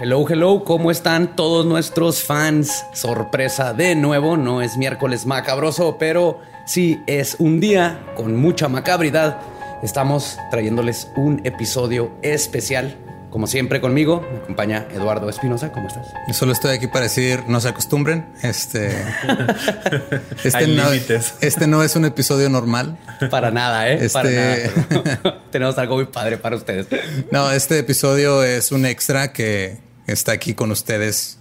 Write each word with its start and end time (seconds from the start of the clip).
Hello, 0.00 0.24
hello, 0.26 0.64
¿cómo 0.64 0.90
están 0.90 1.36
todos 1.36 1.66
nuestros 1.66 2.22
fans? 2.22 2.86
Sorpresa 2.94 3.74
de 3.74 3.94
nuevo, 3.94 4.38
no 4.38 4.62
es 4.62 4.78
miércoles 4.78 5.26
macabroso, 5.26 5.98
pero 5.98 6.40
sí 6.64 7.02
es 7.06 7.36
un 7.38 7.60
día 7.60 8.00
con 8.16 8.34
mucha 8.34 8.68
macabridad. 8.68 9.38
Estamos 9.82 10.38
trayéndoles 10.50 11.12
un 11.14 11.42
episodio 11.44 12.10
especial. 12.22 12.96
Como 13.32 13.46
siempre 13.46 13.80
conmigo, 13.80 14.20
me 14.30 14.38
acompaña 14.40 14.86
Eduardo 14.92 15.30
Espinosa. 15.30 15.72
¿Cómo 15.72 15.88
estás? 15.88 16.06
Yo 16.28 16.34
solo 16.34 16.52
estoy 16.52 16.76
aquí 16.76 16.86
para 16.86 17.04
decir, 17.04 17.42
no 17.48 17.62
se 17.62 17.68
acostumbren. 17.70 18.26
Este, 18.42 18.88
este, 20.44 20.54
Hay 20.58 20.76
no, 20.76 20.90
límites. 20.90 21.32
este 21.40 21.66
no 21.66 21.82
es 21.82 21.96
un 21.96 22.04
episodio 22.04 22.50
normal. 22.50 22.98
Para 23.30 23.50
nada, 23.50 23.90
¿eh? 23.90 24.06
Para 24.12 24.28
Este- 24.28 24.70
nada. 25.00 25.40
Tenemos 25.50 25.78
algo 25.78 25.96
muy 25.96 26.04
padre 26.04 26.36
para 26.36 26.56
ustedes. 26.56 26.88
No, 27.30 27.50
este 27.50 27.78
episodio 27.78 28.44
es 28.44 28.70
un 28.70 28.84
extra 28.84 29.32
que 29.32 29.78
está 30.06 30.32
aquí 30.32 30.52
con 30.52 30.70
ustedes 30.70 31.38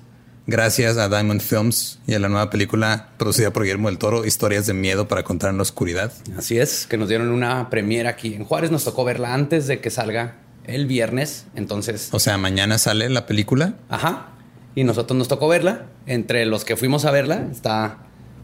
gracias 0.48 0.96
a 0.98 1.10
Diamond 1.10 1.42
Films 1.42 2.00
y 2.08 2.14
a 2.14 2.20
la 2.20 2.30
nueva 2.30 2.50
película 2.50 3.10
producida 3.18 3.52
por 3.52 3.64
Guillermo 3.64 3.90
del 3.90 3.98
Toro, 3.98 4.26
Historias 4.26 4.66
de 4.66 4.74
Miedo 4.74 5.10
para 5.10 5.24
contar 5.24 5.50
en 5.50 5.58
la 5.58 5.64
oscuridad. 5.64 6.14
Así 6.38 6.58
es, 6.58 6.88
que 6.88 6.96
nos 6.98 7.10
dieron 7.10 7.32
una 7.32 7.70
premiera 7.70 8.12
aquí 8.12 8.34
en 8.34 8.46
Juárez. 8.46 8.72
Nos 8.72 8.86
tocó 8.86 9.04
verla 9.04 9.34
antes 9.34 9.68
de 9.68 9.82
que 9.82 9.90
salga 9.90 10.38
el 10.72 10.86
viernes. 10.88 11.46
Entonces, 11.56 12.10
O 12.12 12.20
sea, 12.20 12.38
mañana 12.38 12.78
sale 12.78 13.10
la 13.10 13.26
película. 13.26 13.76
ajá. 13.90 14.28
Y 14.74 14.86
nosotros 14.86 15.18
nos 15.18 15.28
tocó 15.28 15.48
verla. 15.50 15.88
Entre 16.06 16.46
los 16.46 16.64
que 16.64 16.78
fuimos 16.78 17.04
a 17.06 17.12
verla 17.12 17.46
está 17.52 17.98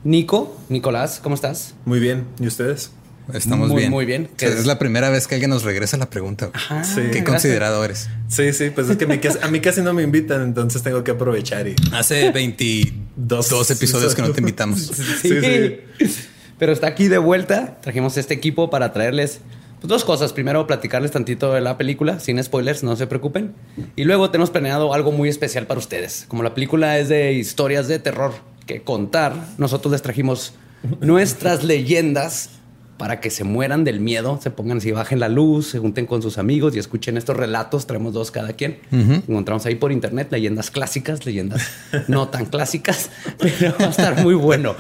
Nico. 0.03 0.57
Nicolás, 0.69 1.19
¿cómo 1.23 1.35
estás? 1.35 1.73
Muy 1.85 1.99
bien. 1.99 2.25
¿Y 2.39 2.47
ustedes? 2.47 2.91
Estamos 3.33 3.69
Muy, 3.69 3.79
bien. 3.79 3.91
muy 3.91 4.05
bien. 4.05 4.29
O 4.35 4.39
sea, 4.39 4.49
es 4.49 4.65
la 4.65 4.77
primera 4.79 5.09
vez 5.09 5.27
que 5.27 5.35
alguien 5.35 5.49
nos 5.51 5.63
regresa 5.63 5.97
la 5.97 6.09
pregunta. 6.09 6.49
Ah, 6.69 6.83
Sí. 6.83 7.01
Qué 7.11 7.23
considerado 7.25 7.83
eres. 7.83 8.09
Sí, 8.29 8.53
sí, 8.53 8.69
pues 8.69 8.89
es 8.89 8.95
que 8.97 9.03
a 9.05 9.07
mí, 9.07 9.17
casi- 9.19 9.39
a 9.41 9.47
mí 9.49 9.59
casi 9.59 9.81
no 9.81 9.93
me 9.93 10.03
invitan, 10.03 10.41
entonces 10.43 10.81
tengo 10.83 11.03
que 11.03 11.11
aprovechar 11.11 11.67
y... 11.67 11.75
Hace 11.93 12.31
22 12.31 13.49
Dos. 13.49 13.71
episodios 13.71 14.15
que 14.15 14.21
no 14.21 14.31
te 14.31 14.39
invitamos. 14.41 14.79
Sí. 15.21 15.29
Sí, 15.29 15.41
sí. 15.41 16.15
Pero 16.57 16.71
está 16.71 16.87
aquí 16.87 17.07
de 17.07 17.17
vuelta. 17.17 17.77
Trajimos 17.81 18.17
este 18.17 18.33
equipo 18.33 18.69
para 18.69 18.91
traerles 18.93 19.39
pues, 19.79 19.89
dos 19.89 20.03
cosas. 20.03 20.33
Primero, 20.33 20.65
platicarles 20.67 21.11
tantito 21.11 21.53
de 21.53 21.61
la 21.61 21.77
película, 21.77 22.19
sin 22.19 22.41
spoilers, 22.43 22.83
no 22.83 22.95
se 22.95 23.07
preocupen. 23.07 23.53
Y 23.95 24.03
luego 24.03 24.29
tenemos 24.29 24.49
planeado 24.49 24.93
algo 24.93 25.11
muy 25.11 25.29
especial 25.29 25.67
para 25.67 25.79
ustedes. 25.79 26.25
Como 26.27 26.43
la 26.43 26.53
película 26.53 26.97
es 26.97 27.09
de 27.09 27.33
historias 27.33 27.87
de 27.87 27.99
terror 27.99 28.33
que 28.65 28.81
contar, 28.81 29.33
nosotros 29.57 29.91
les 29.91 30.01
trajimos 30.01 30.53
nuestras 31.01 31.63
leyendas 31.63 32.51
para 32.97 33.19
que 33.19 33.29
se 33.29 33.43
mueran 33.43 33.83
del 33.83 33.99
miedo, 33.99 34.39
se 34.41 34.49
pongan 34.49 34.79
así, 34.79 34.91
bajen 34.91 35.19
la 35.19 35.29
luz, 35.29 35.67
se 35.67 35.79
junten 35.79 36.07
con 36.07 36.21
sus 36.21 36.37
amigos 36.37 36.75
y 36.75 36.79
escuchen 36.79 37.15
estos 37.15 37.37
relatos. 37.37 37.85
Traemos 37.85 38.13
dos 38.13 38.31
cada 38.31 38.53
quien. 38.53 38.79
Encontramos 38.91 39.65
ahí 39.65 39.75
por 39.75 39.91
internet 39.91 40.29
leyendas 40.31 40.71
clásicas, 40.71 41.25
leyendas 41.25 41.61
no 42.07 42.29
tan 42.29 42.45
clásicas, 42.45 43.11
pero 43.37 43.75
va 43.79 43.85
a 43.85 43.89
estar 43.89 44.23
muy 44.23 44.33
bueno. 44.33 44.75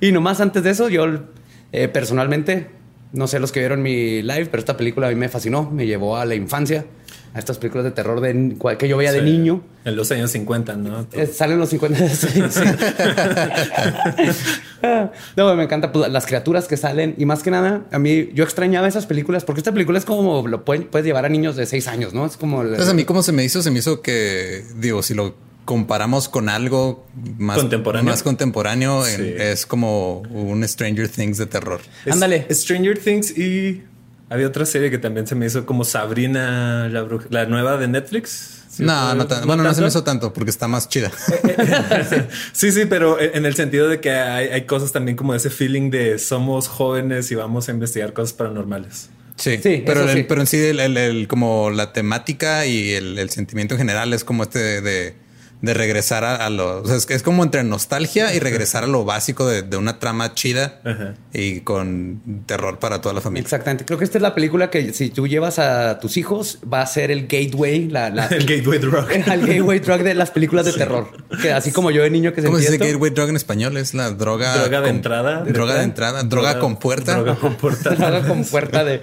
y 0.00 0.12
nomás 0.12 0.40
antes 0.40 0.62
de 0.62 0.70
eso, 0.70 0.88
yo 0.88 1.06
eh, 1.72 1.88
personalmente, 1.88 2.68
no 3.12 3.26
sé 3.26 3.38
los 3.40 3.52
que 3.52 3.60
vieron 3.60 3.82
mi 3.82 4.22
live, 4.22 4.46
pero 4.46 4.58
esta 4.60 4.76
película 4.76 5.06
a 5.06 5.10
mí 5.10 5.16
me 5.16 5.28
fascinó, 5.28 5.70
me 5.70 5.86
llevó 5.86 6.16
a 6.16 6.24
la 6.24 6.34
infancia, 6.34 6.84
a 7.34 7.38
estas 7.38 7.58
películas 7.58 7.84
de 7.84 7.90
terror 7.92 8.20
de, 8.20 8.56
que 8.78 8.88
yo 8.88 8.96
veía 8.96 9.12
de 9.12 9.22
niño. 9.22 9.62
En 9.84 9.96
los 9.96 10.10
años 10.12 10.30
50, 10.30 10.76
¿no? 10.76 11.06
Eh, 11.12 11.26
Salen 11.26 11.58
los 11.58 11.70
50. 11.70 12.08
sí, 12.08 12.28
sí. 12.50 12.60
no, 15.36 15.54
me 15.54 15.62
encanta 15.64 15.92
pues, 15.92 16.10
las 16.10 16.26
criaturas 16.26 16.66
que 16.68 16.76
salen 16.76 17.14
y 17.18 17.24
más 17.26 17.42
que 17.42 17.50
nada, 17.50 17.82
a 17.90 17.98
mí 17.98 18.30
yo 18.34 18.44
extrañaba 18.44 18.88
esas 18.88 19.06
películas 19.06 19.44
porque 19.44 19.60
esta 19.60 19.72
película 19.72 19.98
es 19.98 20.04
como 20.04 20.46
lo 20.46 20.64
pueden- 20.64 20.84
puedes 20.88 21.06
llevar 21.06 21.24
a 21.24 21.28
niños 21.28 21.56
de 21.56 21.66
6 21.66 21.88
años, 21.88 22.12
¿no? 22.14 22.26
Es 22.26 22.36
como 22.36 22.62
Entonces 22.62 22.88
a 22.88 22.94
mí 22.94 23.04
cómo 23.04 23.22
se 23.22 23.32
me 23.32 23.44
hizo, 23.44 23.62
se 23.62 23.70
me 23.70 23.78
hizo 23.78 24.02
que, 24.02 24.64
digo, 24.76 25.02
si 25.02 25.14
lo 25.14 25.34
comparamos 25.64 26.28
con 26.28 26.48
algo 26.48 27.06
más 27.38 27.58
Contemporáneo. 27.58 28.10
más 28.10 28.22
contemporáneo, 28.22 29.06
en- 29.06 29.16
Sí. 29.16 29.34
es 29.38 29.64
como 29.66 30.20
un 30.20 30.66
Stranger 30.66 31.08
Things 31.08 31.38
de 31.38 31.46
terror. 31.46 31.80
Ándale. 32.10 32.46
Stranger 32.50 32.98
Things 32.98 33.36
y 33.38 33.82
había 34.28 34.46
otra 34.48 34.66
serie 34.66 34.90
que 34.90 34.98
también 34.98 35.26
se 35.26 35.34
me 35.34 35.46
hizo 35.46 35.64
como 35.66 35.84
Sabrina, 35.84 36.88
la, 36.88 37.02
bruja- 37.04 37.26
la 37.30 37.46
nueva 37.46 37.76
de 37.76 37.86
Netflix. 37.88 38.58
¿Sí 38.70 38.82
no, 38.84 39.14
no 39.14 39.26
tan- 39.26 39.46
bueno, 39.46 39.62
no 39.62 39.74
se 39.74 39.82
me 39.82 39.88
hizo 39.88 40.02
tanto 40.02 40.32
porque 40.32 40.50
está 40.50 40.66
más 40.66 40.88
chida. 40.88 41.10
Sí, 42.52 42.72
sí, 42.72 42.86
pero 42.86 43.20
en 43.20 43.44
el 43.46 43.54
sentido 43.54 43.88
de 43.88 44.00
que 44.00 44.10
hay, 44.10 44.48
hay 44.48 44.62
cosas 44.66 44.92
también 44.92 45.16
como 45.16 45.34
ese 45.34 45.50
feeling 45.50 45.90
de 45.90 46.18
somos 46.18 46.68
jóvenes 46.68 47.30
y 47.30 47.34
vamos 47.34 47.68
a 47.68 47.72
investigar 47.72 48.12
cosas 48.12 48.32
paranormales. 48.32 49.10
Sí, 49.36 49.58
Sí, 49.62 49.82
pero, 49.84 50.00
eso 50.02 50.10
el- 50.10 50.16
sí. 50.18 50.24
pero 50.28 50.40
en 50.40 50.46
sí, 50.46 50.56
el, 50.58 50.80
el- 50.80 50.96
el- 50.96 51.28
como 51.28 51.70
la 51.70 51.92
temática 51.92 52.64
y 52.66 52.92
el, 52.92 53.18
el 53.18 53.30
sentimiento 53.30 53.74
en 53.74 53.78
general 53.78 54.12
es 54.14 54.24
como 54.24 54.42
este 54.44 54.58
de, 54.58 54.80
de, 54.80 55.14
de 55.62 55.74
regresar 55.74 56.24
a, 56.24 56.44
a 56.44 56.50
lo. 56.50 56.82
O 56.82 56.86
sea, 56.86 56.96
es, 56.96 57.06
que 57.06 57.14
es 57.14 57.22
como 57.22 57.42
entre 57.42 57.62
nostalgia 57.64 58.34
y 58.34 58.38
regresar 58.40 58.84
a 58.84 58.86
lo 58.86 59.04
básico 59.04 59.46
de, 59.48 59.62
de 59.62 59.76
una 59.76 59.98
trama 59.98 60.34
chida 60.34 60.80
Ajá. 60.84 61.14
y 61.32 61.60
con 61.60 62.20
terror 62.46 62.78
para 62.78 63.00
toda 63.00 63.14
la 63.14 63.20
familia. 63.20 63.42
Exactamente. 63.44 63.84
Creo 63.84 63.98
que 63.98 64.04
esta 64.04 64.18
es 64.18 64.22
la 64.22 64.34
película 64.34 64.70
que 64.70 64.92
si 64.92 65.10
tú 65.10 65.26
llevas 65.26 65.58
a 65.58 65.98
tus 66.00 66.16
hijos 66.16 66.58
va 66.70 66.82
a 66.82 66.86
ser 66.86 67.10
el 67.10 67.26
gateway, 67.28 67.88
la, 67.88 68.10
la- 68.10 68.26
El 68.32 68.44
Gateway 68.46 68.78
Drug. 68.78 69.06
el 69.12 69.46
gateway 69.46 69.78
drug 69.78 70.02
de 70.02 70.14
las 70.14 70.30
películas 70.30 70.66
de 70.66 70.72
terror. 70.72 71.08
Que 71.40 71.52
así 71.52 71.70
como 71.72 71.90
yo 71.90 72.02
de 72.02 72.10
niño 72.10 72.32
que 72.32 72.42
¿Cómo 72.42 72.56
se 72.56 72.62
dice 72.62 72.74
esto, 72.74 72.84
gateway 72.86 73.10
drug 73.12 73.28
en 73.30 73.36
español? 73.36 73.76
Es 73.76 73.94
la 73.94 74.10
droga. 74.10 74.54
Droga 74.58 74.80
de 74.80 74.86
con- 74.88 74.96
entrada. 74.96 75.44
Droga 75.44 75.74
de 75.76 75.84
entrada. 75.84 76.22
Droga 76.24 76.58
con 76.58 76.76
puerta. 76.76 77.14
Droga 77.14 77.36
con 77.36 77.54
puerta. 77.56 77.90
Droga 77.90 78.26
con 78.26 78.44
puerta 78.44 78.84
de. 78.84 79.02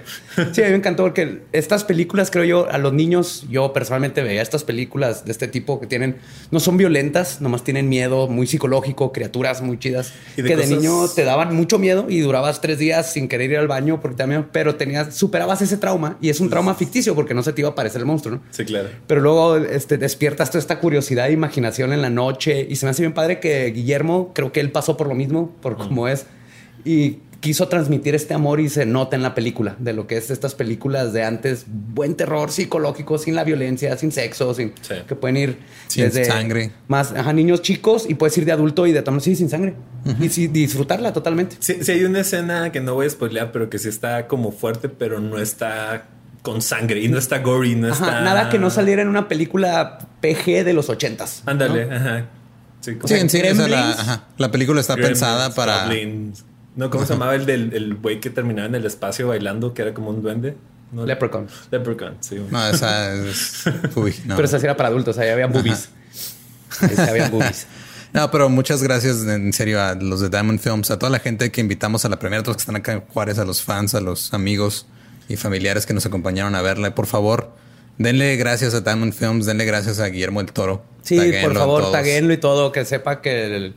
Sí, 0.52 0.62
a 0.62 0.66
mí 0.66 0.70
me 0.72 0.76
encantó 0.76 1.04
porque 1.04 1.42
estas 1.52 1.84
películas, 1.84 2.30
creo 2.30 2.44
yo, 2.44 2.70
a 2.70 2.76
los 2.78 2.92
niños, 2.92 3.46
yo 3.48 3.72
personalmente 3.72 4.22
veía 4.22 4.42
estas 4.42 4.64
películas 4.64 5.24
de 5.24 5.32
este 5.32 5.48
tipo 5.48 5.80
que 5.80 5.86
tienen, 5.86 6.16
no 6.50 6.60
son 6.60 6.76
violentas, 6.76 7.40
nomás 7.40 7.62
tienen 7.62 7.88
miedo 7.88 8.28
muy 8.28 8.46
psicológico, 8.46 9.12
criaturas 9.12 9.62
muy 9.62 9.78
chidas, 9.78 10.12
Y 10.36 10.42
de 10.42 10.48
que 10.48 10.56
de 10.56 10.66
niño 10.66 11.08
te 11.08 11.24
daban 11.24 11.54
mucho 11.54 11.78
miedo 11.78 12.06
y 12.08 12.20
durabas 12.20 12.60
tres 12.60 12.78
días 12.78 13.12
sin 13.12 13.28
querer 13.28 13.50
ir 13.50 13.58
al 13.58 13.68
baño 13.68 14.00
porque 14.00 14.16
también, 14.16 14.46
pero 14.52 14.74
tenías, 14.74 15.14
superabas 15.14 15.62
ese 15.62 15.76
trauma 15.76 16.18
y 16.20 16.28
es 16.28 16.40
un 16.40 16.50
trauma 16.50 16.74
ficticio 16.74 17.14
porque 17.14 17.34
no 17.34 17.42
se 17.42 17.52
te 17.52 17.60
iba 17.60 17.68
a 17.68 17.72
aparecer 17.72 18.00
el 18.00 18.06
monstruo, 18.06 18.36
¿no? 18.36 18.42
Sí, 18.50 18.64
claro. 18.64 18.88
Pero 19.06 19.20
luego 19.20 19.56
este, 19.56 19.98
despiertas 19.98 20.50
toda 20.50 20.60
esta 20.60 20.80
curiosidad 20.80 21.28
e 21.28 21.32
imaginación 21.32 21.92
en 21.92 22.02
la 22.02 22.10
noche. 22.10 22.66
Y 22.68 22.76
se 22.76 22.86
me 22.86 22.90
hace 22.90 23.02
bien 23.02 23.14
padre 23.14 23.40
que 23.40 23.66
Guillermo, 23.66 24.32
creo 24.34 24.52
que 24.52 24.60
él 24.60 24.70
pasó 24.70 24.96
por 24.96 25.06
lo 25.06 25.14
mismo, 25.14 25.54
por 25.60 25.76
cómo 25.76 26.08
es. 26.08 26.26
Y 26.84 27.18
quiso 27.40 27.68
transmitir 27.68 28.14
este 28.14 28.34
amor 28.34 28.60
y 28.60 28.68
se 28.68 28.84
nota 28.84 29.16
en 29.16 29.22
la 29.22 29.34
película, 29.34 29.74
de 29.78 29.94
lo 29.94 30.06
que 30.06 30.16
es 30.18 30.30
estas 30.30 30.54
películas 30.54 31.12
de 31.14 31.24
antes. 31.24 31.64
Buen 31.66 32.14
terror 32.14 32.50
psicológico, 32.50 33.16
sin 33.18 33.34
la 33.34 33.44
violencia, 33.44 33.96
sin 33.96 34.12
sexo, 34.12 34.52
sin 34.54 34.74
Sí. 34.82 34.94
que 35.08 35.14
pueden 35.14 35.36
ir 35.38 35.58
Sin 35.88 36.10
sangre. 36.12 36.70
Más, 36.86 37.12
ajá, 37.12 37.32
niños 37.32 37.62
chicos 37.62 38.04
y 38.08 38.14
puedes 38.14 38.36
ir 38.36 38.44
de 38.44 38.52
adulto 38.52 38.86
y 38.86 38.92
de 38.92 39.02
tomar, 39.02 39.22
sí, 39.22 39.34
sin 39.36 39.48
sangre. 39.48 39.74
Y 40.20 40.28
sí, 40.28 40.48
disfrutarla 40.48 41.12
totalmente. 41.12 41.56
Sí, 41.60 41.78
sí 41.82 41.92
hay 41.92 42.04
una 42.04 42.20
escena 42.20 42.70
que 42.72 42.80
no 42.80 42.94
voy 42.94 43.06
a 43.06 43.10
spoilear, 43.10 43.52
pero 43.52 43.70
que 43.70 43.78
sí 43.78 43.88
está 43.88 44.26
como 44.26 44.52
fuerte, 44.52 44.88
pero 44.88 45.18
no 45.20 45.38
está 45.38 46.04
con 46.42 46.62
sangre 46.62 47.00
y 47.00 47.08
no 47.08 47.18
está 47.18 47.38
gory, 47.38 47.74
no 47.74 47.88
Ajá, 47.92 48.04
está... 48.06 48.20
Nada 48.22 48.48
que 48.50 48.58
no 48.58 48.70
saliera 48.70 49.02
en 49.02 49.08
una 49.08 49.28
película 49.28 49.98
PG 50.20 50.64
de 50.64 50.72
los 50.72 50.88
ochentas. 50.88 51.42
¿no? 51.44 51.52
Ándale, 51.52 51.90
ajá. 51.90 52.26
Sí, 52.80 52.94
como 52.96 53.08
Sí, 53.08 53.14
en 53.14 53.28
sí, 53.28 53.42
la, 53.68 53.90
ajá, 53.90 54.24
la 54.38 54.50
película 54.50 54.80
está 54.80 54.94
Gremlins, 54.94 55.20
pensada 55.20 55.54
para. 55.54 55.84
Goblins. 55.84 56.44
No, 56.76 56.90
¿cómo 56.90 57.04
se 57.04 57.14
llamaba 57.14 57.34
el 57.34 57.46
del 57.46 57.72
el 57.74 57.94
güey 57.96 58.20
que 58.20 58.30
terminaba 58.30 58.68
en 58.68 58.74
el 58.74 58.86
espacio 58.86 59.28
bailando, 59.28 59.74
que 59.74 59.82
era 59.82 59.94
como 59.94 60.10
un 60.10 60.22
duende? 60.22 60.56
No, 60.92 61.06
Leprechaun. 61.06 61.48
Leprechaun, 61.70 62.16
sí. 62.20 62.36
No, 62.50 62.68
esa 62.68 63.14
es. 63.14 63.64
Uy, 63.96 64.14
no. 64.26 64.36
Pero 64.36 64.46
esa 64.46 64.58
sí 64.58 64.66
era 64.66 64.76
para 64.76 64.88
adultos, 64.88 65.18
ahí 65.18 65.28
había 65.28 65.46
boobies. 65.46 65.88
Ahí 66.80 66.90
sí 66.94 67.02
había 67.02 67.28
boobies. 67.28 67.66
No, 68.12 68.28
pero 68.32 68.48
muchas 68.48 68.82
gracias 68.82 69.22
en 69.22 69.52
serio 69.52 69.80
a 69.80 69.94
los 69.94 70.20
de 70.20 70.28
Diamond 70.28 70.58
Films, 70.58 70.90
a 70.90 70.98
toda 70.98 71.10
la 71.10 71.20
gente 71.20 71.52
que 71.52 71.60
invitamos 71.60 72.04
a 72.04 72.08
la 72.08 72.18
primera, 72.18 72.40
a 72.40 72.42
todos 72.42 72.56
los 72.56 72.56
que 72.56 72.62
están 72.62 72.74
acá 72.74 72.92
en 72.92 73.02
Juárez, 73.02 73.38
a 73.38 73.44
los 73.44 73.62
fans, 73.62 73.94
a 73.94 74.00
los 74.00 74.34
amigos 74.34 74.88
y 75.28 75.36
familiares 75.36 75.86
que 75.86 75.94
nos 75.94 76.06
acompañaron 76.06 76.56
a 76.56 76.62
verla. 76.62 76.92
Por 76.92 77.06
favor, 77.06 77.52
denle 77.98 78.34
gracias 78.34 78.74
a 78.74 78.80
Diamond 78.80 79.12
Films, 79.12 79.46
denle 79.46 79.64
gracias 79.64 80.00
a 80.00 80.06
Guillermo 80.06 80.42
del 80.42 80.52
Toro. 80.52 80.84
Sí, 81.02 81.16
Taguéenlo 81.16 81.48
por 81.48 81.56
favor, 81.58 81.92
taguenlo 81.92 82.32
y 82.32 82.36
todo, 82.36 82.72
que 82.72 82.84
sepa 82.84 83.20
que 83.22 83.56
el- 83.56 83.74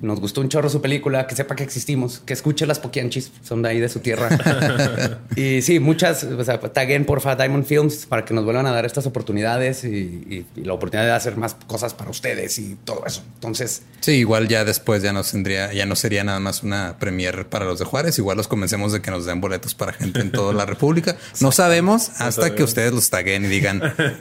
nos 0.00 0.18
gustó 0.20 0.40
un 0.40 0.48
chorro 0.48 0.68
su 0.68 0.80
película, 0.82 1.26
que 1.28 1.36
sepa 1.36 1.54
que 1.54 1.62
existimos, 1.62 2.20
que 2.26 2.32
escuche 2.32 2.66
las 2.66 2.80
poquianchis, 2.80 3.30
son 3.42 3.62
de 3.62 3.68
ahí 3.68 3.78
de 3.80 3.88
su 3.88 4.00
tierra. 4.00 4.28
y 5.36 5.62
sí, 5.62 5.78
muchas, 5.78 6.24
o 6.24 6.42
sea, 6.44 6.58
taguen 6.58 7.04
porfa 7.04 7.36
Diamond 7.36 7.64
Films 7.64 8.06
para 8.06 8.24
que 8.24 8.34
nos 8.34 8.44
vuelvan 8.44 8.66
a 8.66 8.72
dar 8.72 8.84
estas 8.84 9.06
oportunidades 9.06 9.84
y, 9.84 9.88
y- 9.88 10.46
y 10.56 10.64
la 10.64 10.72
oportunidad 10.72 11.06
de 11.06 11.12
hacer 11.12 11.36
más 11.36 11.54
cosas 11.66 11.94
para 11.94 12.10
ustedes 12.10 12.58
y 12.58 12.76
todo 12.84 13.04
eso. 13.06 13.22
Entonces, 13.34 13.82
Sí, 14.00 14.12
igual 14.12 14.48
ya 14.48 14.64
después 14.64 15.02
ya 15.02 15.12
no 15.12 15.22
tendría, 15.22 15.72
ya 15.72 15.86
no 15.86 15.94
sería 15.94 16.24
nada 16.24 16.40
más 16.40 16.64
una 16.64 16.96
premier 16.98 17.46
para 17.46 17.64
los 17.66 17.78
de 17.78 17.84
Juárez. 17.84 18.18
Igual 18.18 18.36
los 18.36 18.48
convencemos 18.48 18.92
de 18.92 19.00
que 19.00 19.12
nos 19.12 19.24
den 19.26 19.40
boletos 19.40 19.76
para 19.76 19.92
gente 19.92 20.20
en 20.20 20.32
toda 20.32 20.52
la 20.52 20.66
República. 20.66 21.16
No 21.40 21.52
sabemos 21.52 22.08
hasta 22.20 22.42
que 22.42 22.48
sabemos. 22.48 22.70
ustedes 22.70 22.92
los 22.92 23.10
taguen 23.10 23.44
y 23.44 23.48
digan, 23.48 23.80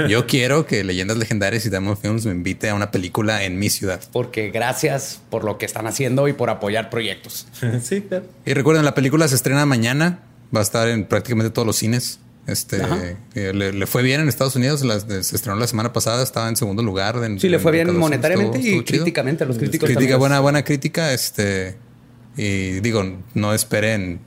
yo 0.10 0.28
quiero 0.28 0.66
que 0.68 0.84
Leyendas 0.84 1.18
Legendarias 1.18 1.66
y 1.66 1.70
Diamond 1.70 1.98
Films 2.00 2.26
me 2.32 2.38
invite 2.38 2.70
a 2.70 2.76
una 2.76 2.92
película 2.92 3.44
en 3.44 3.60
mi 3.60 3.70
ciudad. 3.70 4.02
porque 4.12 4.50
gracias 4.50 5.22
por 5.30 5.44
lo 5.44 5.58
que 5.58 5.66
están 5.66 5.88
haciendo 5.88 6.28
y 6.28 6.34
por 6.34 6.50
apoyar 6.50 6.90
proyectos. 6.90 7.48
sí, 7.84 8.02
claro. 8.02 8.26
Y 8.46 8.54
recuerden, 8.54 8.86
la 8.86 8.96
película 8.96 9.28
se 9.28 9.36
estrena 9.36 9.66
mañana. 9.66 10.20
Va 10.56 10.60
a 10.60 10.64
estar 10.64 10.88
en 10.90 11.06
prácticamente 11.06 11.50
todos 11.52 11.66
los 11.66 11.78
cines. 11.78 12.20
Este 12.48 12.82
eh, 13.36 13.54
le, 13.54 13.72
le 13.72 13.86
fue 13.88 14.02
bien 14.02 14.20
en 14.20 14.28
Estados 14.28 14.56
Unidos, 14.56 14.84
las- 14.84 15.04
se 15.04 15.36
estrenó 15.36 15.58
la 15.60 15.68
semana 15.68 15.94
pasada, 15.94 16.24
estaba 16.24 16.50
en 16.50 16.56
segundo 16.56 16.82
lugar. 16.82 17.16
en- 17.24 17.40
Sí, 17.40 17.48
le 17.50 17.60
fue 17.60 17.72
en 17.80 17.88
bien 17.88 17.98
monetariamente 18.00 18.58
estuvo- 18.58 18.82
y 18.82 18.84
chido. 18.84 19.04
críticamente. 19.04 19.44
A 19.44 19.48
los 19.48 19.58
críticos 19.58 19.86
Crítica, 19.88 20.00
también. 20.00 20.20
buena, 20.20 20.40
buena 20.40 20.64
crítica. 20.64 21.14
Este, 21.14 21.76
y 22.36 22.80
digo, 22.82 23.04
no 23.36 23.54
esperen 23.54 24.20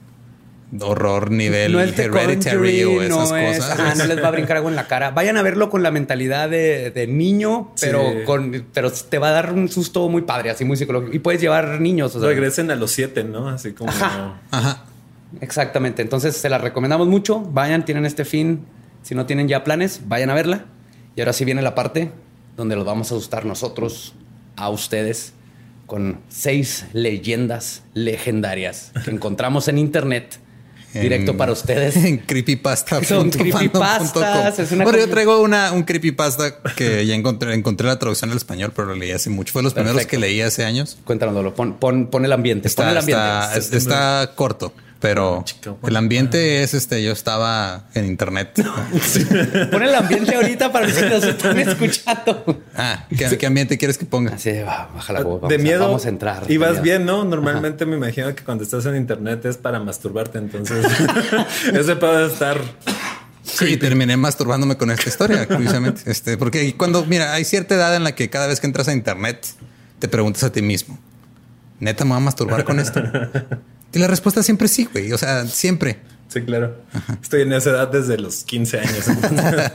horror 0.82 1.30
nivel 1.30 1.72
no 1.72 1.80
es 1.80 1.98
Hereditary 1.98 2.84
o 2.84 3.02
esas 3.02 3.30
no 3.30 3.36
es- 3.36 3.58
cosas. 3.58 3.78
ajá, 3.78 3.94
no 3.94 4.06
les 4.06 4.22
va 4.22 4.28
a 4.28 4.30
brincar 4.32 4.56
algo 4.56 4.68
en 4.68 4.76
la 4.76 4.86
cara. 4.88 5.10
Vayan 5.12 5.36
a 5.36 5.42
verlo 5.42 5.70
con 5.70 5.82
la 5.82 5.90
mentalidad 5.90 6.48
de, 6.48 6.90
de 6.90 7.06
niño, 7.06 7.70
Sí. 7.74 7.86
pero 7.86 8.02
con 8.24 8.66
pero 8.72 8.90
te 8.90 9.18
va 9.18 9.28
a 9.28 9.32
dar 9.32 9.52
un 9.52 9.68
susto 9.68 10.08
muy 10.08 10.22
padre, 10.22 10.50
así 10.50 10.64
muy 10.64 10.76
psicológico. 10.76 11.14
Y 11.14 11.18
puedes 11.20 11.40
llevar 11.40 11.80
niños. 11.80 12.14
O 12.16 12.20
sea, 12.20 12.28
Regresen 12.28 12.70
a 12.70 12.76
los 12.76 12.90
siete, 12.90 13.24
¿no? 13.24 13.48
Así 13.48 13.72
como. 13.72 13.90
Ajá. 13.90 14.40
Ajá. 14.50 14.84
Exactamente. 15.40 16.02
Entonces 16.02 16.36
se 16.36 16.48
la 16.48 16.58
recomendamos 16.58 17.08
mucho. 17.08 17.40
Vayan, 17.40 17.84
tienen 17.84 18.06
este 18.06 18.24
fin. 18.24 18.64
Si 19.02 19.14
no 19.14 19.26
tienen 19.26 19.48
ya 19.48 19.64
planes, 19.64 20.00
vayan 20.06 20.30
a 20.30 20.34
verla. 20.34 20.64
Y 21.16 21.20
ahora 21.20 21.32
sí 21.32 21.44
viene 21.44 21.62
la 21.62 21.74
parte 21.74 22.10
donde 22.56 22.76
los 22.76 22.84
vamos 22.84 23.10
a 23.10 23.14
asustar 23.16 23.44
nosotros 23.44 24.14
a 24.56 24.68
ustedes 24.70 25.34
con 25.86 26.20
seis 26.28 26.86
leyendas 26.92 27.82
legendarias 27.92 28.92
que 29.04 29.10
encontramos 29.10 29.68
en 29.68 29.76
internet 29.78 30.38
directo 30.94 31.32
En- 31.32 31.36
para 31.36 31.52
ustedes. 31.52 31.96
En 31.96 32.18
creepypasta. 32.18 33.02
Son 33.04 33.30
creepypastas, 33.30 34.58
es 34.58 34.72
una 34.72 34.84
bueno, 34.84 34.98
yo 34.98 35.08
traigo 35.08 35.40
una, 35.42 35.72
un 35.72 35.82
creepypasta 35.82 36.56
que 36.76 37.04
ya 37.06 37.14
encontré, 37.14 37.54
encontré 37.54 37.86
la 37.86 37.98
traducción 37.98 38.30
al 38.30 38.36
español, 38.36 38.72
pero 38.74 38.88
lo 38.88 38.94
leí 38.94 39.10
hace 39.12 39.30
mucho. 39.30 39.52
Fue 39.52 39.60
de 39.60 39.64
los 39.64 39.74
primeros 39.74 40.06
que 40.06 40.18
leí 40.18 40.40
hace 40.40 40.64
años. 40.64 40.96
Cuéntanos, 41.04 41.34
Lolo. 41.34 41.54
Pon, 41.54 41.74
pon, 41.74 42.06
pon 42.06 42.24
el 42.24 42.32
ambiente. 42.32 42.68
pon 42.70 42.88
el 42.88 42.96
Está, 42.96 43.00
ambiente. 43.00 43.58
está, 43.58 43.76
es- 43.76 43.82
está 43.82 44.32
corto, 44.34 44.72
pero 45.04 45.40
Ah, 45.40 45.44
chica, 45.44 45.70
bueno. 45.72 45.88
el 45.88 45.96
ambiente 45.96 46.62
es 46.62 46.72
este. 46.72 47.02
Yo 47.02 47.12
estaba 47.12 47.84
en 47.92 48.06
internet. 48.06 48.54
Pon 49.70 49.82
el 49.82 49.94
ambiente 49.94 50.34
ahorita 50.34 50.72
para 50.72 50.86
los 50.86 50.96
que 50.96 51.10
nos 51.10 51.24
están 51.24 51.58
escuchando. 51.58 52.62
Ah, 52.74 53.04
¿qué, 53.14 53.36
qué 53.36 53.44
ambiente 53.46 53.76
quieres 53.76 53.98
que 53.98 54.06
ponga? 54.06 54.36
Así, 54.36 54.50
va, 54.62 54.88
baja 54.94 55.12
la 55.12 55.20
voz. 55.20 55.46
De 55.46 55.56
a- 55.56 55.58
miedo. 55.58 55.84
vamos 55.84 56.06
a 56.06 56.08
entrar. 56.08 56.50
Y 56.50 56.56
vas 56.56 56.80
bien, 56.80 57.04
¿no? 57.04 57.22
Normalmente 57.34 57.84
me 57.84 57.96
imagino 57.96 58.34
que 58.34 58.42
cuando 58.44 58.64
estás 58.64 58.86
en 58.86 58.96
internet 58.96 59.44
es 59.44 59.58
para 59.58 59.78
masturbarte. 59.78 60.38
Entonces, 60.38 60.86
ese 61.74 61.96
puede 61.96 62.26
estar. 62.28 62.56
Sí, 63.42 63.76
terminé 63.76 64.16
masturbándome 64.16 64.78
con 64.78 64.90
esta 64.90 65.06
historia, 65.10 65.46
curiosamente. 65.46 66.00
Este, 66.10 66.38
porque 66.38 66.74
cuando, 66.78 67.04
mira, 67.04 67.34
hay 67.34 67.44
cierta 67.44 67.74
edad 67.74 67.94
en 67.94 68.04
la 68.04 68.14
que 68.14 68.30
cada 68.30 68.46
vez 68.46 68.58
que 68.58 68.66
entras 68.66 68.88
a 68.88 68.94
internet 68.94 69.46
te 69.98 70.08
preguntas 70.08 70.42
a 70.44 70.50
ti 70.50 70.62
mismo, 70.62 70.98
¿neta 71.78 72.04
me 72.06 72.12
voy 72.12 72.16
a 72.16 72.20
masturbar 72.20 72.64
con 72.64 72.80
esto? 72.80 73.02
Y 73.94 73.98
la 73.98 74.06
respuesta 74.08 74.42
siempre 74.42 74.68
sí, 74.68 74.88
güey. 74.92 75.12
O 75.12 75.18
sea, 75.18 75.46
siempre. 75.46 75.98
Sí, 76.28 76.42
claro. 76.42 76.76
Estoy 77.22 77.42
en 77.42 77.52
esa 77.52 77.70
edad 77.70 77.88
desde 77.88 78.18
los 78.18 78.42
15 78.44 78.80
años. 78.80 79.04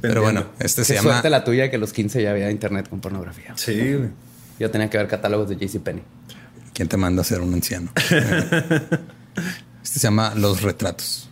Pero 0.00 0.22
bueno, 0.22 0.46
este 0.58 0.84
se 0.84 0.94
Qué 0.94 0.98
llama. 1.00 1.10
suerte 1.12 1.28
la 1.30 1.44
tuya 1.44 1.68
que 1.70 1.76
a 1.76 1.78
los 1.78 1.92
15 1.92 2.22
ya 2.22 2.30
había 2.30 2.50
internet 2.50 2.88
con 2.88 3.00
pornografía. 3.00 3.52
Sí, 3.56 3.74
güey. 3.94 4.08
Yo 4.58 4.70
tenía 4.70 4.88
que 4.88 4.96
ver 4.96 5.08
catálogos 5.08 5.48
de 5.50 5.56
JCPenney. 5.56 6.02
¿Quién 6.72 6.88
te 6.88 6.96
manda 6.96 7.20
a 7.22 7.24
ser 7.24 7.40
un 7.40 7.52
anciano? 7.52 7.90
Este 9.82 9.98
se 9.98 10.04
llama 10.04 10.34
Los 10.36 10.62
Retratos. 10.62 11.28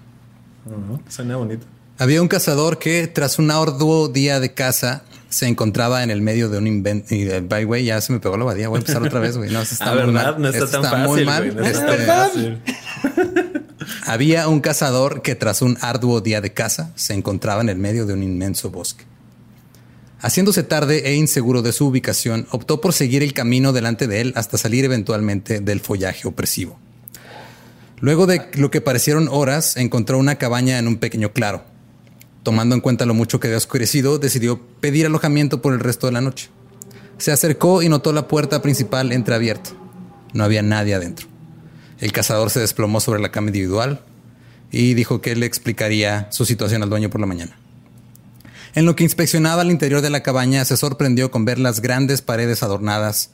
Ujú, 0.67 1.01
Suena 1.09 1.37
bonito. 1.37 1.67
Había 2.01 2.23
un 2.23 2.29
cazador 2.29 2.79
que, 2.79 3.07
tras 3.09 3.39
un 3.39 3.51
arduo 3.51 4.09
día 4.09 4.41
de 4.41 4.55
caza, 4.55 5.03
se 5.29 5.47
encontraba 5.47 6.03
en 6.03 6.11
el 6.11 6.23
medio 6.23 6.49
de 6.49 6.57
un 6.57 6.67
invento. 6.67 7.15
Y, 7.15 7.29
eh, 7.29 7.41
by 7.41 7.67
way, 7.67 7.85
ya 7.85 8.01
se 8.01 8.13
me 8.13 8.21
pegó 8.21 8.37
la 8.39 8.45
badía. 8.47 8.69
Voy 8.69 8.79
a 8.79 8.81
empezar 8.81 9.03
otra 9.03 9.21
vez, 9.21 9.37
güey. 9.37 9.51
No, 9.51 9.61
eso 9.61 9.75
está 9.75 9.91
Ah, 9.93 9.95
muy 9.95 10.07
¿verdad? 10.15 10.33
mal. 10.39 10.43
No 10.43 10.49
está 10.49 10.67
tan 10.71 10.83
fácil. 10.83 11.07
muy 11.07 11.25
mal. 11.27 11.43
güey, 11.53 11.55
no 11.57 11.65
está 11.71 11.93
Este, 11.95 12.07
tan 12.07 12.17
fácil. 12.31 12.63
Había 14.07 14.49
un 14.49 14.61
cazador 14.61 15.21
que 15.21 15.35
tras 15.35 15.61
un 15.63 15.77
arduo 15.83 16.21
día 16.23 16.41
de 16.41 16.53
caza 16.55 16.91
se 16.97 17.13
encontraba 17.15 17.61
en 17.61 17.69
el 17.69 17.77
medio 17.77 18.07
de 18.07 18.15
un 18.15 18.23
inmenso 18.23 18.71
bosque. 18.71 19.05
Haciéndose 20.21 20.63
tarde 20.63 21.03
e 21.11 21.15
inseguro 21.15 21.61
de 21.63 21.73
su 21.73 21.87
ubicación, 21.87 22.47
optó 22.51 22.81
por 22.81 22.93
seguir 22.95 23.23
el 23.23 23.33
camino 23.35 23.73
delante 23.73 24.07
de 24.07 24.21
él 24.23 24.33
hasta 24.37 24.59
salir 24.59 24.85
eventualmente 24.85 25.61
del 25.61 25.81
follaje 25.81 26.27
opresivo. 26.29 26.79
Luego 28.01 28.27
de 28.27 28.43
lo 28.55 28.71
que 28.71 28.81
parecieron 28.81 29.29
horas, 29.31 29.77
encontró 29.77 30.19
una 30.19 30.37
cabaña 30.37 30.79
en 30.79 30.89
un 30.89 30.97
pequeño 30.97 31.33
claro. 31.33 31.65
Tomando 32.43 32.75
en 32.75 32.81
cuenta 32.81 33.07
lo 33.07 33.15
mucho 33.15 33.39
que 33.39 33.49
había 33.49 33.59
oscurecido, 33.59 34.19
decidió 34.19 34.61
pedir 34.81 35.07
alojamiento 35.07 35.61
por 35.61 35.75
el 35.75 35.81
resto 35.81 36.07
de 36.07 36.13
la 36.13 36.21
noche. 36.21 36.49
Se 37.19 37.33
acercó 37.33 37.83
y 37.83 37.89
notó 37.89 38.13
la 38.13 38.29
puerta 38.29 38.63
principal 38.63 39.13
entreabierta. 39.13 39.71
No 40.33 40.45
había 40.45 40.63
nadie 40.63 40.95
adentro. 40.95 41.29
El 41.99 42.13
cazador 42.13 42.49
se 42.49 42.61
desplomó 42.61 43.01
sobre 43.01 43.21
la 43.21 43.31
cama 43.31 43.49
individual 43.49 44.01
y 44.71 44.95
dijo 44.95 45.21
que 45.21 45.37
le 45.37 45.45
explicaría 45.45 46.29
su 46.31 46.47
situación 46.47 46.83
al 46.83 46.89
dueño 46.89 47.11
por 47.11 47.21
la 47.21 47.27
mañana. 47.27 47.59
En 48.75 48.87
lo 48.87 48.97
que 48.97 49.05
inspeccionaba 49.05 49.63
el 49.63 49.71
interior 49.71 50.01
de 50.01 50.11
la 50.11 50.23
cabaña, 50.23 50.65
se 50.65 50.77
sorprendió 50.77 51.31
con 51.31 51.45
ver 51.45 51.59
las 51.59 51.81
grandes 51.81 52.23
paredes 52.23 52.63
adornadas 52.63 53.31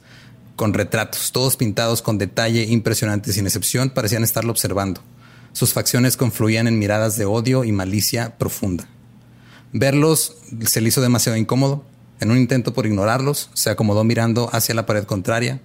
con 0.57 0.73
retratos, 0.73 1.31
todos 1.31 1.55
pintados 1.55 2.01
con 2.01 2.17
detalle 2.17 2.63
impresionante, 2.63 3.31
sin 3.31 3.45
excepción, 3.45 3.91
parecían 3.91 4.23
estarlo 4.23 4.51
observando. 4.51 5.01
Sus 5.53 5.73
facciones 5.73 6.17
confluían 6.17 6.67
en 6.67 6.79
miradas 6.79 7.15
de 7.15 7.25
odio 7.25 7.63
y 7.63 7.71
malicia 7.71 8.37
profunda. 8.37 8.89
Verlos 9.79 10.35
se 10.65 10.81
le 10.81 10.89
hizo 10.89 11.01
demasiado 11.01 11.37
incómodo. 11.37 11.83
En 12.19 12.31
un 12.31 12.37
intento 12.37 12.73
por 12.73 12.87
ignorarlos, 12.87 13.51
se 13.53 13.69
acomodó 13.69 14.03
mirando 14.03 14.49
hacia 14.51 14.73
la 14.73 14.87
pared 14.87 15.03
contraria. 15.03 15.61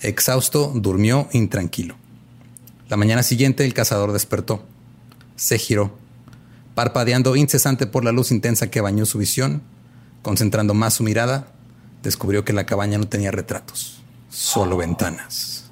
Exhausto, 0.00 0.70
durmió 0.72 1.28
intranquilo. 1.32 1.96
La 2.88 2.96
mañana 2.96 3.24
siguiente 3.24 3.64
el 3.64 3.74
cazador 3.74 4.12
despertó. 4.12 4.64
Se 5.34 5.58
giró, 5.58 5.98
parpadeando 6.76 7.34
incesante 7.34 7.86
por 7.86 8.04
la 8.04 8.12
luz 8.12 8.30
intensa 8.30 8.70
que 8.70 8.80
bañó 8.80 9.04
su 9.04 9.18
visión, 9.18 9.62
concentrando 10.22 10.72
más 10.72 10.94
su 10.94 11.02
mirada, 11.02 11.48
descubrió 12.04 12.44
que 12.44 12.52
la 12.52 12.66
cabaña 12.66 12.98
no 12.98 13.08
tenía 13.08 13.32
retratos, 13.32 14.00
solo 14.30 14.76
ventanas. 14.76 15.70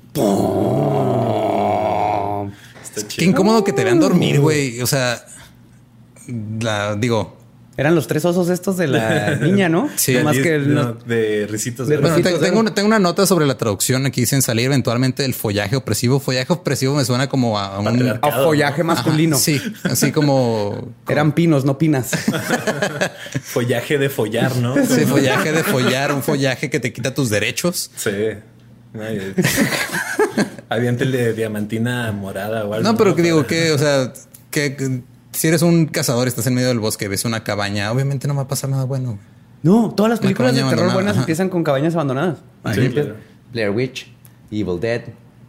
Qué 3.16 3.24
incómodo 3.24 3.62
que 3.62 3.72
te 3.72 3.84
vean 3.84 4.00
dormir, 4.00 4.40
güey. 4.40 4.80
O 4.80 4.86
sea, 4.88 5.24
la 6.60 6.96
digo, 6.96 7.37
Eran 7.78 7.94
los 7.94 8.08
tres 8.08 8.24
osos 8.24 8.48
estos 8.50 8.76
de 8.76 8.88
la 8.88 9.36
niña, 9.40 9.68
¿no? 9.68 9.88
Sí, 9.94 10.16
más 10.24 10.34
de, 10.34 10.42
que 10.42 10.54
el- 10.56 10.74
no, 10.74 10.94
de 10.94 11.46
risitos 11.48 11.86
de 11.86 11.94
de 11.94 12.00
Bueno, 12.02 12.16
de 12.16 12.22
tengo, 12.24 12.58
una, 12.58 12.74
tengo 12.74 12.88
una 12.88 12.98
nota 12.98 13.24
sobre 13.24 13.46
la 13.46 13.56
traducción. 13.56 14.04
Aquí 14.04 14.22
dicen 14.22 14.42
salir 14.42 14.66
eventualmente 14.66 15.22
del 15.22 15.32
follaje 15.32 15.76
opresivo. 15.76 16.18
Follaje 16.18 16.52
opresivo 16.52 16.96
me 16.96 17.04
suena 17.04 17.28
como 17.28 17.56
a 17.56 17.78
un... 17.78 18.18
A 18.20 18.32
follaje 18.42 18.82
masculino. 18.82 19.38
Sí, 19.38 19.62
así 19.84 20.10
como... 20.10 20.88
Eran 21.08 21.30
pinos, 21.36 21.64
no 21.64 21.78
pinas. 21.78 22.10
follaje 23.44 23.96
de 23.96 24.08
follar, 24.08 24.56
¿no? 24.56 24.74
Sí, 24.84 25.06
follaje 25.06 25.52
de 25.52 25.62
follar, 25.62 26.12
un 26.12 26.24
follaje 26.24 26.70
que 26.70 26.80
te 26.80 26.92
quita 26.92 27.14
tus 27.14 27.30
derechos. 27.30 27.92
Sí. 27.96 28.10
Ay, 29.00 29.34
Aviéntele 30.68 31.32
diamantina 31.32 32.10
morada 32.10 32.64
o 32.64 32.74
algo. 32.74 32.90
No, 32.90 32.96
pero 32.98 33.14
que 33.14 33.22
digo 33.22 33.46
que, 33.46 33.70
o 33.70 33.78
sea, 33.78 34.12
que, 34.50 34.74
que 34.76 35.00
si 35.38 35.46
eres 35.46 35.62
un 35.62 35.86
cazador, 35.86 36.26
estás 36.26 36.48
en 36.48 36.54
medio 36.54 36.66
del 36.66 36.80
bosque, 36.80 37.06
ves 37.06 37.24
una 37.24 37.44
cabaña, 37.44 37.92
obviamente 37.92 38.26
no 38.26 38.34
va 38.34 38.42
a 38.42 38.48
pasar 38.48 38.70
nada 38.70 38.82
bueno. 38.84 39.20
No, 39.62 39.92
todas 39.94 40.10
las 40.10 40.18
películas 40.18 40.52
de 40.52 40.64
terror 40.64 40.92
buenas 40.92 41.12
ajá. 41.12 41.20
empiezan 41.20 41.48
con 41.48 41.62
cabañas 41.62 41.94
abandonadas. 41.94 42.38
Sí, 42.38 42.42
Ahí 42.64 42.86
empieza. 42.86 43.10
claro. 43.10 43.20
Blair 43.52 43.70
Witch, 43.70 44.12
Evil 44.50 44.80
Dead, 44.80 45.02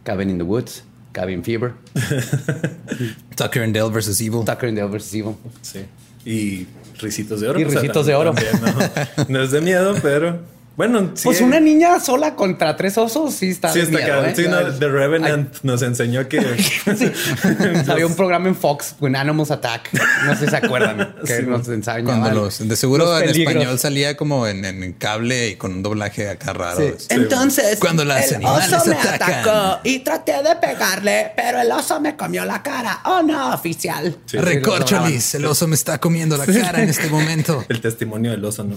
Cabin 0.04 0.30
in 0.30 0.38
the 0.38 0.44
Woods, 0.44 0.84
Cabin 1.10 1.42
Fever, 1.42 1.72
Tucker 3.34 3.64
and 3.64 3.74
Dale 3.74 3.90
versus 3.90 4.20
Evil. 4.20 4.44
Tucker 4.44 4.68
and 4.68 4.78
Dale 4.78 4.88
vs. 4.96 5.12
Evil. 5.12 5.34
Sí. 5.60 5.80
Y 6.24 6.68
risitos 7.00 7.40
de 7.40 7.48
oro. 7.48 7.58
Y 7.58 7.64
o 7.64 7.70
sea, 7.70 7.80
risitos 7.80 8.06
de 8.06 8.14
oro. 8.14 8.32
también, 8.32 8.60
no, 8.62 9.24
no 9.28 9.42
es 9.42 9.50
de 9.50 9.60
miedo, 9.60 9.96
pero 10.00 10.38
bueno. 10.76 11.10
sí 11.14 11.22
Pues 11.24 11.38
hay- 11.40 11.46
una 11.46 11.60
niña 11.60 12.00
sola 12.00 12.34
contra 12.34 12.76
tres 12.76 12.96
osos 12.98 13.34
sí 13.34 13.50
está. 13.50 13.72
Sí, 13.72 13.80
está 13.80 13.98
miedo. 13.98 14.24
¿eh? 14.24 14.32
Sí, 14.34 14.44
no, 14.48 14.62
The 14.78 14.88
Revenant 14.88 15.56
nos 15.62 15.82
enseñó 15.82 16.28
que. 16.28 16.40
Sí. 16.96 17.12
Había 17.88 18.06
un 18.06 18.16
programa 18.16 18.48
en 18.48 18.56
Fox, 18.56 18.94
When 19.00 19.14
Animals 19.16 19.50
Attack. 19.50 19.90
No 20.26 20.34
sé 20.36 20.44
si 20.46 20.50
se 20.50 20.56
acuerdan. 20.56 21.14
Que 21.26 21.36
Sí. 21.38 21.42
nos 21.46 21.68
enseñaban. 21.68 22.04
Cuando 22.04 22.30
los, 22.30 22.66
de 22.66 22.76
seguro 22.76 23.04
los 23.06 23.22
en 23.22 23.28
español 23.30 23.78
salía 23.78 24.16
como 24.16 24.46
en, 24.46 24.64
en 24.64 24.92
cable 24.94 25.48
y 25.48 25.56
con 25.56 25.72
un 25.72 25.82
doblaje 25.82 26.28
acá 26.28 26.52
raro. 26.52 26.78
Sí. 26.80 27.06
Entonces, 27.10 27.78
Cuando 27.78 28.04
las 28.04 28.32
el 28.32 28.44
oso 28.44 28.84
me 28.86 28.94
atacan. 28.96 29.32
atacó 29.32 29.80
y 29.84 29.98
traté 30.00 30.32
de 30.42 30.56
pegarle, 30.60 31.32
pero 31.36 31.60
el 31.60 31.70
oso 31.72 32.00
me 32.00 32.16
comió 32.16 32.44
la 32.44 32.62
cara. 32.62 33.00
Oh 33.04 33.22
no, 33.22 33.52
oficial. 33.54 34.16
Sí. 34.26 34.38
Recorcholis, 34.38 35.34
el 35.34 35.44
oso 35.46 35.66
me 35.68 35.74
está 35.74 35.98
comiendo 35.98 36.36
la 36.36 36.46
cara 36.46 36.82
en 36.82 36.88
este 36.88 37.08
momento. 37.08 37.64
El 37.68 37.80
testimonio 37.80 38.30
del 38.30 38.44
oso, 38.44 38.64
¿no? 38.64 38.76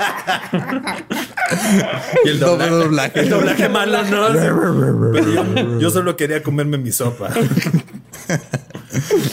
y 2.24 2.28
el 2.28 2.40
doblaje, 2.40 2.70
doblaje. 2.70 3.20
El 3.20 3.28
doblaje 3.28 3.68
malo, 3.68 4.02
¿no? 4.04 4.28
Pero 5.12 5.32
yo, 5.32 5.80
yo 5.80 5.90
solo 5.90 6.16
quería 6.16 6.42
comerme 6.42 6.78
mi 6.78 6.92
sopa. 6.92 7.30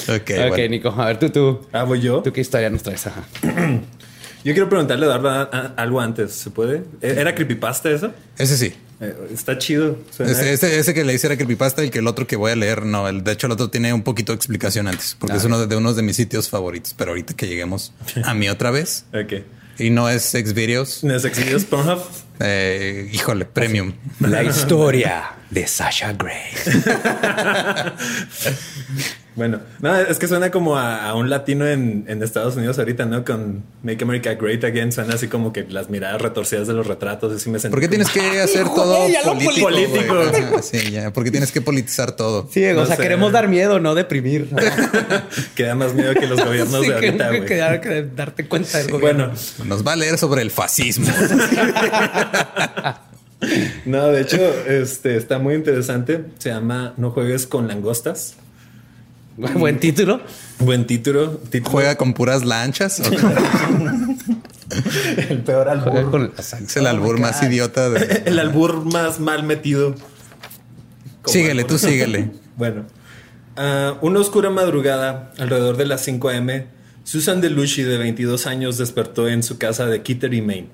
Ok, 0.08 0.32
Ok, 0.32 0.50
bueno. 0.50 0.68
Nico, 0.70 0.90
a 0.90 1.06
ver 1.08 1.20
tú, 1.20 1.30
tú. 1.30 1.68
Ah, 1.74 1.84
voy 1.84 2.00
yo. 2.00 2.22
¿Tú 2.22 2.32
qué 2.32 2.42
historia 2.42 2.70
nos 2.70 2.84
traes? 2.84 3.06
Ajá. 3.08 3.24
Yo 4.44 4.54
quiero 4.54 4.70
preguntarle 4.70 5.08
a 5.08 5.18
Eduardo 5.18 5.30
a- 5.30 5.42
a- 5.52 5.74
algo 5.82 6.00
antes. 6.00 6.32
¿Se 6.32 6.52
puede? 6.52 6.84
¿E- 7.02 7.20
¿Era 7.20 7.34
creepypasta 7.36 7.90
eso? 7.90 8.14
Ese 8.38 8.56
sí. 8.56 8.74
Eh, 9.02 9.14
está 9.34 9.58
chido. 9.58 9.98
Ese, 10.20 10.54
ese- 10.54 10.80
ese 10.80 10.94
que 10.94 11.04
le 11.04 11.14
hice 11.16 11.28
era 11.28 11.36
creepypasta 11.36 11.84
y 11.84 11.90
que 11.90 12.00
el 12.00 12.08
otro 12.08 12.28
que 12.28 12.36
voy 12.36 12.52
a 12.52 12.56
leer, 12.56 12.86
no. 12.86 13.10
El, 13.10 13.24
de 13.24 13.32
hecho, 13.34 13.48
el 13.48 13.54
otro 13.54 13.70
tiene 13.70 13.92
un 13.94 14.04
poquito 14.04 14.32
de 14.32 14.38
explicación 14.38 14.88
antes, 14.88 15.18
porque 15.20 15.34
Ah, 15.34 15.38
es 15.38 15.44
uno 15.46 15.60
de, 15.60 15.68
de 15.68 15.76
unos 15.76 15.96
de 15.98 16.04
mis 16.04 16.16
sitios 16.16 16.50
favoritos. 16.50 16.94
Pero 16.96 17.12
ahorita 17.12 17.34
que 17.34 17.48
lleguemos 17.48 17.94
a 18.24 18.34
mí 18.36 18.48
otra 18.48 18.70
vez, 18.72 19.06
Ok. 19.12 19.42
Y 19.80 19.90
no 19.90 20.10
es 20.10 20.24
Xvideos, 20.32 21.04
¿No 21.04 21.16
es 21.16 21.24
Xvideos 21.24 21.66
Pornhub? 21.66 22.02
eh, 22.40 23.10
híjole, 23.12 23.46
premium. 23.46 23.94
La 24.20 24.44
historia 24.44 25.32
de 25.50 25.66
Sasha 25.68 26.14
Grey. 26.14 26.52
Bueno, 29.38 29.60
no, 29.82 29.96
es 29.96 30.18
que 30.18 30.28
suena 30.28 30.50
como 30.50 30.78
a, 30.78 31.08
a 31.08 31.14
un 31.14 31.30
latino 31.30 31.68
en, 31.68 32.06
en 32.08 32.24
Estados 32.24 32.56
Unidos 32.56 32.80
ahorita, 32.80 33.06
¿no? 33.06 33.24
Con 33.24 33.64
Make 33.84 34.04
America 34.04 34.34
Great 34.34 34.64
Again, 34.64 34.92
suena 34.92 35.14
así 35.14 35.28
como 35.28 35.54
que 35.54 35.64
las 35.70 35.92
miradas 35.92 36.20
retorcidas 36.22 36.68
de 36.68 36.74
los 36.74 36.88
retratos, 36.88 37.32
así 37.34 37.48
me 37.52 37.60
sentí. 37.60 37.72
¿Por 37.74 37.80
qué 37.82 37.88
tienes 37.88 38.10
que 38.10 38.42
hacer 38.42 38.64
todo 38.66 38.98
político? 39.24 39.68
político. 39.68 40.20
Ajá, 40.20 40.62
Sí, 40.64 40.90
ya. 40.92 41.14
¿Por 41.14 41.24
qué 41.24 41.30
tienes 41.30 41.52
que 41.52 41.62
politizar 41.62 42.14
todo? 42.14 42.50
Sí, 42.52 42.66
o 42.66 42.74
No 42.74 42.86
sea, 42.88 42.96
sé. 42.96 43.02
queremos 43.04 43.32
dar 43.32 43.48
miedo, 43.48 43.80
no 43.80 43.94
deprimir. 43.94 44.50
que 45.56 45.64
da 45.64 45.76
más 45.76 45.94
miedo 45.94 46.16
que 46.16 46.26
los 46.26 46.40
gobiernos 46.44 46.82
Sí, 46.84 46.92
de 46.92 47.00
que- 47.00 47.06
ahorita, 47.08 47.30
que- 47.30 47.38
güey. 47.38 47.48
que 47.48 47.58
dar- 47.58 47.82
que 47.82 48.04
darte 48.16 48.48
cuenta 48.48 48.80
del 48.80 48.90
gobierno. 48.92 49.28
Bueno, 49.28 49.40
Nos 49.66 49.86
va 49.86 49.94
a 49.94 49.98
leer 49.98 50.18
sobre 50.18 50.42
el 50.42 50.50
fascismo. 50.50 51.08
no, 53.86 54.08
de 54.08 54.22
hecho, 54.22 54.38
este 54.68 55.16
está 55.16 55.38
muy 55.40 55.54
interesante. 55.54 56.26
Se 56.40 56.50
llama 56.50 56.94
No 56.98 57.12
juegues 57.12 57.46
con 57.46 57.68
langostas. 57.68 58.36
Buen 59.56 59.80
título. 59.80 60.20
Buen 60.60 60.86
título. 60.88 61.38
título 61.50 61.72
Juega 61.72 61.96
con 61.96 62.14
puras 62.14 62.44
lanchas. 62.44 63.00
el 65.30 65.42
peor 65.44 65.70
albur. 65.70 65.92
Juega 65.92 66.12
con- 66.12 66.34
Es 66.38 66.78
el 66.78 66.88
albur 66.88 67.20
más 67.20 67.42
idiota 67.44 67.90
de. 67.90 68.24
El 68.26 68.40
albur 68.40 68.86
más 68.92 69.20
mal 69.20 69.44
metido. 69.44 69.96
Como 71.22 71.34
Síguele, 71.34 71.62
albur. 71.62 71.68
tú 71.68 71.78
síguele. 71.78 72.32
Bueno, 72.56 72.86
ah, 73.56 73.98
una 74.02 74.20
oscura 74.20 74.50
madrugada, 74.50 75.32
alrededor 75.38 75.78
de 75.78 75.86
las 75.86 76.04
5 76.04 76.30
a.m., 76.30 76.68
Susan 77.04 77.40
DeLucci, 77.40 77.84
de 77.84 77.98
22 77.98 78.48
años, 78.48 78.78
despertó 78.78 79.30
en 79.30 79.44
su 79.44 79.58
casa 79.58 79.86
de 79.86 80.02
Kittery, 80.02 80.42
Maine. 80.42 80.70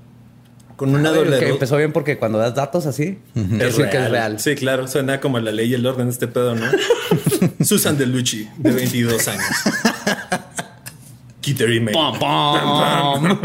Con 0.84 0.96
una 0.96 1.08
A 1.08 1.12
ver, 1.14 1.24
doble 1.24 1.40
que 1.40 1.48
empezó 1.48 1.78
bien 1.78 1.94
porque 1.94 2.18
cuando 2.18 2.40
das 2.40 2.56
datos 2.56 2.86
así, 2.86 3.18
es 3.36 3.58
decir 3.58 3.90
que 3.90 4.04
es 4.04 4.12
real. 4.12 4.38
Sí, 4.38 4.56
claro, 4.56 4.86
suena 4.86 5.22
como 5.22 5.40
la 5.40 5.54
ley 5.54 5.70
y 5.72 5.76
el 5.76 5.86
orden 5.86 6.10
este 6.10 6.28
pedo, 6.28 6.56
¿no? 6.56 6.66
Susan 7.64 7.98
DeLucci, 7.98 8.50
de 8.58 8.72
22 8.72 9.26
años. 9.30 9.46
Kittery, 11.40 11.80
Maine. 11.80 11.94
Pom, 11.94 12.20
pom. 12.20 13.40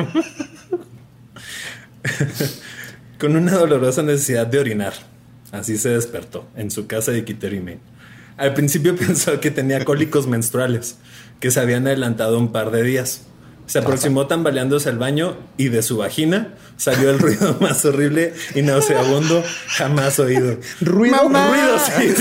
con 3.20 3.36
una 3.36 3.52
dolorosa 3.52 4.02
necesidad 4.02 4.48
de 4.48 4.58
orinar. 4.58 4.94
Así 5.52 5.78
se 5.78 5.90
despertó 5.90 6.44
en 6.56 6.72
su 6.72 6.88
casa 6.88 7.12
de 7.12 7.24
Kittery, 7.24 7.60
Maine. 7.60 7.80
Al 8.36 8.52
principio 8.52 8.96
pensó 8.96 9.38
que 9.38 9.52
tenía 9.52 9.84
cólicos 9.84 10.26
menstruales, 10.26 10.96
que 11.38 11.52
se 11.52 11.60
habían 11.60 11.86
adelantado 11.86 12.36
un 12.36 12.50
par 12.50 12.72
de 12.72 12.82
días. 12.82 13.28
Se 13.68 13.78
aproximó 13.80 14.26
tambaleándose 14.26 14.88
al 14.88 14.98
baño 14.98 15.36
y 15.58 15.68
de 15.68 15.82
su 15.82 15.98
vagina 15.98 16.54
salió 16.78 17.10
el 17.10 17.18
ruido 17.18 17.56
más 17.60 17.84
horrible 17.84 18.32
y 18.54 18.62
nauseabundo 18.62 19.44
jamás 19.68 20.18
oído. 20.18 20.56
Ruido. 20.80 21.28
Ruido, 21.28 21.78
sí. 21.78 22.14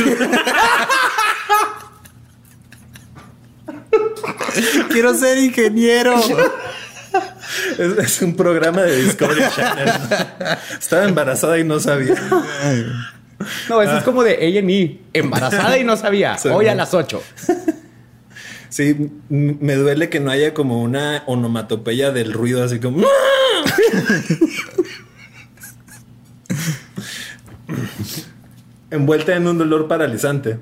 Quiero 4.89 5.13
ser 5.13 5.37
ingeniero. 5.37 6.19
Es, 7.77 7.97
es 7.97 8.21
un 8.21 8.35
programa 8.35 8.81
de 8.81 9.03
Discovery 9.03 9.43
Channel. 9.55 9.89
Estaba 10.77 11.05
embarazada 11.05 11.57
y 11.57 11.63
no 11.63 11.79
sabía. 11.79 12.15
No, 13.69 13.81
eso 13.81 13.97
es 13.97 14.03
como 14.03 14.23
de 14.23 14.33
A&E. 14.33 14.99
Embarazada 15.13 15.77
y 15.77 15.83
no 15.85 15.95
sabía. 15.95 16.35
Hoy 16.51 16.67
a 16.67 16.75
las 16.75 16.93
8. 16.93 17.23
Sí, 18.69 19.12
me 19.29 19.75
duele 19.75 20.09
que 20.09 20.19
no 20.19 20.31
haya 20.31 20.53
como 20.53 20.81
una 20.81 21.24
onomatopeya 21.25 22.12
del 22.12 22.33
ruido 22.33 22.63
así 22.63 22.79
como... 22.79 23.07
Envuelta 28.89 29.36
en 29.36 29.47
un 29.47 29.57
dolor 29.57 29.88
paralizante, 29.88 30.59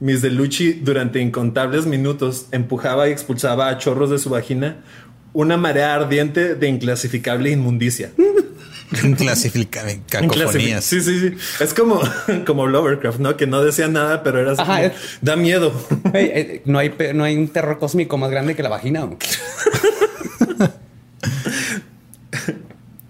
Miss 0.00 0.20
Delucci 0.20 0.74
durante 0.74 1.20
incontables 1.20 1.86
minutos 1.86 2.46
empujaba 2.52 3.08
y 3.08 3.12
expulsaba 3.12 3.68
a 3.68 3.78
chorros 3.78 4.10
de 4.10 4.18
su 4.18 4.28
vagina 4.28 4.82
una 5.32 5.56
marea 5.56 5.94
ardiente 5.94 6.54
de 6.54 6.68
inclasificable 6.68 7.50
inmundicia. 7.50 8.12
Clasifica 9.16 9.82
cacofonías. 10.08 10.84
Sí, 10.84 11.00
sí, 11.00 11.18
sí. 11.20 11.36
Es 11.60 11.74
como, 11.74 12.00
como 12.46 12.66
Lovecraft, 12.66 13.18
¿no? 13.18 13.36
Que 13.36 13.46
no 13.46 13.62
decía 13.64 13.88
nada, 13.88 14.22
pero 14.22 14.40
era 14.40 14.52
así 14.52 14.62
Ajá, 14.62 14.74
como, 14.76 14.86
es- 14.86 14.92
da 15.20 15.36
miedo. 15.36 15.72
No, 16.64 16.78
hay, 16.78 16.94
no 17.14 17.24
hay 17.24 17.36
un 17.36 17.48
terror 17.48 17.78
cósmico 17.78 18.16
más 18.18 18.30
grande 18.30 18.54
que 18.54 18.62
la 18.62 18.68
vagina. 18.68 19.08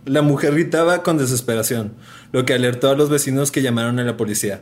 La 0.04 0.21
mujer 0.23 0.52
gritaba 0.52 1.02
con 1.02 1.16
desesperación, 1.19 1.95
lo 2.33 2.45
que 2.45 2.52
alertó 2.52 2.90
a 2.90 2.95
los 2.95 3.09
vecinos 3.09 3.50
que 3.50 3.62
llamaron 3.62 3.99
a 3.99 4.04
la 4.04 4.16
policía. 4.16 4.61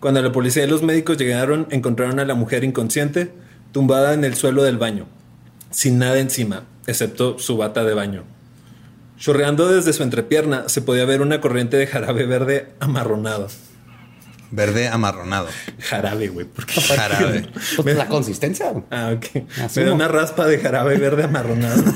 Cuando 0.00 0.20
la 0.20 0.32
policía 0.32 0.64
y 0.64 0.68
los 0.68 0.82
médicos 0.82 1.16
llegaron, 1.16 1.66
encontraron 1.70 2.18
a 2.20 2.24
la 2.24 2.34
mujer 2.34 2.62
inconsciente, 2.64 3.32
tumbada 3.72 4.12
en 4.12 4.24
el 4.24 4.34
suelo 4.34 4.62
del 4.62 4.76
baño, 4.76 5.06
sin 5.70 5.98
nada 5.98 6.18
encima, 6.18 6.64
excepto 6.86 7.38
su 7.38 7.56
bata 7.56 7.84
de 7.84 7.94
baño. 7.94 8.24
Chorreando 9.22 9.68
desde 9.68 9.92
su 9.92 10.02
entrepierna, 10.02 10.68
se 10.68 10.82
podía 10.82 11.04
ver 11.04 11.22
una 11.22 11.40
corriente 11.40 11.76
de 11.76 11.86
jarabe 11.86 12.26
verde 12.26 12.70
amarronado. 12.80 13.46
Verde 14.50 14.88
amarronado. 14.88 15.46
Jarabe, 15.78 16.26
güey, 16.26 16.44
porque 16.44 16.80
Jarabe. 16.80 17.46
Pues 17.76 17.96
la 17.96 18.08
consistencia. 18.08 18.72
Ah, 18.90 19.14
ok. 19.16 19.44
Me 19.76 19.84
da 19.84 19.92
una 19.92 20.08
raspa 20.08 20.44
de 20.48 20.58
jarabe 20.58 20.98
verde 20.98 21.22
amarronado. 21.22 21.84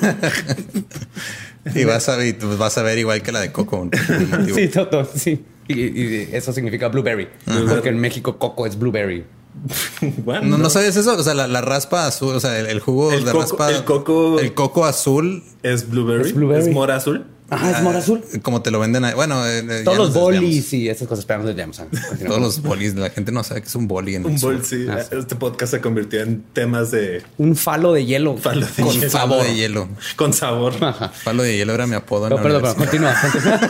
Y 1.75 1.83
vas 1.83 2.09
a, 2.09 2.17
vas 2.59 2.77
ver 2.85 2.99
igual 2.99 3.23
que 3.23 3.33
la 3.33 3.41
de 3.41 3.51
Coco. 3.51 3.91
Sí, 4.55 4.69
todo, 4.69 5.05
sí. 5.05 5.45
Y, 5.67 5.81
y 5.81 6.29
eso 6.31 6.53
significa 6.53 6.87
blueberry. 6.87 7.29
Porque 7.69 7.89
en 7.89 7.99
México 7.99 8.39
coco 8.39 8.69
es 8.69 8.79
blueberry. 8.79 9.25
Bueno, 10.25 10.47
¿No, 10.47 10.59
¿No 10.59 10.71
sabías 10.71 10.97
eso? 10.97 11.17
O 11.17 11.23
sea, 11.23 11.35
la, 11.35 11.47
la 11.49 11.61
raspa 11.61 12.07
azul, 12.07 12.35
o 12.35 12.41
sea, 12.41 12.59
el, 12.59 12.67
el 12.67 12.81
jugo 12.81 13.13
El 13.13 13.25
de 13.25 13.33
coco- 13.33 13.41
raspa. 13.43 13.71
el 13.71 13.85
coco- 13.85 14.39
El 14.41 14.55
coco 14.55 14.85
azul. 14.85 15.43
¿Es 15.63 15.89
blueberry? 15.89 16.29
Es 16.29 16.35
blueberry. 16.35 16.69
¿Es 16.69 16.75
mora 16.75 16.97
azul? 16.97 17.27
Ajá, 17.49 17.71
es 17.79 17.83
mora 17.85 18.01
azul. 18.01 18.25
ah, 18.35 18.39
Como 18.43 18.61
te 18.61 18.73
lo 18.73 18.81
venden 18.81 19.05
ahí. 19.05 19.15
Bueno, 19.15 19.47
eh, 19.47 19.61
eh, 19.61 19.83
Todos 19.85 19.99
ya 19.99 20.05
los 20.05 20.15
bolis 20.15 20.73
y 20.73 20.89
esas 20.89 21.07
cosas. 21.07 21.25
Pero 21.27 21.39
no 21.39 21.45
nos 21.45 21.55
desviamos. 21.55 21.81
Todos 22.27 22.41
los 22.41 22.61
bolis. 22.61 22.97
La 22.97 23.09
gente 23.11 23.31
no 23.31 23.45
sabe 23.45 23.63
que 23.63 23.69
es 23.69 23.75
un 23.77 23.87
boli 23.87 24.17
en 24.17 24.23
el 24.25 24.33
Un 24.33 24.41
bol, 24.41 24.65
sí. 24.65 24.85
Ah, 24.91 24.99
sí. 25.09 25.15
Este 25.17 25.37
podcast 25.37 25.71
se 25.75 25.81
convirtió 25.81 26.23
en 26.23 26.43
temas 26.53 26.91
de 26.91 27.23
Un 27.39 27.55
falo 27.55 27.93
de 27.93 28.05
hielo. 28.05 28.37
Falo 28.37 28.67
de 28.67 28.83
con 28.83 28.93
hielo. 28.93 29.11
Falo 29.11 29.11
sabor. 29.11 29.45
de 29.45 29.55
hielo. 29.55 29.89
con 30.17 30.33
sabor. 30.33 30.75
Ajá. 30.81 31.09
Falo 31.11 31.45
de 31.45 31.57
hielo 31.57 31.73
era 31.73 31.87
mi 31.87 31.95
apodo. 31.95 32.29
la 32.29 32.43
perdón, 32.43 32.75
continúa. 32.75 33.15
continúa. 33.21 33.61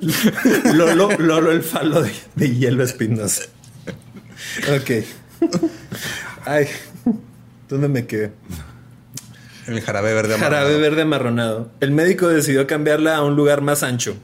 Lolo, 0.74 1.10
Lolo 1.18 1.50
el 1.52 1.62
falo 1.62 2.02
de, 2.02 2.12
de 2.34 2.54
hielo 2.56 2.82
espinosa. 2.84 3.42
Ok. 4.74 4.90
Ay, 6.44 6.66
¿dónde 7.68 7.88
me 7.88 8.06
quedé? 8.06 8.32
El 9.66 9.80
jarabe 9.80 10.14
verde 10.14 10.34
Jarabe 10.36 10.56
amarronado. 10.56 10.80
verde 10.80 11.02
amarronado. 11.02 11.70
El 11.80 11.92
médico 11.92 12.28
decidió 12.28 12.66
cambiarla 12.66 13.16
a 13.16 13.22
un 13.22 13.36
lugar 13.36 13.60
más 13.60 13.82
ancho. 13.82 14.16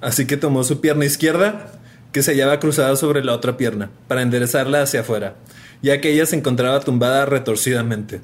Así 0.00 0.26
que 0.26 0.36
tomó 0.36 0.64
su 0.64 0.80
pierna 0.80 1.04
izquierda, 1.04 1.72
que 2.12 2.22
se 2.22 2.32
hallaba 2.32 2.60
cruzada 2.60 2.96
sobre 2.96 3.24
la 3.24 3.34
otra 3.34 3.56
pierna, 3.56 3.90
para 4.08 4.22
enderezarla 4.22 4.82
hacia 4.82 5.00
afuera, 5.00 5.36
ya 5.82 6.00
que 6.00 6.12
ella 6.12 6.26
se 6.26 6.36
encontraba 6.36 6.80
tumbada 6.80 7.26
retorcidamente. 7.26 8.20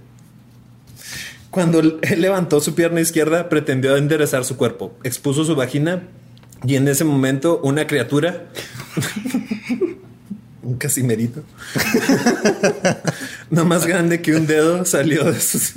Cuando 1.51 1.81
él 1.81 2.01
levantó 2.19 2.61
su 2.61 2.75
pierna 2.75 3.01
izquierda, 3.01 3.49
pretendió 3.49 3.97
enderezar 3.97 4.45
su 4.45 4.57
cuerpo, 4.57 4.95
expuso 5.05 5.45
su 5.45 5.55
vagina 5.55 6.03
y 6.67 6.77
en 6.77 6.89
ese 6.89 7.05
momento 7.05 7.61
una 7.63 7.87
criatura, 7.87 8.47
un 10.67 10.77
casimerito, 10.77 11.43
no 13.51 13.65
más 13.65 13.87
grande 13.87 14.21
que 14.21 14.35
un 14.35 14.47
dedo, 14.47 14.85
salió 14.85 15.25
de 15.25 15.41
sus... 15.41 15.75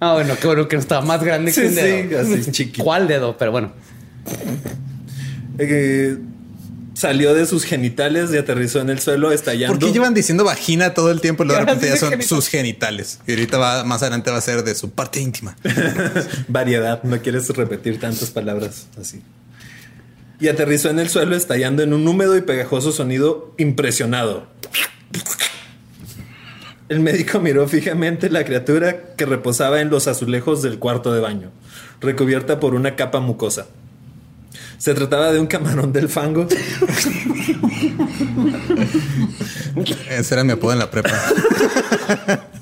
Ah, 0.00 0.14
bueno, 0.14 0.34
qué 0.40 0.46
bueno 0.48 0.66
que 0.66 0.76
no 0.76 0.80
estaba 0.82 1.04
más 1.06 1.22
grande 1.22 1.52
Sí, 1.52 1.60
que 1.60 1.68
un 1.68 1.74
dedo. 1.76 2.24
sí, 2.26 2.34
así 2.40 2.50
chiquito. 2.50 2.82
¿Cuál 2.82 3.06
dedo? 3.06 3.36
Pero 3.38 3.52
bueno. 3.52 3.72
Eh, 5.58 6.16
salió 6.94 7.34
de 7.34 7.46
sus 7.46 7.64
genitales 7.64 8.30
y 8.32 8.36
aterrizó 8.36 8.80
en 8.80 8.90
el 8.90 8.98
suelo 8.98 9.30
estallando. 9.30 9.78
¿Por 9.78 9.86
qué 9.86 9.92
llevan 9.92 10.12
diciendo 10.14 10.44
vagina 10.44 10.92
todo 10.94 11.10
el 11.12 11.20
tiempo 11.20 11.44
y 11.44 11.46
luego 11.46 11.60
de 11.60 11.66
repente 11.72 11.88
ya 11.88 11.96
son 11.96 12.10
genital. 12.10 12.28
sus 12.28 12.48
genitales? 12.48 13.20
Y 13.26 13.30
ahorita 13.32 13.58
va, 13.58 13.84
más 13.84 14.02
adelante 14.02 14.30
va 14.32 14.38
a 14.38 14.40
ser 14.40 14.64
de 14.64 14.74
su 14.74 14.90
parte 14.90 15.20
íntima. 15.20 15.56
Variedad, 16.48 17.02
no 17.04 17.20
quieres 17.22 17.48
repetir 17.50 18.00
tantas 18.00 18.30
palabras 18.30 18.86
así. 19.00 19.22
Y 20.40 20.48
aterrizó 20.48 20.90
en 20.90 20.98
el 20.98 21.08
suelo 21.08 21.36
estallando 21.36 21.82
en 21.82 21.92
un 21.92 22.06
húmedo 22.06 22.36
y 22.36 22.42
pegajoso 22.42 22.92
sonido 22.92 23.54
impresionado. 23.58 24.46
El 26.88 27.00
médico 27.00 27.40
miró 27.40 27.66
fijamente 27.68 28.28
la 28.28 28.44
criatura 28.44 29.14
que 29.16 29.24
reposaba 29.24 29.80
en 29.80 29.88
los 29.88 30.08
azulejos 30.08 30.62
del 30.62 30.78
cuarto 30.78 31.12
de 31.12 31.20
baño, 31.20 31.50
recubierta 32.00 32.60
por 32.60 32.74
una 32.74 32.96
capa 32.96 33.20
mucosa. 33.20 33.68
Se 34.76 34.92
trataba 34.94 35.32
de 35.32 35.40
un 35.40 35.46
camarón 35.46 35.92
del 35.92 36.08
fango. 36.08 36.48
Ese 40.10 40.34
era 40.34 40.44
mi 40.44 40.52
apodo 40.52 40.72
en 40.72 40.80
la 40.80 40.90
prepa. 40.90 41.12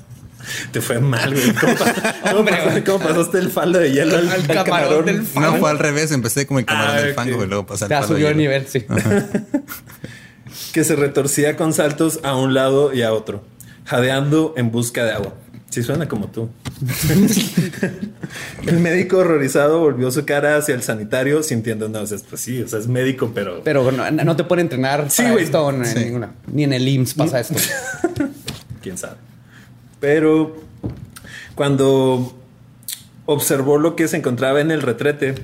Te 0.71 0.81
fue 0.81 0.99
mal, 0.99 1.33
güey. 1.33 1.53
¿Cómo, 1.53 1.75
pa- 1.75 1.93
cómo 2.31 2.45
pas- 2.49 2.83
cómo 2.83 2.99
pasaste 2.99 3.37
el 3.39 3.49
faldo 3.51 3.79
de 3.79 3.91
hielo 3.91 4.17
al, 4.17 4.29
Al 4.29 4.47
camarón 4.47 4.65
camarón? 4.65 5.05
del 5.05 5.23
No, 5.35 5.55
fue 5.57 5.69
al 5.69 5.79
revés. 5.79 6.11
Empecé 6.11 6.45
como 6.47 6.59
el 6.59 6.65
camarón 6.65 6.95
Ah, 6.95 7.01
del 7.01 7.09
ok. 7.11 7.15
fango 7.15 7.43
y 7.43 7.47
luego 7.47 7.65
pasé 7.65 7.85
al 7.85 7.89
de 7.89 8.07
subió 8.07 8.27
el 8.29 8.37
hielo. 8.37 8.37
nivel, 8.37 8.67
sí. 8.67 8.85
que 10.73 10.83
se 10.83 10.95
retorcía 10.95 11.55
con 11.57 11.73
saltos 11.73 12.19
a 12.23 12.35
un 12.35 12.53
lado 12.53 12.93
y 12.93 13.01
a 13.01 13.13
otro, 13.13 13.43
jadeando 13.85 14.53
en 14.57 14.71
busca 14.71 15.03
de 15.05 15.11
agua. 15.11 15.33
Sí 15.69 15.83
suena 15.83 16.07
como 16.09 16.27
tú. 16.27 16.49
el 18.67 18.79
médico 18.79 19.19
horrorizado 19.19 19.79
volvió 19.79 20.11
su 20.11 20.25
cara 20.25 20.57
hacia 20.57 20.75
el 20.75 20.81
sanitario 20.83 21.43
sintiendo 21.43 21.87
náuseas. 21.87 22.23
Pues 22.29 22.41
sí, 22.41 22.61
o 22.61 22.67
sea, 22.67 22.79
es 22.79 22.87
médico, 22.87 23.31
pero... 23.33 23.61
Pero 23.63 23.89
no, 23.91 24.11
no 24.11 24.35
te 24.35 24.43
puede 24.43 24.61
entrenar 24.63 25.09
Sí, 25.09 25.21
para 25.21 25.31
güey. 25.31 25.43
esto 25.45 25.69
en 25.69 25.85
Sí. 25.85 25.99
ninguna. 25.99 26.31
Ni 26.51 26.65
en 26.65 26.73
el 26.73 26.85
IMSS 26.87 27.13
pasa 27.13 27.39
esto. 27.39 27.55
quién 28.81 28.97
sabe. 28.97 29.15
Pero 30.01 30.57
cuando 31.55 32.37
observó 33.25 33.77
lo 33.77 33.95
que 33.95 34.09
se 34.09 34.17
encontraba 34.17 34.59
en 34.59 34.71
el 34.71 34.81
retrete, 34.81 35.35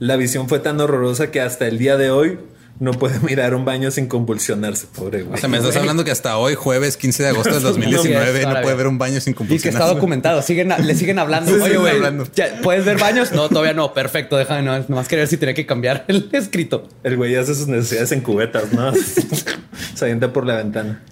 la 0.00 0.16
visión 0.16 0.48
fue 0.48 0.58
tan 0.58 0.80
horrorosa 0.80 1.30
que 1.30 1.40
hasta 1.40 1.68
el 1.68 1.78
día 1.78 1.96
de 1.96 2.10
hoy 2.10 2.38
no 2.80 2.92
puede 2.92 3.20
mirar 3.26 3.54
un 3.54 3.64
baño 3.64 3.90
sin 3.90 4.08
convulsionarse, 4.08 4.86
pobre 4.86 5.22
güey. 5.22 5.34
O 5.34 5.36
sea, 5.36 5.48
me 5.48 5.58
estás 5.58 5.76
hablando 5.76 6.02
que 6.02 6.10
hasta 6.10 6.38
hoy, 6.38 6.54
jueves 6.54 6.96
15 6.96 7.22
de 7.22 7.28
agosto 7.28 7.50
del 7.52 7.62
No, 7.62 7.68
2019, 7.68 8.40
sí, 8.40 8.46
no 8.46 8.62
puede 8.62 8.74
ver 8.74 8.86
un 8.86 8.98
baño 8.98 9.20
sin 9.20 9.36
Y 9.38 9.58
que 9.58 9.68
está 9.68 9.86
documentado. 9.86 10.40
Siguen, 10.40 10.72
le 10.82 10.94
siguen 10.94 11.18
hablando. 11.18 11.54
Sí, 11.54 11.60
Oye, 11.60 11.76
güey, 11.76 11.96
hablando. 11.96 12.26
¿ya 12.34 12.58
¿puedes 12.62 12.86
ver 12.86 12.98
baños? 12.98 13.32
No, 13.32 13.50
todavía 13.50 13.74
no. 13.74 13.92
Perfecto, 13.92 14.38
déjame 14.38 14.62
no, 14.62 14.78
nomás 14.88 15.08
querer 15.08 15.28
si 15.28 15.36
tenía 15.36 15.54
que 15.54 15.66
cambiar 15.66 16.06
el 16.08 16.30
escrito. 16.32 16.88
El 17.04 17.18
güey 17.18 17.36
hace 17.36 17.54
sus 17.54 17.68
necesidades 17.68 18.12
en 18.12 18.22
cubetas, 18.22 18.72
¿no? 18.72 18.92
Se 19.94 20.04
avienta 20.06 20.32
por 20.32 20.46
la 20.46 20.56
ventana. 20.56 21.02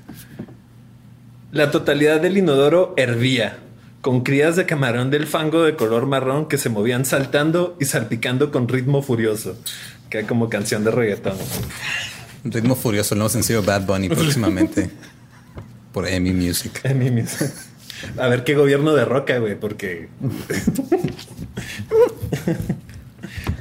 La 1.50 1.70
totalidad 1.70 2.20
del 2.20 2.36
inodoro 2.36 2.92
hervía, 2.98 3.58
con 4.02 4.22
crías 4.22 4.56
de 4.56 4.66
camarón 4.66 5.10
del 5.10 5.26
fango 5.26 5.62
de 5.62 5.76
color 5.76 6.06
marrón 6.06 6.46
que 6.46 6.58
se 6.58 6.68
movían 6.68 7.06
saltando 7.06 7.74
y 7.80 7.86
salpicando 7.86 8.52
con 8.52 8.68
ritmo 8.68 9.02
furioso. 9.02 9.56
Que 10.10 10.24
como 10.24 10.50
canción 10.50 10.84
de 10.84 10.90
reggaetón. 10.90 11.36
Ritmo 12.44 12.74
furioso, 12.74 13.14
el 13.14 13.20
nuevo 13.20 13.30
sencillo 13.30 13.62
Bad 13.62 13.86
Bunny 13.86 14.08
próximamente 14.14 14.90
por 15.92 16.06
Emi 16.06 16.32
Music. 16.32 16.82
Mí 16.94 17.10
mismo. 17.10 17.46
A 18.18 18.28
ver 18.28 18.44
qué 18.44 18.54
gobierno 18.54 18.94
derroca, 18.94 19.38
güey, 19.38 19.58
porque. 19.58 20.08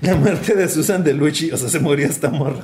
La 0.01 0.15
muerte 0.15 0.53
de 0.55 0.69
Susan 0.69 1.03
Delucci, 1.03 1.51
o 1.51 1.57
sea, 1.57 1.69
se 1.69 1.79
murió 1.79 2.05
esta 2.07 2.29
morra. 2.29 2.61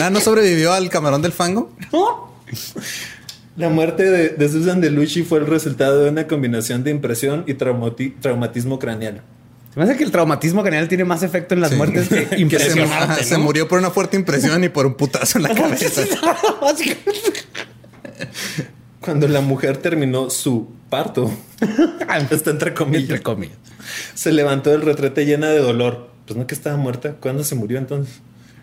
Ah, 0.00 0.10
¿no 0.10 0.20
sobrevivió 0.20 0.72
al 0.72 0.90
camarón 0.90 1.22
del 1.22 1.32
fango? 1.32 1.72
La 3.56 3.68
muerte 3.70 4.04
de, 4.10 4.28
de 4.30 4.48
Susan 4.48 4.80
Delucci 4.80 5.22
fue 5.22 5.38
el 5.38 5.46
resultado 5.46 6.04
de 6.04 6.10
una 6.10 6.26
combinación 6.26 6.84
de 6.84 6.90
impresión 6.90 7.44
y 7.46 7.54
traumati- 7.54 8.14
traumatismo 8.20 8.78
craneal. 8.78 9.22
Se 9.72 9.78
me 9.80 9.84
hace 9.84 9.96
que 9.96 10.04
el 10.04 10.10
traumatismo 10.10 10.62
general 10.62 10.88
tiene 10.88 11.04
más 11.04 11.22
efecto 11.22 11.54
en 11.54 11.60
las 11.62 11.70
Sí. 11.70 11.76
muertes 11.76 12.08
que 12.08 12.24
Que 12.28 12.36
se, 12.36 12.40
impresionante. 12.40 13.24
se 13.24 13.38
murió 13.38 13.66
por 13.68 13.78
una 13.78 13.90
fuerte 13.90 14.16
impresión 14.16 14.62
y 14.64 14.68
por 14.68 14.84
un 14.86 14.94
putazo 14.94 15.38
en 15.38 15.44
la 15.44 15.54
cabeza. 15.54 16.02
Cuando 19.00 19.28
la 19.28 19.40
mujer 19.40 19.76
terminó 19.78 20.30
su 20.30 20.68
parto, 20.90 21.30
está 22.30 22.50
entre 22.50 22.74
comillas, 22.74 23.02
Entre 23.04 23.22
comillas. 23.22 23.56
se 24.14 24.32
levantó 24.32 24.70
del 24.70 24.82
retrete 24.82 25.24
llena 25.24 25.48
de 25.48 25.58
dolor. 25.60 26.10
Pues 26.26 26.36
no 26.36 26.46
que 26.46 26.54
estaba 26.54 26.76
muerta. 26.76 27.12
¿Cuándo 27.20 27.44
se 27.44 27.54
murió 27.54 27.78
entonces? 27.78 28.16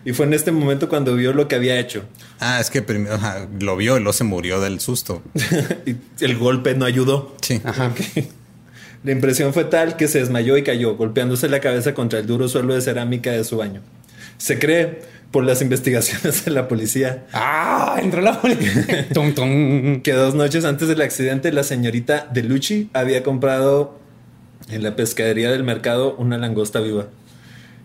Y 0.04 0.12
fue 0.12 0.26
en 0.26 0.34
este 0.34 0.52
momento 0.52 0.88
cuando 0.88 1.14
vio 1.14 1.32
lo 1.32 1.48
que 1.48 1.54
había 1.54 1.78
hecho. 1.80 2.04
Ah, 2.38 2.60
es 2.60 2.68
que 2.70 2.82
primero 2.82 3.14
ajá, 3.14 3.48
lo 3.60 3.76
vio 3.76 3.96
y 3.96 4.00
luego 4.00 4.12
se 4.12 4.24
murió 4.24 4.60
del 4.60 4.80
susto. 4.80 5.22
y 5.86 5.96
el 6.22 6.36
golpe 6.36 6.74
no 6.74 6.84
ayudó. 6.84 7.34
Sí. 7.40 7.60
Ajá. 7.64 7.92
La 9.02 9.12
impresión 9.12 9.52
fue 9.54 9.64
tal 9.64 9.96
que 9.96 10.08
se 10.08 10.18
desmayó 10.20 10.56
y 10.56 10.62
cayó, 10.62 10.96
golpeándose 10.96 11.48
la 11.48 11.60
cabeza 11.60 11.94
contra 11.94 12.18
el 12.18 12.26
duro 12.26 12.48
suelo 12.48 12.74
de 12.74 12.80
cerámica 12.80 13.30
de 13.32 13.44
su 13.44 13.56
baño. 13.58 13.80
Se 14.38 14.58
cree, 14.58 15.02
por 15.30 15.44
las 15.44 15.62
investigaciones 15.62 16.44
de 16.44 16.50
la 16.50 16.68
policía, 16.68 17.24
Ah, 17.32 17.98
entró 18.02 18.20
la 18.20 18.40
policía. 18.40 19.08
Tum, 19.14 19.34
tum. 19.34 20.00
que 20.02 20.12
dos 20.12 20.34
noches 20.34 20.64
antes 20.64 20.88
del 20.88 21.00
accidente 21.02 21.52
la 21.52 21.64
señorita 21.64 22.28
Delucci 22.32 22.88
había 22.92 23.22
comprado 23.22 23.98
en 24.70 24.82
la 24.82 24.96
pescadería 24.96 25.50
del 25.50 25.64
mercado 25.64 26.14
una 26.16 26.38
langosta 26.38 26.80
viva. 26.80 27.06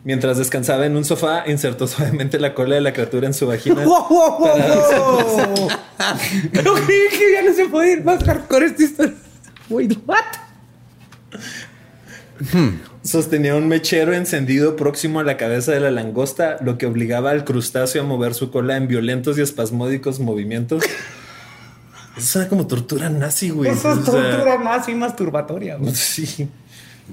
Mientras 0.05 0.37
descansaba 0.37 0.85
en 0.85 0.95
un 0.95 1.03
sofá, 1.03 1.43
insertó 1.47 1.85
suavemente 1.87 2.39
la 2.39 2.53
cola 2.53 2.75
de 2.75 2.81
la 2.81 2.93
criatura 2.93 3.27
en 3.27 3.33
su 3.33 3.47
vagina. 3.47 3.83
Wow, 3.83 4.07
wow, 4.09 4.39
wow, 4.39 4.47
wow. 5.55 5.69
No 6.63 6.73
creí 6.73 7.09
que 7.11 7.33
ya 7.33 7.43
no 7.43 7.53
se 7.53 7.65
puede 7.65 7.93
ir 7.93 8.03
más 8.03 8.23
hardcore 8.23 8.67
esta 8.67 8.83
historia. 8.83 9.15
Wait, 9.69 9.97
what? 10.07 10.17
Sostenía 13.03 13.55
un 13.55 13.67
mechero 13.67 14.13
encendido 14.13 14.75
próximo 14.75 15.19
a 15.19 15.23
la 15.23 15.35
cabeza 15.37 15.71
de 15.73 15.79
la 15.81 15.91
langosta, 15.91 16.57
lo 16.61 16.77
que 16.77 16.85
obligaba 16.85 17.31
al 17.31 17.43
crustáceo 17.43 18.03
a 18.03 18.05
mover 18.05 18.33
su 18.33 18.51
cola 18.51 18.77
en 18.77 18.87
violentos 18.87 19.37
y 19.37 19.41
espasmódicos 19.41 20.19
movimientos. 20.19 20.83
Eso 22.17 22.27
suena 22.27 22.49
como 22.49 22.67
tortura 22.67 23.09
nazi, 23.09 23.49
güey. 23.49 23.71
Eso 23.71 23.91
es 23.91 23.99
O 23.99 24.11
sea, 24.11 24.31
tortura 24.31 24.83
y 24.87 24.95
masturbatoria. 24.95 25.75
güey. 25.75 25.93
Sí. 25.95 26.49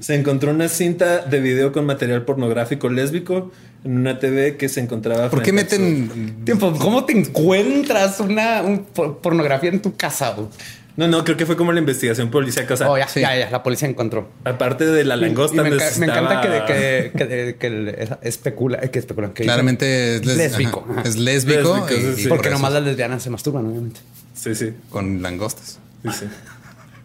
Se 0.01 0.15
encontró 0.15 0.51
una 0.51 0.69
cinta 0.69 1.19
de 1.19 1.41
video 1.41 1.73
con 1.73 1.87
material 1.87 2.25
pornográfico 2.25 2.89
lésbico 2.89 3.51
en 3.85 3.99
una 3.99 4.19
TV 4.19 4.57
que 4.57 4.69
se 4.69 4.81
encontraba. 4.81 5.31
¿Por 5.31 5.43
qué 5.43 5.53
meten 5.53 6.43
Tiempo, 6.45 6.73
¿cómo 6.79 7.05
te 7.05 7.13
encuentras 7.19 8.21
una 8.21 8.63
un 8.63 8.85
por- 8.85 9.19
pornografía 9.19 9.71
en 9.71 9.81
tu 9.81 9.97
casa? 9.97 10.31
güey? 10.33 10.49
No, 10.97 11.07
no, 11.09 11.25
creo 11.25 11.37
que 11.37 11.45
fue 11.45 11.57
como 11.57 11.73
la 11.73 11.79
investigación 11.81 12.31
policíaca. 12.31 12.73
O 12.73 12.77
sea, 12.79 12.91
Oh, 12.91 12.97
ya, 12.97 13.07
sí. 13.07 13.21
ya, 13.21 13.37
ya, 13.37 13.51
la 13.51 13.63
policía 13.63 13.87
encontró. 13.87 14.31
aparte 14.45 14.87
de 14.87 15.05
la 15.05 15.17
langosta, 15.17 15.57
y 15.57 15.61
me, 15.61 15.69
enca- 15.69 15.99
me 15.99 16.07
necesitaba- 16.07 16.33
encanta 16.43 16.65
que, 16.67 17.13
que, 17.13 17.13
que, 17.19 17.29
que- 17.29 17.57
que 17.59 18.09
especula, 18.23 18.81
que 18.81 18.99
especula, 18.99 19.35
que 19.35 19.43
Claramente 19.45 20.17
es 20.17 20.25
les- 20.25 20.37
lésbico. 20.39 20.87
ajá, 20.89 21.01
ajá. 21.01 21.09
es 21.09 21.17
lésbico. 21.17 21.77
Lésbico, 21.77 21.89
y- 22.13 22.17
sí, 22.17 22.23
por 22.29 22.37
Porque 22.39 22.49
eso, 22.49 22.57
nomás 22.57 22.73
las 22.73 22.83
lesbianas 22.83 23.23
se 23.23 23.29
masturban, 23.29 23.67
obviamente. 23.67 24.01
Sí, 24.35 24.55
sí, 24.55 24.73
Con 24.89 25.21
langostas. 25.21 25.79
sí, 26.03 26.09
sí. 26.19 26.27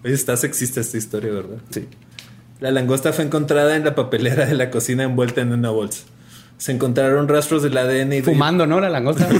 Oye, 0.05 0.13
está 0.13 0.37
sexista 0.37 0.79
esta 0.79 0.97
historia, 0.97 1.31
¿verdad? 1.31 1.57
Sí. 1.71 1.87
La 2.61 2.71
langosta 2.71 3.11
fue 3.11 3.25
encontrada 3.25 3.75
en 3.75 3.83
la 3.83 3.93
papelera 3.95 4.45
de 4.45 4.53
la 4.53 4.69
cocina 4.71 5.03
envuelta 5.03 5.41
en 5.41 5.51
una 5.51 5.69
bolsa. 5.71 6.03
Se 6.57 6.71
encontraron 6.71 7.27
rastros 7.27 7.63
del 7.63 7.75
ADN 7.77 8.13
y 8.13 8.17
de- 8.17 8.23
Fumando, 8.23 8.65
¿no? 8.67 8.79
La 8.79 8.87
langosta. 8.89 9.27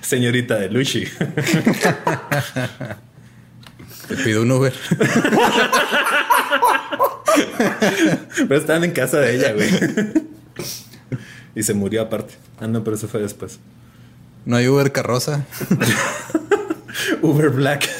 señorita 0.00 0.56
de 0.56 0.70
Luchi. 0.70 1.04
Te 4.08 4.16
pido 4.24 4.42
un 4.42 4.50
Uber. 4.52 4.72
pero 8.48 8.56
estaban 8.60 8.84
en 8.84 8.92
casa 8.92 9.18
de 9.18 9.34
ella, 9.36 9.52
güey. 9.52 9.68
y 11.54 11.62
se 11.62 11.74
murió 11.74 12.02
aparte. 12.02 12.34
Ah, 12.60 12.66
no, 12.68 12.84
pero 12.84 12.96
eso 12.96 13.08
fue 13.08 13.20
después. 13.20 13.58
No 14.44 14.56
hay 14.56 14.68
Uber 14.68 14.92
carroza. 14.92 15.44
Uber 17.22 17.50
Black. 17.50 17.88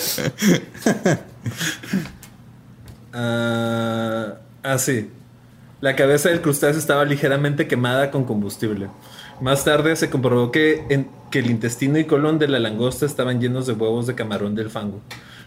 Ah, 3.19 4.41
ah, 4.63 4.77
sí. 4.77 5.09
La 5.81 5.97
cabeza 5.97 6.29
del 6.29 6.43
crustáceo 6.43 6.79
estaba 6.79 7.07
ligeramente 7.07 7.67
quemada 7.67 8.11
con 8.11 8.25
combustible. 8.25 8.89
Más 9.41 9.65
tarde 9.65 9.97
se 9.97 10.11
comprobó 10.11 10.53
que, 10.53 11.07
que 11.31 11.39
el 11.39 11.51
intestino 11.51 11.99
y 11.99 12.05
colon 12.05 12.39
de 12.39 12.49
la 12.49 12.59
langosta 12.59 13.07
estaban 13.07 13.41
llenos 13.41 13.67
de 13.67 13.73
huevos 13.73 14.07
de 14.07 14.15
camarón 14.15 14.55
del 14.55 14.69
fango. 14.69 15.01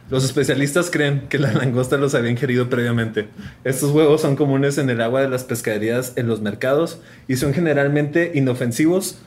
Los 0.09 0.23
especialistas 0.23 0.89
creen 0.89 1.27
que 1.29 1.37
la 1.37 1.53
langosta 1.53 1.97
los 1.97 2.15
había 2.15 2.31
ingerido 2.31 2.69
previamente. 2.69 3.27
Estos 3.63 3.91
huevos 3.91 4.21
son 4.21 4.35
comunes 4.35 4.79
en 4.79 4.89
el 4.89 5.01
agua 5.01 5.21
de 5.21 5.29
las 5.29 5.43
pescaderías 5.43 6.13
en 6.15 6.27
los 6.27 6.41
mercados 6.41 6.99
y 7.27 7.35
son 7.35 7.53
generalmente 7.53 8.31
inofensivos 8.33 9.17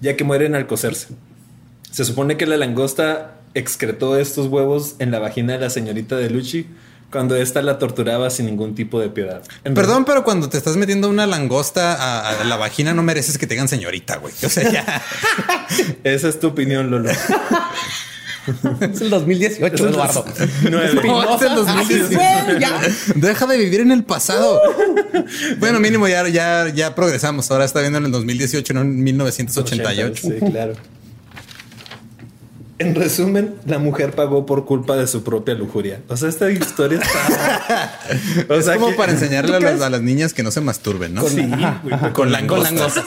ya 0.00 0.16
que 0.16 0.24
mueren 0.24 0.56
al 0.56 0.66
cocerse. 0.66 1.14
Se 1.90 2.04
supone 2.04 2.36
que 2.36 2.46
la 2.46 2.56
langosta 2.56 3.36
excretó 3.54 4.18
estos 4.18 4.48
huevos 4.48 4.96
en 4.98 5.10
la 5.10 5.18
vagina 5.18 5.54
de 5.54 5.60
la 5.60 5.70
señorita 5.70 6.16
de 6.16 6.30
Lucci 6.30 6.66
cuando 7.10 7.36
ésta 7.36 7.62
la 7.62 7.78
torturaba 7.78 8.28
sin 8.28 8.46
ningún 8.46 8.74
tipo 8.74 8.98
de 9.00 9.08
piedad. 9.08 9.40
En 9.62 9.74
Perdón, 9.74 10.04
pero 10.04 10.24
cuando 10.24 10.48
te 10.48 10.58
estás 10.58 10.76
metiendo 10.76 11.08
una 11.08 11.28
langosta 11.28 11.94
a, 11.94 12.40
a 12.40 12.44
la 12.44 12.56
vagina, 12.56 12.92
no 12.92 13.04
mereces 13.04 13.38
que 13.38 13.46
te 13.46 13.54
digan 13.54 13.68
señorita, 13.68 14.16
güey. 14.16 14.34
O 14.42 14.48
sea, 14.48 14.68
ya. 14.68 15.02
Esa 16.04 16.28
es 16.28 16.40
tu 16.40 16.48
opinión, 16.48 16.90
Lolo. 16.90 17.10
es 18.80 19.00
el 19.00 19.10
2018, 19.10 19.88
Eduardo. 19.88 20.24
Nueve. 20.68 21.00
No, 21.04 21.36
es 21.36 21.42
el 21.42 21.54
2018. 21.54 22.08
Güey, 22.16 22.60
ya. 22.60 22.80
Deja 23.14 23.46
de 23.46 23.58
vivir 23.58 23.80
en 23.80 23.92
el 23.92 24.04
pasado. 24.04 24.60
Bueno, 25.58 25.78
mínimo 25.80 26.08
ya, 26.08 26.28
ya, 26.28 26.68
ya 26.74 26.94
progresamos. 26.94 27.50
Ahora 27.50 27.64
está 27.64 27.80
viendo 27.80 27.98
en 27.98 28.06
el 28.06 28.12
2018, 28.12 28.74
no 28.74 28.80
en 28.82 29.02
1988. 29.02 30.22
Sí, 30.22 30.34
claro. 30.50 30.74
En 32.84 32.94
resumen, 32.94 33.54
la 33.66 33.78
mujer 33.78 34.12
pagó 34.12 34.46
por 34.46 34.64
culpa 34.64 34.96
de 34.96 35.06
su 35.06 35.22
propia 35.22 35.54
lujuria. 35.54 36.00
O 36.08 36.16
sea, 36.16 36.28
esta 36.28 36.50
historia 36.50 37.00
está. 37.00 37.98
o 38.54 38.60
sea, 38.60 38.74
es 38.74 38.80
como 38.80 38.94
para 38.96 39.12
enseñarle 39.12 39.56
a, 39.56 39.60
las 39.90 40.02
niñas 40.02 40.34
que 40.34 40.42
no 40.42 40.50
se 40.50 40.60
masturben, 40.60 41.14
¿no? 41.14 41.22
Con, 41.22 41.30
sí, 41.30 41.50
con, 42.12 42.32
langostas. 42.32 43.02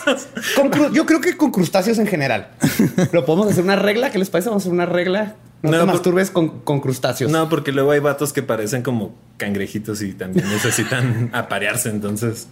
yo 0.94 1.06
creo 1.06 1.22
que 1.22 1.38
con 1.38 1.52
crustáceos 1.52 2.00
en 2.00 2.08
general. 2.08 2.50
Lo 3.12 3.26
podemos 3.26 3.48
hacer 3.52 3.63
una 3.63 3.76
regla. 3.76 4.12
¿Qué 4.12 4.20
les 4.20 4.30
parece? 4.30 4.50
Vamos 4.50 4.63
a 4.63 4.66
hacer 4.66 4.74
una 4.74 4.86
regla. 4.86 5.36
No, 5.62 5.72
te 5.72 5.86
masturbes 5.86 6.30
con, 6.30 6.60
con, 6.60 6.80
crustáceos. 6.80 7.32
No, 7.32 7.50
porque 7.50 7.72
luego 7.72 7.92
hay 7.92 8.00
vatos 8.00 8.32
que 8.32 8.44
parecen 8.44 8.84
como 8.84 9.16
cangrejitos 9.38 10.02
y 10.02 10.13
también 10.13 10.48
necesitan 10.50 11.30
aparearse. 11.34 11.90
Entonces. 11.90 12.48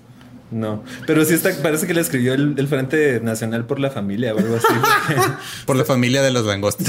No, 0.55 0.85
pero 1.05 1.25
sí 1.25 1.33
está, 1.33 1.51
parece 1.61 1.85
que 1.85 1.93
le 1.93 1.99
escribió 1.99 2.33
el, 2.33 2.67
Frente 2.69 3.19
Nacional 3.19 3.65
por 3.65 3.77
la 3.77 3.91
Familia 3.91 4.33
o 4.33 4.39
algo 4.39 4.55
así. 4.55 4.73
por 5.65 5.75
la 5.75 5.83
familia 5.83 6.21
de 6.21 6.31
los 6.31 6.45
langostas. 6.45 6.87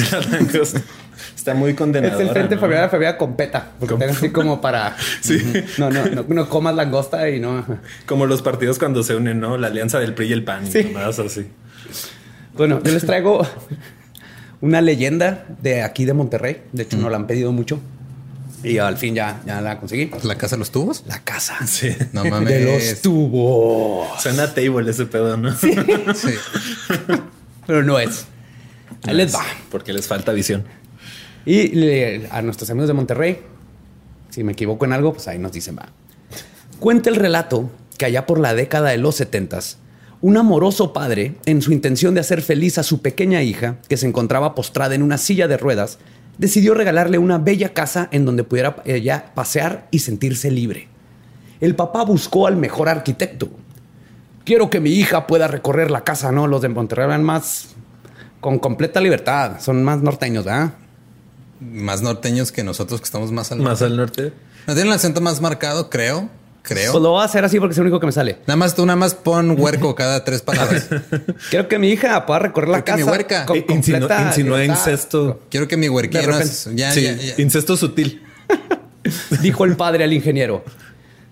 Está 1.35 1.53
muy 1.55 1.75
condenado. 1.75 2.15
Es 2.15 2.29
el 2.29 2.33
Frente 2.33 2.59
Familiar 2.59 2.83
de 2.83 2.87
la 2.87 2.91
Familia 2.91 3.19
Competa. 3.19 3.73
Porque 3.81 4.05
así 4.05 4.31
como 4.31 4.61
para... 4.61 4.97
Sí. 5.21 5.39
No, 5.79 5.91
no, 5.91 6.05
no, 6.29 6.49
comas 6.49 6.77
langosta 6.77 7.29
y 7.29 7.41
no... 7.41 7.67
Como 8.07 8.27
los 8.27 8.41
partidos 8.41 8.79
cuando 8.79 9.03
se 9.03 9.17
unen, 9.17 9.41
¿no? 9.41 9.59
La 9.59 9.67
alianza 9.67 9.99
del 9.99 10.15
PRI 10.15 10.29
y 10.29 10.33
el 10.33 10.45
PAN 10.45 10.63
y 10.73 10.85
más 10.93 11.19
así. 11.19 11.49
Bueno, 12.55 12.81
yo 12.85 12.93
les 12.93 13.05
traigo 13.05 13.45
una 14.61 14.81
leyenda 14.81 15.45
de 15.61 15.83
aquí 15.83 16.05
de 16.05 16.15
Monterrey. 16.15 16.63
De 16.73 16.85
hecho, 16.85 16.99
no 16.99 17.11
la 17.11 17.17
han 17.17 17.27
pedido 17.27 17.51
mucho. 17.51 17.81
Y 18.63 18.79
al 18.79 18.97
fin 18.97 19.15
ya, 19.15 19.43
ya 19.47 19.61
la 19.61 19.79
conseguí. 19.79 20.11
¿La 20.23 20.37
casa 20.37 20.57
de 20.57 20.61
los 20.61 20.71
tubos? 20.71 21.05
La 21.07 21.23
casa. 21.23 21.67
Sí. 21.67 21.95
No 22.13 22.25
mames. 22.25 22.49
De 22.49 22.65
los 22.65 23.03
tubos. 23.03 24.21
Suena 24.21 24.53
table 24.53 24.91
ese 24.91 25.07
pedo, 25.07 25.37
¿no? 25.37 25.55
Sí. 25.55 25.73
sí. 26.15 26.35
Pero 27.67 27.83
no 27.83 27.99
es. 27.99 28.27
Ahí 29.03 29.15
les 29.15 29.35
va. 29.35 29.45
Porque 29.71 29.93
les 29.93 30.07
falta 30.07 30.33
visión. 30.33 30.65
Y 31.45 32.25
a 32.31 32.43
nuestros 32.43 32.69
amigos 32.71 32.89
de 32.89 32.95
Monterrey, 32.95 33.41
si 34.31 34.43
me 34.43 34.53
equivoco 34.53 34.85
en 34.85 34.93
algo, 34.93 35.13
pues 35.13 35.29
ahí 35.29 35.39
nos 35.39 35.53
dicen, 35.53 35.77
va. 35.79 35.89
Cuenta 36.81 37.09
el 37.09 37.17
relato 37.17 37.71
que 37.97 38.05
allá 38.05 38.27
por 38.27 38.41
la 38.41 38.55
década 38.55 38.91
de 38.91 38.99
los 38.99 39.15
setentas, 39.15 39.79
un 40.21 40.37
amoroso 40.37 40.93
padre, 40.93 41.37
en 41.47 41.63
su 41.63 41.73
intención 41.73 42.15
de 42.15 42.21
hacer 42.21 42.43
feliz 42.43 42.79
a 42.79 42.83
su 42.83 43.01
pequeña 43.01 43.43
hija, 43.43 43.77
que 43.89 43.97
se 43.97 44.07
encontraba 44.07 44.55
postrada 44.55 44.95
en 44.95 45.03
una 45.03 45.19
silla 45.19 45.47
de 45.47 45.57
ruedas, 45.57 45.99
decidió 46.39 46.75
regalarle 46.75 47.19
una 47.19 47.39
bella 47.39 47.73
casa 47.73 48.09
en 48.11 48.25
donde 48.25 48.45
pudiera 48.45 48.77
ella 48.85 49.33
pasear 49.35 49.89
y 49.91 50.01
sentirse 50.01 50.51
libre. 50.51 50.89
El 51.61 51.75
papá 51.75 52.05
buscó 52.05 52.47
al 52.47 52.57
mejor 52.57 52.89
arquitecto. 52.89 53.49
Quiero 54.45 54.71
que 54.71 54.81
mi 54.81 54.91
hija 54.91 55.27
pueda 55.27 55.49
recorrer 55.49 55.91
la 55.91 56.05
casa, 56.05 56.31
¿no? 56.31 56.47
Los 56.47 56.63
de 56.63 56.69
Monterrey 56.69 57.09
van 57.09 57.25
más 57.25 57.69
con 58.41 58.59
completa 58.59 59.01
libertad. 59.01 59.61
Son 59.61 59.83
más 59.83 60.03
norteños, 60.03 60.45
¿verdad? 60.45 60.75
Más 61.61 62.03
norteños 62.03 62.53
que 62.53 62.63
nosotros 62.63 63.01
que 63.01 63.05
estamos 63.05 63.33
más 63.33 63.51
al 63.51 63.59
norte. 63.59 63.71
Más 63.71 63.83
al 63.83 63.97
norte. 63.97 64.33
No 64.67 64.75
tienen 64.75 64.89
el 64.89 64.97
acento 64.97 65.21
más 65.21 65.41
marcado, 65.41 65.91
creo 65.91 66.29
creo. 66.67 66.93
Pues 66.93 67.03
lo 67.03 67.11
voy 67.11 67.23
a 67.23 67.25
hacer 67.25 67.45
así 67.45 67.59
porque 67.59 67.73
es 67.73 67.79
el 67.79 67.85
único 67.85 68.01
que 68.01 68.07
me 68.07 68.13
sale. 68.13 68.39
Nada 68.47 68.57
más 68.57 68.75
tú 68.75 68.85
nada 68.85 68.97
más 68.97 69.15
pon 69.15 69.59
huerco 69.59 69.95
cada 69.95 70.25
tres 70.25 70.43
palabras. 70.43 70.89
Quiero 71.51 71.69
que 71.69 71.79
mi 71.79 71.89
hija 71.91 72.27
pueda 72.27 72.41
recorrer 72.41 72.69
la 72.69 72.85
casa. 72.85 72.99
Que 72.99 73.05
mi 73.05 73.11
huerca. 73.11 73.47
Con 73.47 73.57
insinuó 73.57 74.63
incesto. 74.63 75.41
Quiero 75.51 75.69
que 75.69 75.77
mi 75.77 75.89
huerquero 75.89 76.39
ya, 76.75 76.93
incesto 77.39 77.77
sutil. 77.77 78.23
Dijo 79.41 79.65
el 79.65 79.77
padre 79.77 80.05
al 80.05 80.13
ingeniero. 80.13 80.65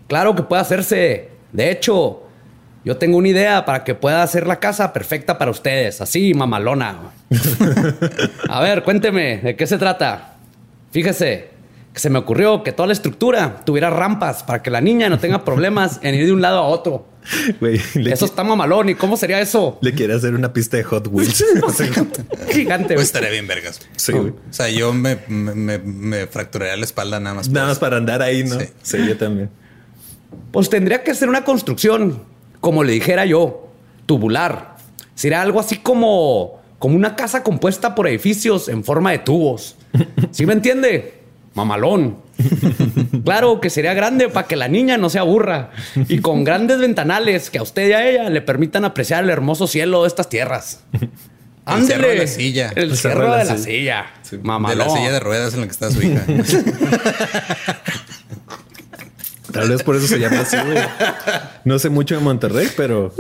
Claro 0.07 0.35
que 0.35 0.43
puede 0.43 0.63
hacerse. 0.63 1.29
De 1.53 1.71
hecho, 1.71 2.23
yo 2.85 2.97
tengo 2.99 3.17
una 3.17 3.29
idea 3.29 3.65
para 3.65 3.83
que 3.83 3.95
pueda 3.95 4.23
hacer 4.23 4.47
la 4.47 4.61
casa 4.61 4.93
perfecta 4.93 5.39
para 5.39 5.51
ustedes. 5.51 6.01
Así, 6.01 6.35
mamalona. 6.35 7.13
a 8.49 8.61
ver, 8.61 8.83
cuénteme, 8.85 9.39
¿de 9.39 9.57
qué 9.57 9.67
se 9.67 9.79
trata? 9.79 10.37
Fíjese, 10.91 11.54
se 11.95 12.11
me 12.11 12.19
ocurrió 12.19 12.63
que 12.63 12.73
toda 12.73 12.89
la 12.89 12.93
estructura 12.93 13.63
tuviera 13.65 13.89
rampas 13.89 14.43
para 14.43 14.63
que 14.63 14.71
la 14.71 14.81
niña 14.81 15.09
no 15.09 15.19
tenga 15.19 15.45
problemas 15.45 16.01
en 16.03 16.15
ir 16.15 16.27
de 16.27 16.33
un 16.33 16.43
lado 16.43 16.59
a 16.59 16.63
otro. 16.63 17.07
eso 17.95 18.25
está 18.25 18.43
mamalón. 18.43 18.89
¿Y 18.89 18.95
cómo 18.97 19.17
sería 19.17 19.41
eso? 19.41 19.79
Le 19.81 19.95
quiere 19.95 20.15
hacer 20.15 20.35
una 20.35 20.53
pista 20.53 20.77
de 20.77 20.83
Hot 20.85 21.07
Wheels. 21.11 21.45
Gigante. 22.51 22.95
Pues 22.95 23.07
estaría 23.07 23.31
bien, 23.31 23.47
vergas. 23.47 23.81
Sí. 23.97 24.13
O 24.13 24.35
sea, 24.51 24.69
yo 24.69 24.93
me, 24.93 25.19
me, 25.29 26.27
fracturaría 26.27 26.77
la 26.77 26.85
espalda 26.85 27.21
nada 27.21 27.37
más. 27.37 27.49
Nada 27.49 27.69
más 27.69 27.79
para 27.79 27.97
andar 27.97 28.23
ahí, 28.23 28.45
¿no? 28.45 28.59
Sí. 28.83 28.99
yo 29.07 29.17
también. 29.17 29.51
Pues 30.51 30.69
tendría 30.69 31.05
que 31.05 31.15
ser 31.15 31.29
una 31.29 31.45
construcción, 31.45 32.25
como 32.61 32.83
le 32.83 32.93
dijera 32.93 33.25
yo, 33.25 33.69
tubular. 34.07 34.77
Sería 35.15 35.43
algo 35.43 35.61
así 35.61 35.79
como, 35.79 36.61
como 36.81 36.97
una 36.97 37.15
casa 37.15 37.45
compuesta 37.45 37.95
por 37.95 38.09
edificios 38.09 38.69
en 38.69 38.83
forma 38.83 39.13
de 39.13 39.19
tubos. 39.19 39.77
¿Sí 40.33 40.45
me 40.45 40.55
entiende? 40.55 41.24
Mamalón. 41.55 42.19
claro 43.25 43.61
que 43.61 43.71
sería 43.71 43.95
grande 43.95 44.29
para 44.29 44.47
que 44.47 44.57
la 44.57 44.69
niña 44.69 44.99
no 44.99 45.09
se 45.09 45.19
aburra 45.19 45.71
y 46.09 46.19
con 46.19 46.45
grandes 46.45 46.79
ventanales 46.79 47.51
que 47.51 47.59
a 47.59 47.63
usted 47.63 47.89
y 47.89 47.93
a 47.93 48.09
ella 48.09 48.29
le 48.29 48.43
permitan 48.43 48.85
apreciar 48.85 49.25
el 49.25 49.31
hermoso 49.31 49.67
cielo 49.67 50.03
de 50.03 50.09
estas 50.09 50.29
tierras. 50.29 50.81
Ándele. 51.65 52.13
El 52.13 52.19
de 52.19 52.25
la 52.25 52.27
silla. 52.27 52.73
El, 52.77 52.97
cerro, 52.97 53.35
de 53.35 53.45
la, 53.45 53.57
silla. 53.57 54.07
Mamalón. 54.43 54.79
De 54.79 54.85
la 54.85 54.91
silla 54.91 55.13
de 55.13 55.21
ruedas 55.21 55.55
en 55.55 55.61
la 55.61 55.67
que 55.67 55.73
está 55.73 55.91
su 55.91 56.03
hija. 56.03 56.25
Tal 59.53 59.69
vez 59.69 59.83
por 59.85 59.95
eso 59.95 60.09
se 60.09 60.19
llama 60.19 60.41
así, 60.41 60.57
No 61.65 61.79
sé 61.79 61.89
mucho 61.89 62.17
de 62.17 62.21
Monterrey, 62.21 62.69
pero... 62.77 63.15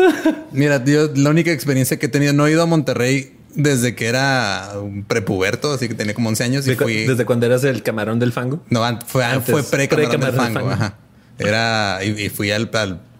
Mira, 0.50 0.82
tío, 0.82 1.12
la 1.14 1.30
única 1.30 1.52
experiencia 1.52 1.96
que 1.96 2.06
he 2.06 2.08
tenido, 2.08 2.32
no 2.32 2.48
he 2.48 2.50
ido 2.50 2.62
a 2.62 2.66
Monterrey 2.66 3.34
desde 3.54 3.94
que 3.94 4.06
era 4.06 4.72
un 4.80 5.04
prepuberto, 5.04 5.72
así 5.72 5.88
que 5.88 5.94
tenía 5.94 6.14
como 6.14 6.28
11 6.28 6.44
años. 6.44 6.68
Y 6.68 6.74
fui... 6.74 7.04
¿Desde 7.04 7.24
cuando 7.24 7.46
eras 7.46 7.64
el 7.64 7.82
camarón 7.82 8.18
del 8.18 8.32
fango? 8.32 8.62
No, 8.70 8.82
fue, 9.06 9.24
fue 9.40 9.62
pre-camarón 9.62 10.20
del 10.20 10.32
fango. 10.32 10.70
Ajá. 10.70 10.96
Era, 11.38 11.98
y, 12.04 12.28
fui 12.28 12.50
al, 12.50 12.70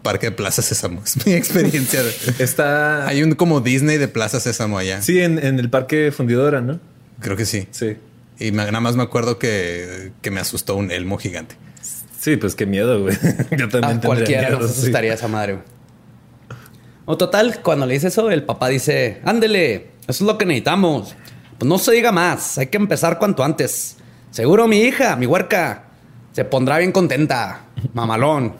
parque 0.02 0.26
de 0.26 0.32
Plaza 0.32 0.62
Sésamo. 0.62 1.02
Es 1.04 1.26
mi 1.26 1.32
experiencia. 1.32 2.00
Está... 2.38 3.06
Hay 3.06 3.22
un 3.22 3.34
como 3.34 3.60
Disney 3.60 3.98
de 3.98 4.08
Plaza 4.08 4.40
Sésamo 4.40 4.78
allá. 4.78 5.02
Sí, 5.02 5.20
en, 5.20 5.38
el 5.38 5.70
parque 5.70 6.12
Fundidora, 6.12 6.60
¿no? 6.60 6.78
Creo 7.20 7.36
que 7.36 7.46
sí. 7.46 7.66
Sí. 7.70 7.96
Y 8.38 8.50
nada 8.50 8.80
más 8.80 8.96
me 8.96 9.02
acuerdo 9.02 9.38
que, 9.38 10.12
que 10.20 10.30
me 10.30 10.40
asustó 10.40 10.76
un 10.76 10.90
elmo 10.90 11.18
gigante. 11.18 11.56
Sí, 12.24 12.36
pues 12.36 12.54
qué 12.54 12.66
miedo, 12.66 13.02
güey. 13.02 13.16
Yo 13.58 13.68
también 13.68 13.98
A 13.98 14.00
cualquiera 14.00 14.50
nos 14.50 14.70
asustaría 14.70 15.14
esa 15.14 15.28
madre, 15.28 15.58
O 17.04 17.16
total, 17.16 17.60
cuando 17.62 17.86
le 17.86 17.94
dice 17.94 18.08
eso, 18.08 18.30
el 18.30 18.44
papá 18.44 18.68
dice, 18.68 19.20
ándele, 19.24 19.88
eso 20.06 20.24
es 20.24 20.26
lo 20.26 20.38
que 20.38 20.46
necesitamos. 20.46 21.14
Pues 21.58 21.68
no 21.68 21.78
se 21.78 21.92
diga 21.92 22.12
más, 22.12 22.58
hay 22.58 22.66
que 22.66 22.76
empezar 22.76 23.18
cuanto 23.18 23.44
antes. 23.44 23.96
Seguro 24.30 24.66
mi 24.66 24.80
hija, 24.80 25.16
mi 25.16 25.26
huerca, 25.26 25.84
se 26.32 26.44
pondrá 26.44 26.78
bien 26.78 26.92
contenta. 26.92 27.66
Mamalón. 27.92 28.54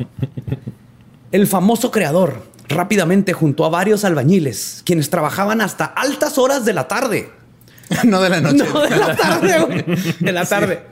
El 1.32 1.46
famoso 1.46 1.90
creador 1.90 2.44
rápidamente 2.68 3.32
juntó 3.32 3.64
a 3.64 3.68
varios 3.68 4.04
albañiles, 4.04 4.82
quienes 4.86 5.10
trabajaban 5.10 5.60
hasta 5.60 5.84
altas 5.84 6.38
horas 6.38 6.64
de 6.64 6.72
la 6.72 6.86
tarde. 6.88 7.30
no 8.04 8.22
de 8.22 8.30
la 8.30 8.40
noche. 8.40 8.64
No, 8.72 8.80
de 8.80 8.96
la 8.96 9.16
tarde, 9.16 9.60
güey. 9.60 9.84
De 10.20 10.32
la 10.32 10.44
tarde. 10.44 10.82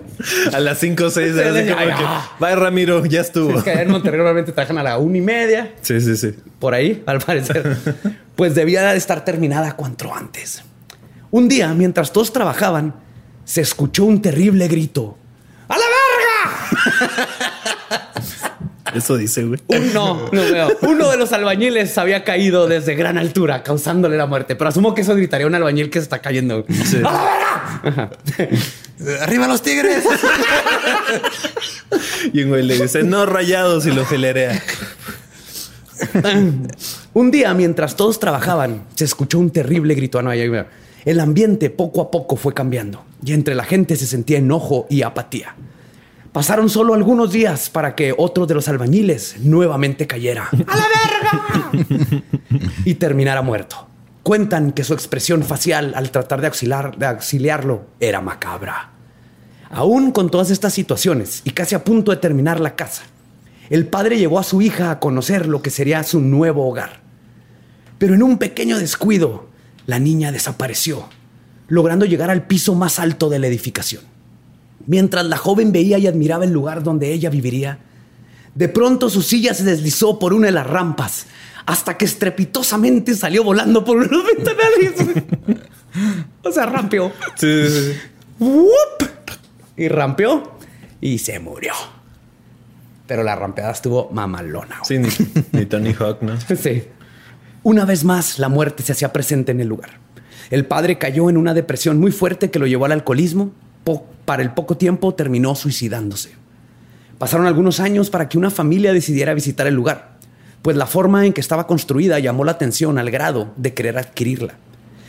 A 0.52 0.60
las 0.60 0.78
5 0.78 1.04
o 1.04 1.10
6 1.10 1.34
de 1.34 1.44
la 1.44 1.76
tarde. 1.76 1.94
Vaya, 2.38 2.56
Ramiro, 2.56 3.04
ya 3.06 3.20
estuvo. 3.20 3.58
Es 3.58 3.64
que 3.64 3.72
en 3.72 3.90
Monterrey 3.90 4.18
normalmente 4.18 4.52
trabajan 4.52 4.78
a 4.78 4.82
la 4.82 4.98
una 4.98 5.18
y 5.18 5.20
media. 5.20 5.72
Sí, 5.80 6.00
sí, 6.00 6.16
sí. 6.16 6.34
Por 6.58 6.74
ahí, 6.74 7.02
al 7.06 7.20
parecer. 7.20 7.76
Pues 8.42 8.57
debía 8.57 8.90
de 8.90 8.98
estar 8.98 9.24
terminada 9.24 9.76
cuanto 9.76 10.12
antes. 10.12 10.64
Un 11.31 11.48
día, 11.48 11.72
mientras 11.74 12.12
todos 12.12 12.33
trabajaban, 12.33 12.92
se 13.44 13.61
escuchó 13.61 14.05
un 14.05 14.20
terrible 14.20 14.66
grito. 14.66 15.16
¡A 15.68 15.78
la 15.78 15.85
verga! 15.85 17.28
Eso 18.96 19.16
dice, 19.16 19.44
güey. 19.44 19.61
Uno, 19.68 20.28
no 20.33 20.42
veo. 20.42 20.76
Uno 20.83 21.09
de 21.09 21.18
los 21.18 21.31
albañiles 21.31 21.96
había 21.98 22.24
caído 22.24 22.66
desde 22.66 22.96
gran 22.96 23.16
altura, 23.16 23.62
causándole 23.62 24.16
la 24.16 24.26
muerte. 24.26 24.57
Pero 24.57 24.70
asumo 24.70 24.92
que 24.92 25.02
eso 25.02 25.14
gritaría 25.14 25.46
un 25.46 25.55
albañil 25.55 25.88
que 25.88 26.00
se 26.00 26.02
está 26.02 26.18
cayendo. 26.18 26.66
¡Arriba 29.20 29.46
los 29.46 29.62
tigres! 29.62 30.02
y 32.33 32.42
un 32.42 32.48
güey 32.48 32.64
le 32.64 32.76
dice, 32.76 33.05
no 33.05 33.24
rayados 33.24 33.87
y 33.87 33.92
lo 33.92 34.05
filerea. 34.05 34.61
un 37.14 37.30
día, 37.30 37.54
mientras 37.54 37.96
todos 37.96 38.18
trabajaban, 38.18 38.82
se 38.94 39.04
escuchó 39.04 39.38
un 39.38 39.50
terrible 39.50 39.94
grito. 39.94 40.18
Ah, 40.18 40.22
no, 40.22 40.32
el 40.32 41.20
ambiente 41.20 41.70
poco 41.70 42.00
a 42.00 42.10
poco 42.10 42.36
fue 42.36 42.54
cambiando 42.54 43.04
y 43.24 43.32
entre 43.32 43.54
la 43.54 43.64
gente 43.64 43.96
se 43.96 44.06
sentía 44.06 44.38
enojo 44.38 44.86
y 44.88 45.02
apatía. 45.02 45.56
Pasaron 46.32 46.70
solo 46.70 46.94
algunos 46.94 47.32
días 47.32 47.68
para 47.68 47.94
que 47.94 48.14
otro 48.16 48.46
de 48.46 48.54
los 48.54 48.68
albañiles 48.68 49.36
nuevamente 49.40 50.06
cayera. 50.06 50.48
¡A 50.66 50.76
la 50.76 50.86
verga! 50.88 52.22
y 52.84 52.94
terminara 52.94 53.42
muerto. 53.42 53.88
Cuentan 54.22 54.72
que 54.72 54.84
su 54.84 54.94
expresión 54.94 55.42
facial 55.42 55.92
al 55.96 56.10
tratar 56.10 56.40
de, 56.40 56.46
auxiliar, 56.46 56.96
de 56.96 57.06
auxiliarlo 57.06 57.82
era 58.00 58.20
macabra. 58.20 58.90
Aún 59.70 60.12
con 60.12 60.30
todas 60.30 60.50
estas 60.50 60.72
situaciones 60.72 61.42
y 61.44 61.50
casi 61.50 61.74
a 61.74 61.82
punto 61.82 62.12
de 62.12 62.18
terminar 62.18 62.60
la 62.60 62.76
casa, 62.76 63.02
el 63.70 63.87
padre 63.87 64.18
llevó 64.18 64.38
a 64.38 64.44
su 64.44 64.61
hija 64.62 64.90
a 64.90 65.01
conocer 65.01 65.46
lo 65.46 65.62
que 65.62 65.70
sería 65.70 66.03
su 66.03 66.20
nuevo 66.20 66.68
hogar. 66.68 67.01
Pero 67.98 68.14
en 68.14 68.22
un 68.22 68.38
pequeño 68.38 68.79
descuido, 68.79 69.48
la 69.87 69.98
niña 69.98 70.33
desapareció. 70.33 71.09
logrando 71.68 72.05
llegar 72.05 72.29
al 72.29 72.46
piso 72.46 72.75
más 72.75 72.98
alto 72.98 73.31
de 73.31 73.38
la 73.38 73.46
edificación. 73.46 74.03
Mientras 74.87 75.25
la 75.25 75.38
joven 75.38 75.72
veía 75.72 75.96
y 75.98 76.07
admiraba 76.07 76.44
el 76.44 76.53
lugar 76.53 76.83
donde 76.83 77.12
ella 77.12 77.31
viviría, 77.31 77.79
de 78.55 78.68
pronto 78.68 79.09
su 79.09 79.22
silla 79.22 79.55
se 79.55 79.64
deslizó 79.64 80.18
por 80.18 80.35
una 80.35 80.48
de 80.48 80.53
las 80.53 80.66
rampas 80.66 81.27
hasta 81.64 81.96
que 81.96 82.05
estrepitosamente 82.05 83.14
salió 83.14 83.42
volando 83.44 83.85
por 83.85 83.96
unos 83.96 84.22
ventanales. 84.37 85.25
o 86.42 86.53
sea, 86.53 86.66
rampeó. 86.66 87.12
Sí, 87.37 87.68
sí, 87.68 87.92
sí. 87.92 88.46
Y 89.77 89.88
rampeó 89.88 90.59
y 91.01 91.18
se 91.18 91.38
murió. 91.38 91.72
Pero 93.12 93.25
la 93.25 93.37
rampeada 93.37 93.72
estuvo 93.72 94.09
mamalona. 94.11 94.79
güey. 94.88 95.05
Sí, 95.05 95.20
ni, 95.53 95.59
ni 95.61 95.66
Tony 95.66 95.92
Hawk, 95.92 96.22
¿no? 96.22 96.33
Sí. 96.57 96.85
Una 97.62 97.85
vez 97.85 98.05
más, 98.05 98.38
la 98.38 98.48
muerte 98.48 98.83
se 98.83 98.92
hacía 98.92 99.12
presente 99.12 99.53
en 99.53 99.61
el 99.61 99.68
lugar. 99.68 99.98
El 100.48 100.64
padre 100.64 100.96
cayó 100.96 101.29
en 101.29 101.37
una 101.37 101.53
depresión 101.53 102.01
muy 102.01 102.11
fuerte 102.11 102.51
que 102.51 102.59
lo 102.59 102.66
llevó 102.66 102.87
al 102.87 102.92
alcoholismo. 102.92 103.53
Po- 103.85 104.07
para 104.25 104.42
el 104.42 104.53
poco 104.55 104.79
tiempo 104.79 105.12
terminó 105.14 105.55
suicidándose. 105.55 106.31
Pasaron 107.18 107.46
algunos 107.46 107.81
años 107.81 108.09
para 108.09 108.31
que 108.31 108.38
una 108.38 108.48
familia 108.51 108.94
decidiera 108.94 109.35
visitar 109.35 109.66
el 109.66 109.75
lugar, 109.75 110.16
pues 110.62 110.75
la 110.79 110.87
forma 110.87 111.27
en 111.27 111.35
que 111.35 111.42
estaba 111.42 111.66
construida 111.66 112.18
llamó 112.18 112.44
la 112.44 112.53
atención 112.53 112.96
al 112.96 113.11
grado 113.11 113.53
de 113.59 113.75
querer 113.75 113.98
adquirirla. 113.98 114.55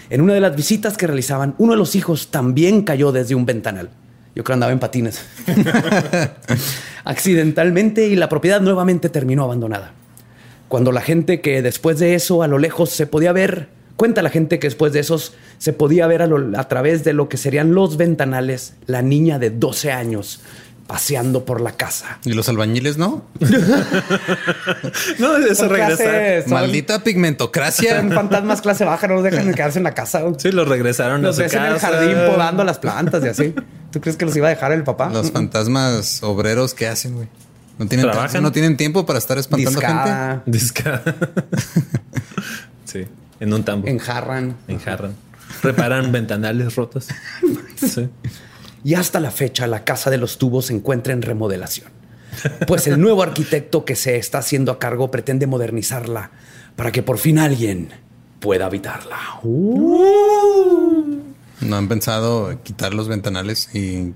En 0.09 0.19
una 0.19 0.33
de 0.33 0.41
las 0.41 0.57
visitas 0.57 0.97
que 0.97 1.07
realizaban, 1.07 1.55
uno 1.57 1.71
de 1.71 1.77
los 1.77 1.95
hijos 1.95 2.31
también 2.31 2.81
cayó 2.81 3.13
desde 3.13 3.33
un 3.33 3.45
ventanal. 3.45 3.91
Yo 4.35 4.43
creo 4.43 4.55
andaba 4.55 4.71
en 4.71 4.79
patines. 4.79 5.23
Accidentalmente 7.03 8.07
y 8.07 8.15
la 8.15 8.29
propiedad 8.29 8.61
nuevamente 8.61 9.09
terminó 9.09 9.43
abandonada. 9.43 9.93
Cuando 10.67 10.91
la 10.91 11.01
gente 11.01 11.41
que 11.41 11.61
después 11.61 11.99
de 11.99 12.15
eso 12.15 12.41
a 12.41 12.47
lo 12.47 12.57
lejos 12.57 12.89
se 12.89 13.05
podía 13.05 13.31
ver, 13.31 13.67
cuenta 13.95 14.21
la 14.21 14.29
gente 14.29 14.57
que 14.57 14.67
después 14.67 14.91
de 14.93 15.01
esos 15.01 15.33
se 15.59 15.73
podía 15.73 16.07
ver 16.07 16.23
a, 16.23 16.67
través 16.67 17.03
de 17.03 17.13
lo 17.13 17.29
que 17.29 17.37
serían 17.37 17.75
los 17.75 17.97
ventanales, 17.97 18.73
la 18.87 19.01
niña 19.01 19.37
de 19.37 19.51
12 19.51 19.91
años 19.91 20.41
paseando 20.87 21.45
por 21.45 21.61
la 21.61 21.71
casa. 21.73 22.19
Y 22.25 22.33
los 22.33 22.49
albañiles, 22.49 22.97
¿no? 22.97 23.25
No, 25.19 25.37
eso 25.37 25.67
¿Por 25.67 25.77
qué? 25.77 26.41
Son- 26.43 26.53
Maldita 26.53 27.03
pigmentocracia. 27.03 27.97
Son 27.97 28.11
fantasmas 28.11 28.61
clase 28.61 28.85
baja, 28.85 29.07
no 29.07 29.15
los 29.15 29.23
dejan 29.23 29.47
de 29.47 29.53
quedarse 29.53 29.79
en 29.79 29.83
la 29.83 29.93
casa. 29.93 30.21
Sí, 30.37 30.51
los 30.51 30.67
regresaron 30.67 31.21
Los 31.21 31.31
a 31.31 31.33
su 31.35 31.41
ves 31.43 31.53
en 31.53 31.63
el 31.63 31.79
jardín 31.79 32.17
podando 32.27 32.63
las 32.63 32.79
plantas 32.79 33.23
y 33.23 33.27
así. 33.29 33.55
¿Tú 33.91 34.01
crees 34.01 34.17
que 34.17 34.25
los 34.25 34.35
iba 34.35 34.47
a 34.47 34.49
dejar 34.49 34.71
el 34.71 34.83
papá? 34.83 35.09
Los 35.09 35.31
fantasmas 35.31 36.21
obreros 36.23 36.73
que 36.73 36.87
hacen, 36.87 37.15
güey. 37.15 37.27
No 37.77 37.87
tienen, 37.87 38.07
no 38.41 38.51
tienen 38.51 38.77
tiempo 38.77 39.05
para 39.05 39.17
estar 39.19 39.37
espantando 39.37 39.79
gente. 39.79 40.43
Discada, 40.45 41.01
Disca. 41.01 41.01
sí, 42.85 43.07
en 43.39 43.53
un 43.53 43.63
tambo. 43.63 43.87
enjarran. 43.87 44.55
Enjarran. 44.67 45.15
Reparan 45.61 46.11
ventanales 46.11 46.75
rotos. 46.75 47.07
Sí. 47.77 48.09
Y 48.83 48.95
hasta 48.95 49.19
la 49.19 49.31
fecha 49.31 49.65
la 49.67 49.83
casa 49.83 50.09
de 50.09 50.17
los 50.17 50.37
tubos 50.37 50.65
se 50.67 50.73
encuentra 50.73 51.13
en 51.13 51.21
remodelación. 51.21 51.89
Pues 52.67 52.87
el 52.87 52.99
nuevo 52.99 53.21
arquitecto 53.23 53.85
que 53.85 53.95
se 53.95 54.17
está 54.17 54.39
haciendo 54.39 54.71
a 54.71 54.79
cargo 54.79 55.11
pretende 55.11 55.45
modernizarla 55.47 56.31
para 56.75 56.91
que 56.91 57.03
por 57.03 57.17
fin 57.17 57.37
alguien 57.39 57.89
pueda 58.39 58.65
habitarla. 58.65 59.17
No 61.61 61.75
han 61.77 61.87
pensado 61.87 62.59
quitar 62.63 62.93
los 62.93 63.07
ventanales 63.07 63.73
y 63.73 64.13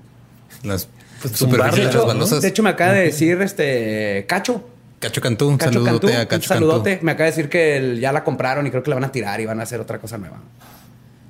las 0.62 0.88
Pues 1.22 1.32
De 1.32 1.38
superficies 1.38 1.90
tumbarlas, 1.90 2.28
hecho, 2.32 2.40
de 2.40 2.48
hecho, 2.48 2.62
me 2.62 2.70
acaba 2.70 2.92
de 2.92 3.02
decir 3.04 3.40
este 3.40 4.24
Cacho. 4.28 4.68
Cacho 5.00 5.20
Cantú, 5.20 5.48
un 5.48 5.56
Cacho 5.56 5.72
saludote 5.74 6.06
Cantú, 6.08 6.18
a 6.18 6.20
un 6.22 6.26
Cacho 6.26 6.48
saludote. 6.48 6.90
Cantú. 6.90 7.06
Me 7.06 7.12
acaba 7.12 7.24
de 7.26 7.30
decir 7.30 7.48
que 7.48 7.76
el- 7.76 8.00
ya 8.00 8.12
la 8.12 8.24
compraron 8.24 8.66
y 8.66 8.70
creo 8.70 8.82
que 8.82 8.90
la 8.90 8.96
van 8.96 9.04
a 9.04 9.12
tirar 9.12 9.40
y 9.40 9.46
van 9.46 9.60
a 9.60 9.62
hacer 9.62 9.80
otra 9.80 9.98
cosa 10.00 10.18
nueva. 10.18 10.38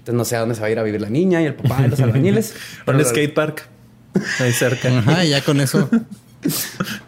Entonces 0.08 0.14
no 0.14 0.24
sé 0.24 0.36
a 0.36 0.40
dónde 0.40 0.54
se 0.54 0.62
va 0.62 0.68
a 0.68 0.70
ir 0.70 0.78
a 0.78 0.82
vivir 0.82 1.00
la 1.02 1.10
niña 1.10 1.42
y 1.42 1.44
el 1.44 1.54
papá 1.54 1.82
y 1.84 1.88
los 1.88 2.00
albañiles. 2.00 2.54
Un 2.78 2.84
Pero- 2.86 3.04
skate 3.04 3.34
park. 3.34 3.68
Ahí 4.40 4.52
cerca. 4.54 4.88
Ajá, 4.98 5.22
y 5.24 5.28
ya 5.30 5.44
con 5.44 5.60
eso 5.60 5.88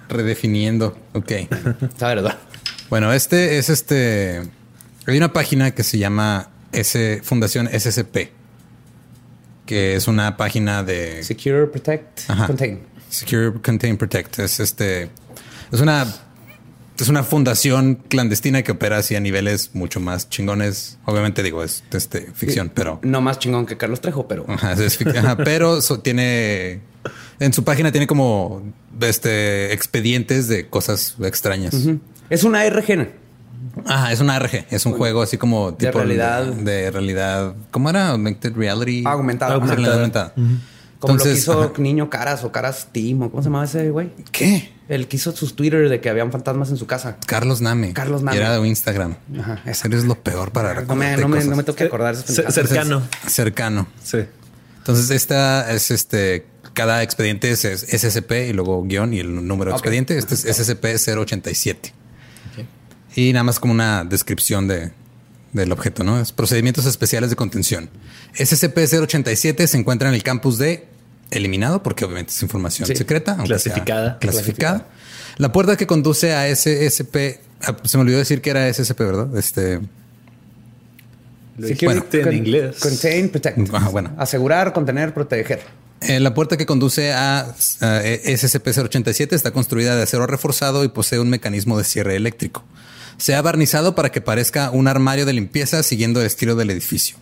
redefiniendo. 0.09 0.97
Ok. 1.15 1.31
Está 1.83 2.09
verdad. 2.09 2.37
Bueno, 2.91 3.13
este 3.13 3.59
es 3.59 3.69
este. 3.71 4.43
Hay 5.07 5.17
una 5.17 5.33
página 5.33 5.71
que 5.71 5.83
se 5.83 5.99
llama 5.99 6.51
S 6.73 7.21
Fundación 7.25 7.69
SCP, 7.69 8.31
que 9.67 9.97
es 9.97 10.07
una 10.09 10.37
página 10.37 10.83
de 10.83 11.23
Secure, 11.25 11.67
protect, 11.69 12.29
Ajá. 12.29 12.47
contain. 12.47 12.81
Secure 13.09 13.61
Contain 13.61 13.97
Protect. 13.97 14.39
Es 14.41 14.61
este. 14.61 15.11
Es 15.73 15.81
una. 15.81 16.07
Es 17.01 17.09
una 17.09 17.23
fundación 17.25 17.97
clandestina 18.09 18.63
que 18.63 18.73
opera 18.73 18.99
así 18.99 19.17
a 19.17 19.21
niveles 19.21 19.71
mucho 19.75 20.01
más 20.01 20.29
chingones. 20.29 20.99
Obviamente 21.07 21.43
digo, 21.43 21.63
es 21.65 21.83
este, 21.93 22.31
ficción, 22.35 22.71
pero. 22.75 23.01
No 23.03 23.21
más 23.21 23.39
chingón 23.39 23.67
que 23.67 23.77
Carlos 23.77 24.01
Trejo, 24.01 24.29
pero 24.29 24.45
Ajá, 24.49 24.73
es 24.73 24.99
ajá, 25.07 25.37
pero 25.37 25.81
so- 25.81 26.01
tiene. 26.01 26.81
En 27.39 27.53
su 27.55 27.65
página 27.65 27.91
tiene 27.91 28.07
como 28.07 28.63
este 29.01 29.73
expedientes 29.73 30.47
de 30.49 30.69
cosas 30.69 31.17
extrañas. 31.23 31.75
es 32.29 32.45
una 32.45 32.65
RG. 32.69 33.09
Ajá, 33.87 34.13
es 34.13 34.21
una 34.21 34.39
RG, 34.39 34.67
es 34.71 34.85
un 34.85 34.93
juego 34.93 35.23
así 35.23 35.39
como 35.39 35.71
De 35.73 35.87
tipo 35.87 35.99
realidad. 35.99 36.45
de 36.45 36.91
realidad. 36.91 37.55
¿Cómo 37.71 37.89
era? 37.89 38.09
Augmented 38.11 38.55
reality. 38.57 39.05
Aumentada. 39.07 39.59
Realidad 39.59 39.95
aumentada. 39.95 40.33
Como 40.35 40.47
lo 41.15 41.23
que 41.23 41.29
Entonces, 41.29 41.39
hizo 41.39 41.63
ajá. 41.63 41.73
Niño 41.79 42.11
Caras 42.11 42.45
o 42.45 42.53
Caras 42.53 42.89
Team 42.93 43.23
o 43.23 43.31
cómo 43.31 43.43
se 43.43 43.49
llamaba 43.49 43.65
ese 43.65 43.89
güey. 43.91 44.11
¿Qué? 44.33 44.71
El 44.91 45.07
que 45.09 45.17
hizo 45.17 45.31
sus 45.35 45.55
Twitter 45.55 45.89
de 45.89 46.01
que 46.01 46.11
habían 46.11 46.33
fantasmas 46.33 46.69
en 46.71 46.77
su 46.77 46.87
casa. 46.87 47.17
Carlos 47.27 47.61
Name. 47.61 47.93
Carlos 47.93 48.23
Name. 48.23 48.37
Y 48.37 48.41
era 48.41 48.59
de 48.59 48.67
Instagram. 48.69 49.17
Ajá, 49.39 49.63
esa. 49.65 49.87
Eres 49.87 50.05
lo 50.05 50.17
peor 50.17 50.51
para 50.51 50.83
No 50.83 50.97
me, 50.97 51.17
no 51.17 51.29
me, 51.29 51.45
no 51.45 51.55
me 51.57 51.63
tengo 51.63 51.77
que 51.77 51.85
acordar. 51.85 52.17
Ce- 52.17 52.25
pendejadas. 52.25 52.55
cercano. 52.55 53.03
cercano. 53.27 53.87
Sí. 54.05 54.19
Entonces, 54.79 55.11
esta 55.11 55.73
es 55.73 55.91
este. 55.93 56.45
Cada 56.75 57.03
expediente 57.05 57.51
es, 57.51 57.65
es 57.65 57.83
SCP 58.03 58.49
y 58.51 58.53
luego 58.53 58.83
guion 58.83 59.15
y 59.15 59.21
el 59.21 59.47
número 59.47 59.71
de 59.71 59.77
expediente. 59.77 60.19
Este 60.19 60.35
es 60.35 60.45
SCP-087. 60.45 61.93
Y 63.17 63.33
nada 63.33 63.45
más 63.45 63.59
como 63.61 63.73
una 63.73 64.05
descripción 64.05 64.67
de, 64.69 64.91
del 65.53 65.71
objeto, 65.73 66.03
¿no? 66.05 66.21
Es 66.21 66.33
procedimientos 66.33 66.87
especiales 66.87 67.31
de 67.31 67.37
contención. 67.37 67.91
SCP-087 68.37 69.67
se 69.67 69.77
encuentra 69.77 70.09
en 70.09 70.15
el 70.15 70.23
campus 70.23 70.59
de 70.59 70.87
Eliminado, 71.31 71.83
porque 71.83 72.05
obviamente 72.05 72.33
es 72.33 72.43
información 72.43 72.87
Sí. 72.89 72.97
secreta. 72.97 73.33
aunque 73.33 73.47
sea 73.59 73.73
Clasificada. 73.73 74.19
Clasificada. 74.19 74.87
La 75.39 75.53
puerta 75.53 75.77
que 75.77 75.87
conduce 75.87 76.33
a 76.35 76.49
SCP. 76.49 77.41
ah, 77.63 77.77
Se 77.85 77.97
me 77.97 78.03
olvidó 78.03 78.19
decir 78.19 78.41
que 78.43 78.51
era 78.51 78.69
SCP, 78.73 78.99
¿verdad? 79.05 79.37
Este. 79.39 79.81
Bueno. 81.83 82.05
en 82.13 82.33
inglés. 82.33 82.77
Contain, 82.81 83.29
protect. 83.29 83.59
Bueno. 83.93 84.13
Asegurar, 84.19 84.73
contener, 84.73 85.13
proteger. 85.13 85.61
Eh, 86.01 86.19
la 86.19 86.33
puerta 86.33 86.57
que 86.57 86.65
conduce 86.65 87.13
a, 87.13 87.41
a 87.41 87.45
SCP-087 88.03 89.33
está 89.35 89.51
construida 89.51 89.95
de 89.97 90.03
acero 90.03 90.27
reforzado 90.27 90.83
y 90.85 90.89
posee 90.89 91.19
un 91.19 91.29
mecanismo 91.29 91.77
de 91.77 91.85
cierre 91.85 92.17
eléctrico. 92.17 92.65
Se 93.19 93.35
ha 93.35 93.43
barnizado 93.43 93.95
para 93.95 94.11
que 94.11 94.23
parezca 94.23 94.71
un 94.71 94.89
armario 94.89 95.27
de 95.27 95.35
limpieza 95.35 95.83
siguiendo 95.83 96.21
el 96.21 96.27
estilo 96.27 96.55
del 96.57 96.71
edificio. 96.71 97.17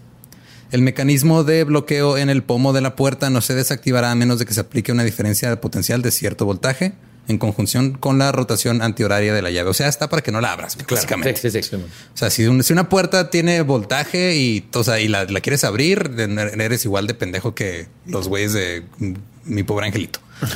El 0.71 0.83
mecanismo 0.83 1.45
de 1.45 1.65
bloqueo 1.65 2.19
en 2.19 2.29
el 2.31 2.43
pomo 2.43 2.73
de 2.73 2.81
la 2.81 2.95
puerta 2.97 3.31
no 3.31 3.41
se 3.41 3.55
desactivará 3.55 4.11
a 4.11 4.15
menos 4.15 4.39
de 4.39 4.45
que 4.47 4.53
se 4.55 4.61
aplique 4.61 4.93
una 4.93 5.05
diferencia 5.05 5.49
de 5.49 5.57
potencial 5.57 6.03
de 6.03 6.11
cierto 6.11 6.45
voltaje 6.45 6.93
en 7.27 7.37
conjunción 7.39 7.93
con 7.93 8.19
la 8.19 8.33
rotación 8.33 8.81
antihoraria 8.81 9.35
de 9.35 9.43
la 9.43 9.51
llave. 9.51 9.69
O 9.71 9.75
sea, 9.75 9.89
está 9.89 10.09
para 10.09 10.23
que 10.23 10.33
no 10.33 10.41
la 10.41 10.53
abras, 10.53 10.77
básicamente. 10.91 11.37
Sí, 11.37 11.51
sí, 11.51 11.63
sí. 11.63 11.77
O 11.77 12.17
sea, 12.17 12.31
si, 12.31 12.47
un- 12.47 12.63
si 12.63 12.73
una 12.73 12.89
puerta 12.89 13.29
tiene 13.31 13.61
voltaje 13.63 14.37
y, 14.37 14.67
o 14.75 14.83
sea, 14.85 14.99
y 15.01 15.09
la, 15.09 15.25
la 15.25 15.41
quieres 15.41 15.65
abrir, 15.65 16.11
eres 16.17 16.85
igual 16.87 17.07
de 17.07 17.15
pendejo 17.15 17.55
que 17.55 17.87
los 18.07 18.29
güeyes 18.29 18.53
de 18.55 18.85
mm, 18.99 19.15
mi 19.45 19.63
pobre 19.63 19.87
angelito. 19.87 20.21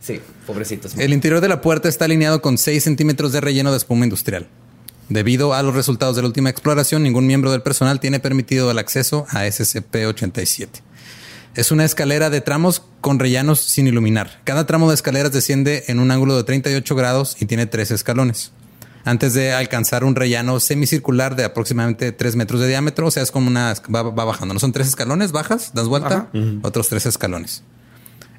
Sí, 0.00 0.20
pobrecitos. 0.46 0.96
El 0.96 1.12
interior 1.12 1.40
de 1.40 1.48
la 1.48 1.60
puerta 1.60 1.88
está 1.88 2.04
alineado 2.04 2.40
con 2.40 2.58
6 2.58 2.84
centímetros 2.84 3.32
de 3.32 3.40
relleno 3.40 3.72
de 3.72 3.76
espuma 3.78 4.04
industrial. 4.04 4.46
Debido 5.08 5.54
a 5.54 5.62
los 5.62 5.74
resultados 5.74 6.16
de 6.16 6.22
la 6.22 6.28
última 6.28 6.50
exploración, 6.50 7.02
ningún 7.02 7.26
miembro 7.26 7.52
del 7.52 7.62
personal 7.62 8.00
tiene 8.00 8.18
permitido 8.18 8.70
el 8.70 8.78
acceso 8.78 9.26
a 9.30 9.46
SCP-87. 9.46 10.68
Es 11.54 11.70
una 11.70 11.84
escalera 11.84 12.28
de 12.28 12.40
tramos 12.40 12.82
con 13.00 13.18
rellenos 13.18 13.60
sin 13.60 13.86
iluminar. 13.86 14.40
Cada 14.44 14.66
tramo 14.66 14.88
de 14.88 14.94
escaleras 14.94 15.32
desciende 15.32 15.84
en 15.86 16.00
un 16.00 16.10
ángulo 16.10 16.36
de 16.36 16.44
38 16.44 16.94
grados 16.96 17.36
y 17.40 17.46
tiene 17.46 17.66
tres 17.66 17.90
escalones. 17.90 18.52
Antes 19.04 19.34
de 19.34 19.52
alcanzar 19.52 20.02
un 20.02 20.16
rellano 20.16 20.58
semicircular 20.58 21.36
de 21.36 21.44
aproximadamente 21.44 22.10
3 22.10 22.36
metros 22.36 22.60
de 22.60 22.66
diámetro, 22.66 23.06
o 23.06 23.10
sea, 23.12 23.22
es 23.22 23.30
como 23.30 23.46
una... 23.46 23.72
va, 23.94 24.02
va 24.02 24.24
bajando. 24.24 24.52
No 24.52 24.58
son 24.60 24.72
tres 24.72 24.88
escalones, 24.88 25.30
bajas, 25.30 25.72
das 25.72 25.86
vuelta, 25.86 26.28
otros 26.62 26.88
tres 26.88 27.06
escalones. 27.06 27.62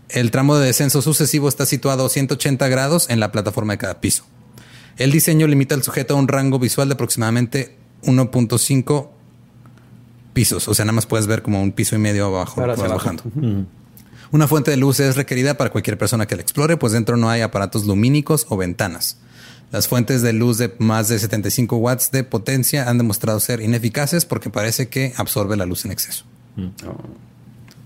El 0.09 0.29
tramo 0.29 0.57
de 0.57 0.65
descenso 0.65 1.01
sucesivo 1.01 1.47
está 1.47 1.65
situado 1.65 2.05
a 2.05 2.09
180 2.09 2.67
grados 2.67 3.09
en 3.09 3.21
la 3.21 3.31
plataforma 3.31 3.73
de 3.73 3.77
cada 3.77 4.01
piso. 4.01 4.25
El 4.97 5.11
diseño 5.11 5.47
limita 5.47 5.75
al 5.75 5.83
sujeto 5.83 6.15
a 6.15 6.17
un 6.17 6.27
rango 6.27 6.59
visual 6.59 6.89
de 6.89 6.95
aproximadamente 6.95 7.75
1.5 8.03 9.09
pisos. 10.33 10.67
O 10.67 10.73
sea, 10.73 10.85
nada 10.85 10.93
más 10.93 11.05
puedes 11.05 11.27
ver 11.27 11.41
como 11.41 11.61
un 11.61 11.71
piso 11.71 11.95
y 11.95 11.99
medio 11.99 12.27
abajo, 12.27 12.61
vas 12.61 12.79
bajando. 12.79 13.23
Una 14.31 14.47
fuente 14.47 14.71
de 14.71 14.77
luz 14.77 14.99
es 14.99 15.15
requerida 15.15 15.55
para 15.55 15.69
cualquier 15.69 15.97
persona 15.97 16.25
que 16.25 16.35
la 16.35 16.41
explore, 16.41 16.77
pues 16.77 16.93
dentro 16.93 17.15
no 17.15 17.29
hay 17.29 17.41
aparatos 17.41 17.85
lumínicos 17.85 18.45
o 18.49 18.57
ventanas. 18.57 19.17
Las 19.71 19.87
fuentes 19.87 20.21
de 20.21 20.33
luz 20.33 20.57
de 20.57 20.73
más 20.79 21.09
de 21.09 21.19
75 21.19 21.77
watts 21.77 22.11
de 22.11 22.23
potencia 22.23 22.89
han 22.89 22.97
demostrado 22.97 23.39
ser 23.39 23.61
ineficaces 23.61 24.25
porque 24.25 24.49
parece 24.49 24.89
que 24.89 25.13
absorbe 25.17 25.57
la 25.57 25.65
luz 25.65 25.85
en 25.85 25.91
exceso. 25.91 26.25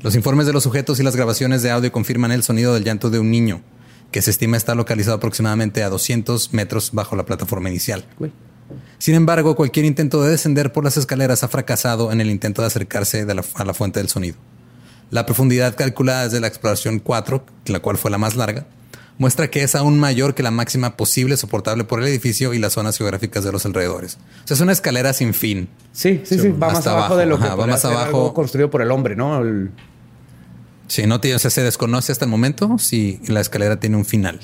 Los 0.01 0.15
informes 0.15 0.47
de 0.47 0.53
los 0.53 0.63
sujetos 0.63 0.99
y 0.99 1.03
las 1.03 1.15
grabaciones 1.15 1.61
de 1.61 1.71
audio 1.71 1.91
confirman 1.91 2.31
el 2.31 2.43
sonido 2.43 2.73
del 2.73 2.83
llanto 2.83 3.09
de 3.09 3.19
un 3.19 3.29
niño, 3.29 3.61
que 4.11 4.21
se 4.21 4.31
estima 4.31 4.57
está 4.57 4.75
localizado 4.75 5.17
aproximadamente 5.17 5.83
a 5.83 5.89
200 5.89 6.53
metros 6.53 6.91
bajo 6.93 7.15
la 7.15 7.25
plataforma 7.25 7.69
inicial. 7.69 8.05
Güey. 8.19 8.31
Sin 8.99 9.15
embargo, 9.15 9.55
cualquier 9.55 9.85
intento 9.85 10.21
de 10.23 10.29
descender 10.31 10.71
por 10.71 10.83
las 10.83 10.95
escaleras 10.97 11.43
ha 11.43 11.47
fracasado 11.47 12.11
en 12.11 12.21
el 12.21 12.29
intento 12.29 12.61
de 12.61 12.67
acercarse 12.67 13.25
de 13.25 13.35
la- 13.35 13.43
a 13.55 13.65
la 13.65 13.73
fuente 13.73 13.99
del 13.99 14.09
sonido. 14.09 14.37
La 15.09 15.25
profundidad 15.25 15.75
calculada 15.75 16.23
desde 16.25 16.39
la 16.39 16.47
exploración 16.47 16.99
4, 16.99 17.43
la 17.65 17.79
cual 17.79 17.97
fue 17.97 18.11
la 18.11 18.17
más 18.17 18.35
larga, 18.35 18.65
muestra 19.17 19.49
que 19.49 19.61
es 19.63 19.75
aún 19.75 19.99
mayor 19.99 20.35
que 20.35 20.41
la 20.43 20.51
máxima 20.51 20.95
posible 20.95 21.35
soportable 21.35 21.83
por 21.83 22.01
el 22.01 22.07
edificio 22.07 22.53
y 22.53 22.59
las 22.59 22.73
zonas 22.73 22.97
geográficas 22.97 23.43
de 23.43 23.51
los 23.51 23.65
alrededores. 23.65 24.17
O 24.43 24.47
sea, 24.47 24.55
es 24.55 24.61
una 24.61 24.71
escalera 24.71 25.11
sin 25.13 25.33
fin. 25.33 25.67
Sí, 25.91 26.21
sí, 26.23 26.39
sí. 26.39 26.49
Va 26.49 26.71
más 26.71 26.87
abajo, 26.87 27.17
de 27.17 27.25
lo 27.25 27.37
que 27.39 27.47
va 27.47 27.67
más 27.67 27.83
abajo. 27.85 28.05
algo 28.05 28.33
construido 28.33 28.69
por 28.71 28.81
el 28.81 28.89
hombre, 28.91 29.15
¿no? 29.15 29.41
El- 29.41 29.71
Sí, 30.91 31.07
no 31.07 31.21
tiene, 31.21 31.37
o 31.37 31.39
sea, 31.39 31.49
se 31.49 31.63
desconoce 31.63 32.11
hasta 32.11 32.25
el 32.25 32.31
momento 32.31 32.77
si 32.77 33.21
la 33.25 33.39
escalera 33.39 33.79
tiene 33.79 33.95
un 33.95 34.03
final. 34.03 34.41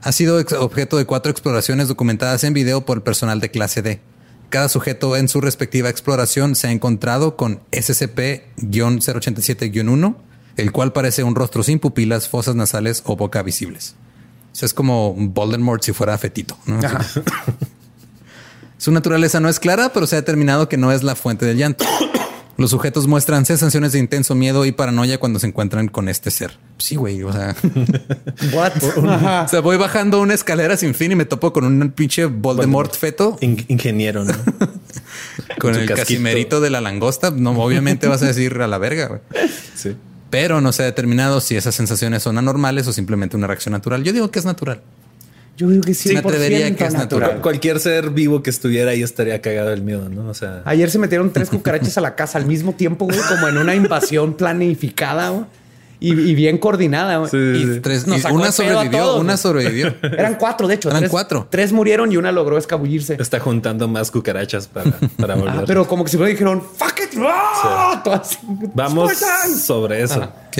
Ha 0.00 0.10
sido 0.10 0.42
objeto 0.60 0.96
de 0.96 1.04
cuatro 1.04 1.30
exploraciones 1.30 1.88
documentadas 1.88 2.42
en 2.44 2.54
video 2.54 2.86
por 2.86 2.96
el 2.96 3.02
personal 3.02 3.38
de 3.38 3.50
clase 3.50 3.82
D. 3.82 4.00
Cada 4.48 4.70
sujeto 4.70 5.14
en 5.14 5.28
su 5.28 5.42
respectiva 5.42 5.90
exploración 5.90 6.54
se 6.54 6.68
ha 6.68 6.70
encontrado 6.70 7.36
con 7.36 7.60
SCP-087-1, 7.70 10.16
el 10.56 10.72
cual 10.72 10.94
parece 10.94 11.22
un 11.22 11.34
rostro 11.34 11.62
sin 11.62 11.80
pupilas, 11.80 12.30
fosas 12.30 12.54
nasales 12.54 13.02
o 13.04 13.16
boca 13.16 13.42
visibles. 13.42 13.94
O 14.52 14.54
sea, 14.56 14.64
es 14.64 14.72
como 14.72 15.12
Voldemort 15.14 15.82
si 15.82 15.92
fuera 15.92 16.16
fetito. 16.16 16.56
¿no? 16.64 16.80
Su 18.78 18.90
naturaleza 18.90 19.38
no 19.38 19.50
es 19.50 19.60
clara, 19.60 19.92
pero 19.92 20.06
se 20.06 20.16
ha 20.16 20.20
determinado 20.22 20.70
que 20.70 20.78
no 20.78 20.92
es 20.92 21.02
la 21.02 21.14
fuente 21.14 21.44
del 21.44 21.58
llanto. 21.58 21.84
Los 22.58 22.70
sujetos 22.70 23.06
muestran 23.06 23.46
sensaciones 23.46 23.92
de 23.92 23.98
intenso 23.98 24.34
miedo 24.34 24.66
y 24.66 24.72
paranoia 24.72 25.18
cuando 25.18 25.38
se 25.38 25.46
encuentran 25.46 25.88
con 25.88 26.08
este 26.08 26.30
ser. 26.30 26.58
Sí, 26.78 26.96
güey. 26.96 27.22
O 27.22 27.32
sea, 27.32 27.56
What? 28.52 28.72
Ajá. 29.08 29.42
o 29.44 29.48
sea, 29.48 29.60
voy 29.60 29.76
bajando 29.78 30.20
una 30.20 30.34
escalera 30.34 30.76
sin 30.76 30.94
fin 30.94 31.12
y 31.12 31.14
me 31.16 31.24
topo 31.24 31.52
con 31.52 31.64
un 31.64 31.90
pinche 31.92 32.26
Voldemort 32.26 32.94
feto 32.94 33.38
In- 33.40 33.64
ingeniero, 33.68 34.24
¿no? 34.24 34.34
con 35.58 35.74
el 35.74 35.86
casquito. 35.86 35.94
casimerito 35.96 36.60
de 36.60 36.70
la 36.70 36.80
langosta. 36.80 37.30
No, 37.30 37.50
obviamente 37.52 38.06
vas 38.06 38.22
a 38.22 38.26
decir 38.26 38.60
a 38.60 38.66
la 38.66 38.78
verga, 38.78 39.06
güey. 39.08 39.20
sí. 39.74 39.96
Pero 40.30 40.60
no 40.62 40.72
se 40.72 40.82
ha 40.82 40.86
determinado 40.86 41.42
si 41.42 41.56
esas 41.56 41.74
sensaciones 41.74 42.22
son 42.22 42.38
anormales 42.38 42.86
o 42.86 42.92
simplemente 42.94 43.36
una 43.36 43.46
reacción 43.48 43.72
natural. 43.72 44.02
Yo 44.02 44.12
digo 44.14 44.30
que 44.30 44.38
es 44.38 44.46
natural. 44.46 44.80
Yo 45.56 45.68
digo 45.68 45.82
que 45.82 45.94
sí. 45.94 46.12
me 46.12 46.18
atrevería 46.20 46.74
que 46.74 46.84
es 46.86 46.94
natural. 46.94 47.40
Cualquier 47.42 47.78
ser 47.78 48.10
vivo 48.10 48.42
que 48.42 48.50
estuviera 48.50 48.90
ahí 48.92 49.02
estaría 49.02 49.40
cagado 49.42 49.68
del 49.70 49.82
miedo, 49.82 50.08
¿no? 50.08 50.28
O 50.30 50.34
sea, 50.34 50.62
Ayer 50.64 50.90
se 50.90 50.98
metieron 50.98 51.32
tres 51.32 51.50
cucarachas 51.50 51.98
a 51.98 52.00
la 52.00 52.14
casa 52.14 52.38
al 52.38 52.46
mismo 52.46 52.72
tiempo, 52.74 53.04
güey, 53.04 53.18
como 53.28 53.48
en 53.48 53.58
una 53.58 53.74
invasión 53.74 54.34
planificada, 54.34 55.28
güey. 55.30 55.44
Y, 56.00 56.10
y 56.18 56.34
bien 56.34 56.58
coordinada, 56.58 57.18
güey. 57.18 57.30
Sí, 57.30 57.36
Y 57.36 57.74
sí. 57.74 57.80
Tres, 57.80 58.08
nos 58.08 58.18
y 58.18 58.20
sacó 58.22 58.34
una 58.34 58.50
sobrevivió, 58.50 58.90
todos, 58.98 59.20
una 59.20 59.34
güey. 59.34 59.38
sobrevivió. 59.38 59.94
Eran 60.02 60.34
cuatro, 60.34 60.66
de 60.66 60.74
hecho. 60.74 60.88
Eran 60.88 61.02
tres- 61.02 61.10
cuatro. 61.12 61.46
Tres 61.48 61.72
murieron 61.72 62.10
y 62.10 62.16
una 62.16 62.32
logró 62.32 62.58
escabullirse. 62.58 63.16
está 63.20 63.38
juntando 63.38 63.86
más 63.86 64.10
cucarachas 64.10 64.66
para, 64.66 64.90
para 65.16 65.36
volver. 65.36 65.54
Ah, 65.60 65.64
pero 65.64 65.86
como 65.86 66.02
que 66.04 66.10
si 66.10 66.18
me 66.18 66.26
dijeron, 66.26 66.60
fuck 66.60 66.98
it. 67.04 67.16
¡ah! 67.24 68.00
Todas- 68.02 68.36
Vamos 68.74 69.12
sobre 69.64 70.02
eso. 70.02 70.24
Ok, 70.48 70.58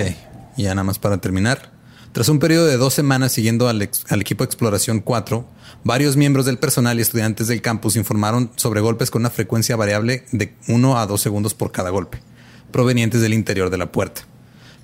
y 0.59 0.63
ya 0.63 0.77
nada 0.77 0.85
más 0.85 1.01
para 1.01 1.17
terminar. 1.17 1.72
Tras 2.13 2.29
un 2.29 2.39
periodo 2.39 2.67
de 2.67 2.77
dos 2.77 2.93
semanas 2.93 3.33
siguiendo 3.33 3.69
al, 3.69 3.81
equipo 3.81 4.45
exploración 4.45 5.01
4, 5.01 5.49
varios 5.83 6.17
miembros 6.19 6.45
del 6.45 6.59
personal 6.59 6.99
y 6.99 7.03
estudiantes 7.03 7.47
del 7.47 7.63
campus 7.63 7.97
informaron 7.97 8.51
sobre 8.57 8.83
golpes 8.83 9.11
con 9.11 9.23
una 9.23 9.31
frecuencia 9.31 9.77
variable 9.77 10.27
de 10.31 10.55
1 10.69 10.99
a 10.99 11.07
2 11.07 11.19
segundos 11.19 11.55
por 11.55 11.73
cada 11.73 11.89
golpe, 11.89 12.21
provenientes 12.71 13.23
del 13.23 13.33
interior 13.33 13.71
de 13.71 13.79
la 13.79 13.93
puerta. 13.93 14.27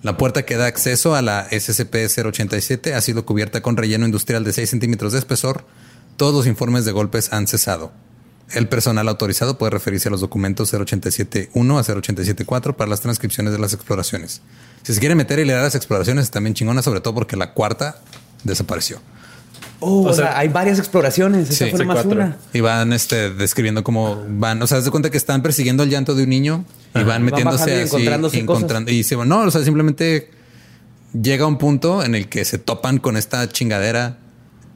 La 0.03 0.17
puerta 0.17 0.47
que 0.47 0.57
da 0.57 0.67
acceso 0.67 1.15
a 1.15 1.21
la 1.21 1.51
SCP-087 1.51 2.95
ha 2.95 3.01
sido 3.03 3.27
cubierta 3.27 3.61
con 3.61 3.77
relleno 3.77 4.07
industrial 4.07 4.43
de 4.43 4.55
6 4.55 4.71
centímetros 4.71 5.13
de 5.13 5.19
espesor. 5.19 5.67
Todos 6.17 6.35
los 6.35 6.47
informes 6.47 6.87
de 6.87 6.93
golpes 6.93 7.31
han 7.35 7.47
cesado. 7.47 7.93
El 8.51 8.69
personal 8.69 9.09
autorizado 9.09 9.59
puede 9.59 9.71
referirse 9.71 10.09
a 10.09 10.11
los 10.11 10.21
documentos 10.21 10.73
087.1 10.73 11.79
a 11.79 11.83
087.4 11.83 12.75
para 12.75 12.89
las 12.89 13.01
transcripciones 13.01 13.53
de 13.53 13.59
las 13.59 13.75
exploraciones. 13.75 14.41
Si 14.83 14.95
se 14.95 15.01
quiere 15.01 15.15
meter 15.15 15.39
y 15.39 15.45
leer 15.45 15.61
las 15.61 15.75
exploraciones, 15.75 16.31
también 16.31 16.55
chingona, 16.55 16.83
sobre 16.83 17.01
todo 17.01 17.15
porque 17.15 17.37
la 17.37 17.53
cuarta 17.53 18.01
desapareció. 18.45 19.01
Oh, 19.81 20.03
o, 20.03 20.09
O 20.09 20.15
sea, 20.15 20.29
sea, 20.29 20.39
hay 20.39 20.49
varias 20.49 20.79
exploraciones. 20.79 21.51
Esa 21.51 21.67
sí, 21.67 21.71
fue 21.71 21.87
una. 21.87 22.37
Y 22.53 22.61
van 22.61 22.93
este, 22.93 23.31
describiendo 23.31 23.85
cómo 23.85 24.25
van. 24.29 24.61
O 24.63 24.67
sea, 24.67 24.81
de 24.81 24.91
cuenta 24.91 25.11
que 25.11 25.19
están 25.19 25.43
persiguiendo 25.43 25.83
el 25.83 25.91
llanto 25.91 26.15
de 26.15 26.25
un 26.25 26.31
niño 26.31 26.65
y 26.95 26.99
van 26.99 27.07
Van 27.07 27.25
metiéndose 27.25 27.71
y 27.71 27.75
así, 27.75 27.83
encontrándose 27.83 28.39
encontrando. 28.39 28.91
Y 28.91 29.05
se 29.05 29.15
van, 29.15 29.29
no, 29.29 29.41
o 29.41 29.51
sea, 29.51 29.63
simplemente 29.63 30.31
llega 31.13 31.47
un 31.47 31.59
punto 31.59 32.03
en 32.03 32.15
el 32.15 32.29
que 32.29 32.45
se 32.45 32.59
topan 32.59 32.99
con 32.99 33.17
esta 33.17 33.49
chingadera 33.49 34.19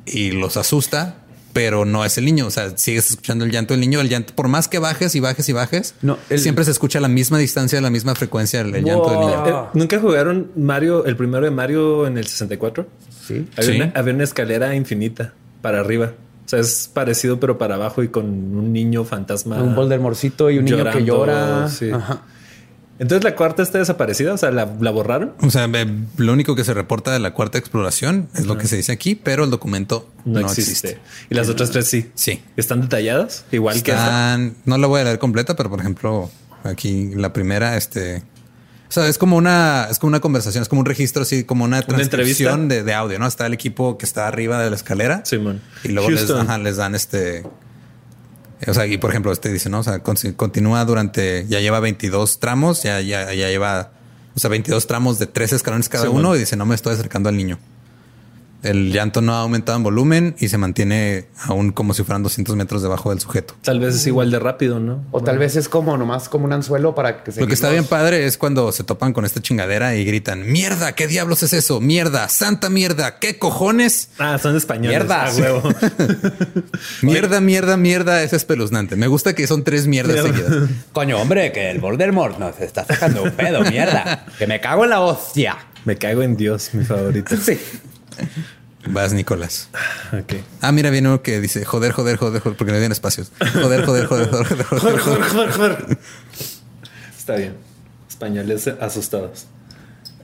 y 0.06 0.32
los 0.32 0.56
asusta, 0.56 1.21
pero 1.52 1.84
no 1.84 2.04
es 2.04 2.18
el 2.18 2.24
niño. 2.24 2.46
O 2.46 2.50
sea, 2.50 2.76
sigues 2.76 3.10
escuchando 3.10 3.44
el 3.44 3.50
llanto 3.50 3.74
del 3.74 3.80
niño. 3.80 4.00
El 4.00 4.08
llanto, 4.08 4.34
por 4.34 4.48
más 4.48 4.68
que 4.68 4.78
bajes 4.78 5.14
y 5.14 5.20
bajes 5.20 5.48
y 5.48 5.52
bajes, 5.52 5.94
No, 6.02 6.18
el- 6.30 6.38
siempre 6.38 6.64
se 6.64 6.70
escucha 6.70 6.98
a 6.98 7.02
la 7.02 7.08
misma 7.08 7.38
distancia, 7.38 7.78
a 7.78 7.82
la 7.82 7.90
misma 7.90 8.14
frecuencia 8.14 8.60
el, 8.60 8.74
el 8.74 8.84
llanto 8.84 9.10
del 9.10 9.20
niño. 9.20 9.46
Eh, 9.46 9.68
¿Nunca 9.74 9.98
jugaron 10.00 10.50
Mario, 10.56 11.04
el 11.04 11.16
primero 11.16 11.44
de 11.44 11.50
Mario 11.50 12.06
en 12.06 12.18
el 12.18 12.26
64? 12.26 12.86
Sí. 13.26 13.46
Había, 13.56 13.70
Sí. 13.70 13.76
Una, 13.80 13.92
había 13.94 14.14
una 14.14 14.24
escalera 14.24 14.74
infinita 14.74 15.32
para 15.60 15.80
arriba. 15.80 16.12
O 16.44 16.48
sea, 16.48 16.58
es 16.58 16.90
parecido, 16.92 17.38
pero 17.40 17.56
para 17.56 17.76
abajo 17.76 18.02
y 18.02 18.08
con 18.08 18.26
un 18.26 18.72
niño 18.72 19.04
fantasma. 19.04 19.62
Un 19.62 19.74
Voldemorcito 19.74 20.50
y 20.50 20.58
un 20.58 20.64
niño 20.66 20.84
que 20.90 21.04
llora. 21.04 21.68
sí. 21.68 21.90
Ajá. 21.90 22.22
Entonces 23.02 23.24
la 23.24 23.34
cuarta 23.34 23.64
está 23.64 23.78
desaparecida, 23.78 24.32
o 24.32 24.38
sea, 24.38 24.52
la, 24.52 24.72
la 24.78 24.90
borraron. 24.92 25.32
O 25.40 25.50
sea, 25.50 25.68
lo 26.18 26.32
único 26.32 26.54
que 26.54 26.62
se 26.62 26.72
reporta 26.72 27.10
de 27.10 27.18
la 27.18 27.34
cuarta 27.34 27.58
exploración 27.58 28.28
es 28.36 28.46
lo 28.46 28.56
que 28.56 28.68
se 28.68 28.76
dice 28.76 28.92
aquí, 28.92 29.16
pero 29.16 29.42
el 29.42 29.50
documento 29.50 30.08
No, 30.24 30.38
no, 30.38 30.46
existe. 30.46 30.70
existe. 30.90 30.98
Y 31.28 31.34
las 31.34 31.48
otras 31.48 31.72
tres 31.72 31.88
sí. 31.88 32.12
Sí. 32.14 32.40
Están 32.56 32.80
detalladas, 32.80 33.44
igual 33.50 33.74
que 33.82 33.90
esta. 33.90 34.04
Están, 34.04 34.54
no 34.66 34.78
la 34.78 34.86
voy 34.86 35.00
a 35.00 35.04
leer 35.04 35.18
completa, 35.18 35.56
pero 35.56 35.68
por 35.68 35.80
ejemplo, 35.80 36.30
aquí 36.62 37.10
la 37.16 37.32
primera, 37.32 37.76
este, 37.76 38.18
o 38.88 38.92
sea, 38.92 39.08
es 39.08 39.18
como 39.18 39.36
una, 39.36 39.88
es 39.90 39.98
como 39.98 40.10
una 40.10 40.20
conversación, 40.20 40.62
es 40.62 40.68
como 40.68 40.78
un 40.82 40.86
registro, 40.86 41.22
así 41.22 41.42
como 41.42 41.64
una 41.64 41.82
transcripción 41.82 42.68
de, 42.68 42.84
de 42.84 42.94
audio, 42.94 43.18
¿no? 43.18 43.26
Está 43.26 43.46
el 43.46 43.52
equipo 43.52 43.98
que 43.98 44.06
está 44.06 44.28
arriba 44.28 44.62
de 44.62 44.70
la 44.70 44.76
escalera 44.76 45.24
Simón. 45.24 45.60
y 45.82 45.88
luego 45.88 46.08
les, 46.08 46.20
Houston. 46.20 46.42
ajá, 46.48 46.58
les 46.58 46.76
dan 46.76 46.94
este, 46.94 47.42
o 48.68 48.74
sea, 48.74 48.86
y 48.86 48.96
por 48.98 49.10
ejemplo, 49.10 49.32
este 49.32 49.52
dice, 49.52 49.68
¿no? 49.70 49.80
O 49.80 49.82
sea, 49.82 50.00
con- 50.00 50.16
continúa 50.36 50.84
durante, 50.84 51.46
ya 51.48 51.60
lleva 51.60 51.80
22 51.80 52.38
tramos, 52.40 52.82
ya, 52.82 53.00
ya, 53.00 53.32
ya 53.34 53.48
lleva, 53.48 53.90
o 54.34 54.40
sea, 54.40 54.50
22 54.50 54.86
tramos 54.86 55.18
de 55.18 55.26
tres 55.26 55.52
escalones 55.52 55.88
cada 55.88 56.04
Sí, 56.04 56.08
uno 56.08 56.14
bueno. 56.28 56.36
y 56.36 56.38
dice, 56.40 56.56
no 56.56 56.66
me 56.66 56.74
estoy 56.74 56.94
acercando 56.94 57.28
al 57.28 57.36
niño. 57.36 57.58
El 58.62 58.92
llanto 58.92 59.20
no 59.20 59.34
ha 59.34 59.40
aumentado 59.40 59.76
en 59.76 59.82
volumen 59.84 60.36
y 60.38 60.48
se 60.48 60.58
mantiene 60.58 61.26
aún 61.46 61.72
como 61.72 61.94
si 61.94 62.04
fueran 62.04 62.22
200 62.22 62.54
metros 62.56 62.82
debajo 62.82 63.10
del 63.10 63.20
sujeto. 63.20 63.54
Tal 63.62 63.80
vez 63.80 63.94
es 63.96 64.06
igual 64.06 64.30
de 64.30 64.38
rápido, 64.38 64.78
¿no? 64.78 65.04
O 65.10 65.20
tal 65.20 65.38
vez 65.38 65.56
es 65.56 65.68
como 65.68 65.96
nomás 65.96 66.28
como 66.28 66.44
un 66.44 66.52
anzuelo 66.52 66.94
para 66.94 67.24
que 67.24 67.32
se. 67.32 67.40
Lo 67.40 67.46
que 67.46 67.54
está 67.54 67.70
bien 67.70 67.84
padre 67.84 68.24
es 68.26 68.38
cuando 68.38 68.70
se 68.72 68.84
topan 68.84 69.12
con 69.12 69.24
esta 69.24 69.40
chingadera 69.42 69.96
y 69.96 70.04
gritan, 70.04 70.50
mierda, 70.50 70.92
¿qué 70.92 71.06
diablos 71.08 71.42
es 71.42 71.52
eso? 71.52 71.80
Mierda, 71.80 72.28
santa 72.28 72.70
mierda, 72.70 73.18
¿qué 73.18 73.38
cojones? 73.38 74.10
Ah, 74.18 74.38
son 74.40 74.56
españoles. 74.56 74.90
Mierda. 74.98 75.24
Ah, 75.26 75.32
huevo. 75.36 75.62
Mierda, 77.02 77.40
mierda, 77.40 77.76
mierda, 77.76 78.22
es 78.22 78.32
espeluznante. 78.32 78.96
Me 78.96 79.06
gusta 79.06 79.34
que 79.34 79.46
son 79.46 79.64
tres 79.64 79.86
mierdas 79.86 80.22
Mierda. 80.22 80.38
seguidas. 80.48 80.70
Coño, 80.92 81.18
hombre, 81.20 81.52
que 81.52 81.70
el 81.70 81.80
Voldemort 81.80 82.38
nos 82.38 82.60
está 82.60 82.84
sacando 82.84 83.22
un 83.24 83.32
pedo, 83.32 83.62
mierda. 83.62 84.26
Que 84.38 84.46
me 84.46 84.60
cago 84.60 84.84
en 84.84 84.90
la 84.90 85.00
hostia. 85.00 85.56
Me 85.84 85.96
cago 85.96 86.22
en 86.22 86.36
Dios, 86.36 86.70
mi 86.74 86.84
favorito. 86.84 87.36
Sí. 87.36 87.58
Vas, 88.86 89.12
Nicolás. 89.12 89.68
Ah, 90.60 90.72
mira, 90.72 90.90
viene 90.90 91.08
uno 91.08 91.22
que 91.22 91.40
dice, 91.40 91.64
joder, 91.64 91.92
joder, 91.92 92.16
joder, 92.16 92.40
joder, 92.42 92.56
porque 92.58 92.72
le 92.72 92.80
den 92.80 92.90
espacios. 92.92 93.30
Joder, 93.54 93.84
joder, 93.84 94.06
joder, 94.06 94.28
joder, 94.28 94.46
joder, 94.46 94.64
joder, 94.66 94.98
joder. 94.98 95.22
joder, 95.22 95.50
joder. 95.52 95.98
Está 97.16 97.36
bien. 97.36 97.54
Españoles 98.08 98.66
asustados. 98.80 99.46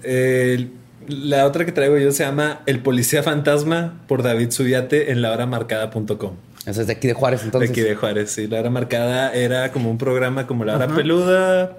El- 0.02 0.72
la 1.06 1.46
otra 1.46 1.64
que 1.64 1.72
traigo 1.72 1.96
yo 1.96 2.12
se 2.12 2.24
llama 2.24 2.60
El 2.66 2.80
Policía 2.80 3.22
Fantasma 3.22 4.00
por 4.08 4.22
David 4.22 4.50
Subiate 4.50 5.10
en 5.12 5.22
lahoramarcada.com. 5.22 6.34
Eso 6.66 6.80
es 6.82 6.86
de 6.86 6.92
aquí 6.92 7.06
de 7.08 7.14
Juárez, 7.14 7.40
De 7.40 7.46
entonces. 7.46 7.70
aquí 7.70 7.80
de 7.80 7.94
Juárez, 7.94 8.30
sí. 8.30 8.46
La 8.46 8.58
hora 8.60 8.68
marcada 8.68 9.32
era 9.32 9.72
como 9.72 9.90
un 9.90 9.96
programa 9.96 10.46
como 10.46 10.64
La 10.66 10.74
Hora 10.76 10.88
Peluda. 10.88 11.78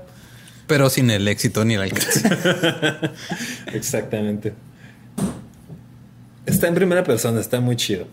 Pero 0.65 0.89
sin 0.89 1.11
el 1.11 1.27
éxito 1.27 1.63
ni 1.65 1.75
el 1.75 1.81
alcance. 1.83 2.21
Exactamente. 3.73 4.53
Está 6.49 6.67
en 6.67 6.75
primera 6.75 7.03
persona, 7.03 7.39
está 7.39 7.59
muy 7.59 7.75
chido. 7.75 8.07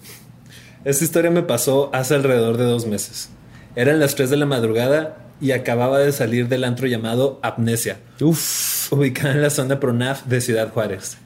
Esta 0.85 1.05
historia 1.05 1.31
me 1.31 1.43
pasó 1.43 1.91
hace 1.93 2.15
alrededor 2.15 2.57
de 2.57 2.65
dos 2.65 2.87
meses. 2.87 3.31
Eran 3.75 3.99
las 3.99 4.15
3 4.15 4.31
de 4.31 4.37
la 4.37 4.47
madrugada 4.47 5.19
y 5.41 5.53
acababa 5.53 5.99
de 5.99 6.13
salir 6.13 6.49
del 6.49 6.65
antro 6.65 6.87
llamado 6.87 7.41
Amnesia, 7.43 7.99
Uf. 8.21 8.93
ubicada 8.93 9.33
en 9.33 9.43
la 9.43 9.51
zona 9.51 9.81
Pronaf 9.81 10.25
de 10.25 10.41
Ciudad 10.41 10.73
Juárez. 10.73 11.19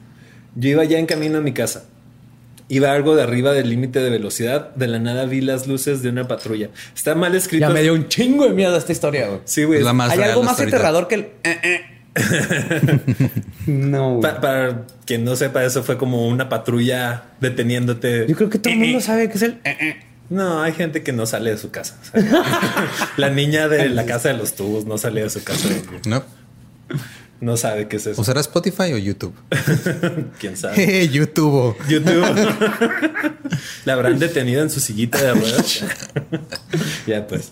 Yo 0.55 0.69
iba 0.69 0.83
ya 0.83 0.99
en 0.99 1.05
camino 1.05 1.37
a 1.37 1.41
mi 1.41 1.53
casa 1.53 1.85
Iba 2.71 2.93
algo 2.93 3.17
de 3.17 3.23
arriba 3.23 3.51
del 3.51 3.69
límite 3.69 3.99
de 3.99 4.09
velocidad. 4.09 4.73
De 4.75 4.87
la 4.87 4.97
nada 4.97 5.25
vi 5.25 5.41
las 5.41 5.67
luces 5.67 6.01
de 6.01 6.07
una 6.07 6.29
patrulla. 6.29 6.69
Está 6.95 7.15
mal 7.15 7.35
escrito. 7.35 7.67
Ya 7.67 7.69
me 7.69 7.81
dio 7.81 7.93
un 7.93 8.07
chingo 8.07 8.45
de 8.45 8.53
miedo 8.53 8.77
esta 8.77 8.93
historia, 8.93 9.27
güey. 9.27 9.41
Sí, 9.43 9.65
güey. 9.65 9.83
Hay 9.85 10.17
real 10.17 10.29
algo 10.29 10.43
más 10.43 10.57
aterrador 10.57 11.09
que 11.09 11.15
el... 11.15 11.21
eh, 11.43 11.59
eh. 11.63 11.81
no. 13.67 14.19
Pa- 14.21 14.41
para 14.41 14.85
quien 15.05 15.23
no 15.23 15.35
sepa, 15.35 15.63
eso 15.63 15.83
fue 15.83 15.97
como 15.97 16.27
una 16.27 16.49
patrulla 16.49 17.23
deteniéndote. 17.39 18.25
Yo 18.27 18.35
creo 18.35 18.49
que 18.49 18.59
todo 18.59 18.73
el 18.73 18.79
mundo 18.79 19.01
sabe 19.01 19.29
que 19.29 19.35
es 19.37 19.41
el... 19.43 19.51
eh, 19.63 19.77
eh. 19.79 19.95
No, 20.29 20.61
hay 20.61 20.71
gente 20.73 21.03
que 21.03 21.11
no 21.11 21.25
sale 21.25 21.51
de 21.51 21.57
su 21.57 21.71
casa. 21.71 21.97
O 22.15 22.19
la 23.17 23.29
niña 23.29 23.67
de 23.67 23.89
la 23.89 24.05
casa 24.05 24.29
de 24.29 24.35
los 24.37 24.55
tubos 24.55 24.85
no 24.85 24.97
sale 24.97 25.21
de 25.23 25.29
su 25.29 25.43
casa. 25.43 25.67
No. 26.07 26.23
No 27.41 27.57
sabe 27.57 27.87
qué 27.87 27.97
es 27.97 28.05
eso. 28.07 28.21
¿Usará 28.21 28.39
Spotify 28.39 28.93
o 28.93 28.97
YouTube? 28.97 29.33
¿Quién 30.39 30.55
sabe? 30.55 31.07
YouTube. 31.09 31.75
YouTube. 31.89 32.23
la 33.83 33.93
habrán 33.93 34.19
detenido 34.19 34.61
en 34.61 34.69
su 34.69 34.79
sillita 34.79 35.21
de 35.21 35.33
ruedas. 35.33 35.83
ya, 37.07 37.25
pues. 37.27 37.51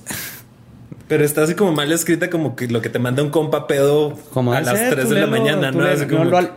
Pero 1.10 1.26
está 1.26 1.44
así 1.44 1.56
como 1.56 1.74
mal 1.74 1.92
escrita, 1.92 2.30
como 2.30 2.56
que 2.56 2.68
lo 2.68 2.82
que 2.82 2.90
te 2.90 3.00
manda 3.00 3.22
un 3.24 3.30
compa 3.32 3.68
pedo 3.68 4.18
Como 4.34 4.54
a 4.54 4.62
las 4.62 4.90
3 4.92 5.08
tú 5.08 5.14
de 5.14 5.20
la 5.22 5.28
mañana, 5.28 5.72
¿no? 5.72 5.80
como 6.08 6.24
lo, 6.24 6.30
que- 6.32 6.38
al- 6.38 6.52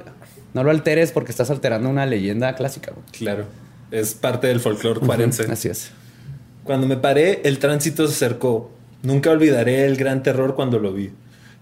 no 0.54 0.62
lo 0.62 0.70
alteres 0.70 1.10
porque 1.10 1.32
estás 1.32 1.50
alterando 1.50 1.88
una 1.88 2.06
leyenda 2.06 2.54
clásica. 2.54 2.92
Claro. 3.12 3.46
Es 3.90 4.14
parte 4.14 4.46
del 4.46 4.60
folclore 4.60 5.00
cuarense. 5.00 5.50
Así 5.50 5.68
es. 5.68 5.90
Cuando 6.64 6.86
me 6.86 6.96
paré, 6.96 7.40
el 7.44 7.58
tránsito 7.58 8.06
se 8.06 8.12
acercó. 8.12 8.70
Nunca 9.02 9.30
olvidaré 9.30 9.84
el 9.86 9.96
gran 9.96 10.22
terror 10.22 10.54
cuando 10.54 10.78
lo 10.78 10.92
vi. 10.92 11.10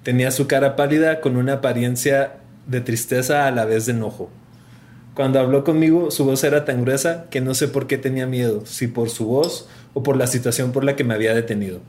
Tenía 0.02 0.30
su 0.30 0.46
cara 0.46 0.76
pálida 0.76 1.20
con 1.20 1.36
una 1.36 1.54
apariencia 1.54 2.34
de 2.66 2.80
tristeza 2.80 3.46
a 3.46 3.50
la 3.50 3.64
vez 3.64 3.86
de 3.86 3.92
enojo. 3.92 4.30
Cuando 5.14 5.38
habló 5.40 5.64
conmigo, 5.64 6.10
su 6.10 6.24
voz 6.24 6.44
era 6.44 6.64
tan 6.64 6.82
gruesa 6.82 7.26
que 7.30 7.40
no 7.40 7.54
sé 7.54 7.68
por 7.68 7.86
qué 7.86 7.98
tenía 7.98 8.26
miedo, 8.26 8.64
si 8.66 8.86
por 8.88 9.10
su 9.10 9.26
voz 9.26 9.68
o 9.94 10.02
por 10.02 10.16
la 10.16 10.26
situación 10.26 10.72
por 10.72 10.84
la 10.84 10.96
que 10.96 11.04
me 11.04 11.14
había 11.14 11.34
detenido. 11.34 11.80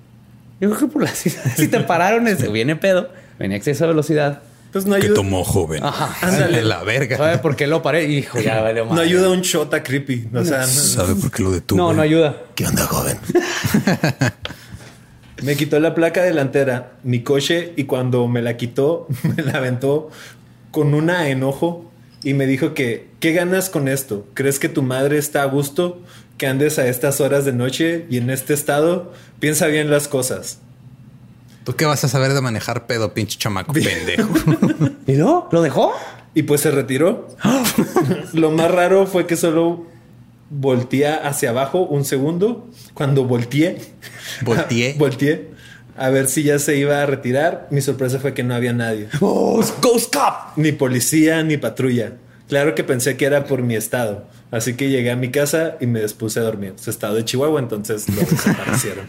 Yo 0.61 0.69
creo 0.69 0.79
que 0.79 0.87
por 0.87 1.01
la 1.03 1.09
si 1.13 1.67
te 1.67 1.79
pararon, 1.81 2.27
ese 2.27 2.47
viene 2.49 2.75
pedo, 2.77 3.09
venía 3.37 3.57
exceso 3.57 3.83
de 3.83 3.89
velocidad. 3.89 4.43
Pues 4.71 4.85
no 4.85 4.95
¿Qué 4.95 5.01
ayuda, 5.01 5.15
tomó, 5.15 5.43
joven? 5.43 5.83
Ajá. 5.83 6.15
Ándale, 6.25 6.61
la 6.61 6.83
verga. 6.83 7.17
¿Sabe 7.17 7.39
por 7.39 7.57
qué 7.57 7.67
lo 7.67 7.81
paré? 7.81 8.05
Hijo, 8.05 8.39
ya 8.39 8.61
vale 8.61 8.85
no 8.85 9.01
ayuda 9.01 9.29
un 9.29 9.41
shot 9.41 9.73
a 9.73 9.83
creepy. 9.83 10.29
O 10.33 10.45
sea, 10.45 10.59
no- 10.59 10.67
¿Sabe 10.67 11.15
por 11.15 11.29
qué 11.31 11.43
lo 11.43 11.51
detuvo? 11.51 11.77
No, 11.77 11.91
no 11.93 12.01
ayuda. 12.01 12.37
¿Qué 12.55 12.65
onda, 12.65 12.85
joven? 12.85 13.17
Me 15.41 15.55
quitó 15.55 15.79
la 15.79 15.95
placa 15.95 16.21
delantera, 16.21 16.91
mi 17.03 17.23
coche, 17.23 17.73
y 17.75 17.85
cuando 17.85 18.27
me 18.27 18.43
la 18.43 18.57
quitó, 18.57 19.07
me 19.35 19.41
la 19.43 19.53
aventó 19.53 20.11
con 20.69 20.93
una 20.93 21.29
enojo 21.29 21.91
y 22.23 22.35
me 22.35 22.45
dijo 22.45 22.75
que, 22.75 23.07
¿qué 23.19 23.33
ganas 23.33 23.69
con 23.71 23.87
esto? 23.87 24.27
¿Crees 24.35 24.59
que 24.59 24.69
tu 24.69 24.83
madre 24.83 25.17
está 25.17 25.41
a 25.41 25.45
gusto? 25.45 25.99
Que 26.41 26.47
andes 26.47 26.79
a 26.79 26.87
estas 26.87 27.21
horas 27.21 27.45
de 27.45 27.53
noche 27.53 28.07
y 28.09 28.17
en 28.17 28.31
este 28.31 28.55
estado, 28.55 29.13
piensa 29.39 29.67
bien 29.67 29.91
las 29.91 30.07
cosas. 30.07 30.57
¿Tú 31.63 31.75
qué 31.75 31.85
vas 31.85 32.03
a 32.03 32.07
saber 32.07 32.33
de 32.33 32.41
manejar 32.41 32.87
pedo, 32.87 33.13
pinche 33.13 33.37
chamaco 33.37 33.71
pendejo? 33.73 34.27
¿Y 35.05 35.11
no? 35.11 35.47
¿Lo 35.51 35.61
dejó? 35.61 35.93
Y 36.33 36.41
pues 36.41 36.61
se 36.61 36.71
retiró. 36.71 37.27
Lo 38.33 38.49
más 38.49 38.71
raro 38.71 39.05
fue 39.05 39.27
que 39.27 39.35
solo 39.35 39.85
volteé 40.49 41.09
hacia 41.09 41.51
abajo 41.51 41.83
un 41.83 42.05
segundo. 42.05 42.67
Cuando 42.95 43.23
volteé, 43.25 43.77
Volteé. 44.41 44.95
volteé 44.97 45.51
a 45.95 46.09
ver 46.09 46.27
si 46.27 46.41
ya 46.41 46.57
se 46.57 46.75
iba 46.75 47.03
a 47.03 47.05
retirar. 47.05 47.67
Mi 47.69 47.81
sorpresa 47.81 48.17
fue 48.17 48.33
que 48.33 48.41
no 48.41 48.55
había 48.55 48.73
nadie. 48.73 49.09
¡Oh, 49.19 49.63
Ghost 49.79 50.11
Cop! 50.11 50.57
Ni 50.57 50.71
policía 50.71 51.43
ni 51.43 51.57
patrulla. 51.57 52.13
Claro 52.49 52.73
que 52.73 52.83
pensé 52.83 53.15
que 53.15 53.25
era 53.25 53.45
por 53.45 53.61
mi 53.61 53.75
estado. 53.75 54.25
Así 54.51 54.75
que 54.75 54.89
llegué 54.89 55.11
a 55.11 55.15
mi 55.15 55.31
casa 55.31 55.77
y 55.79 55.87
me 55.87 56.01
dispuse 56.01 56.39
a 56.39 56.43
dormir. 56.43 56.73
Su 56.75 56.89
estado 56.89 57.15
de 57.15 57.23
Chihuahua, 57.25 57.59
entonces 57.59 58.07
lo 58.09 58.21
desaparecieron. 58.21 59.07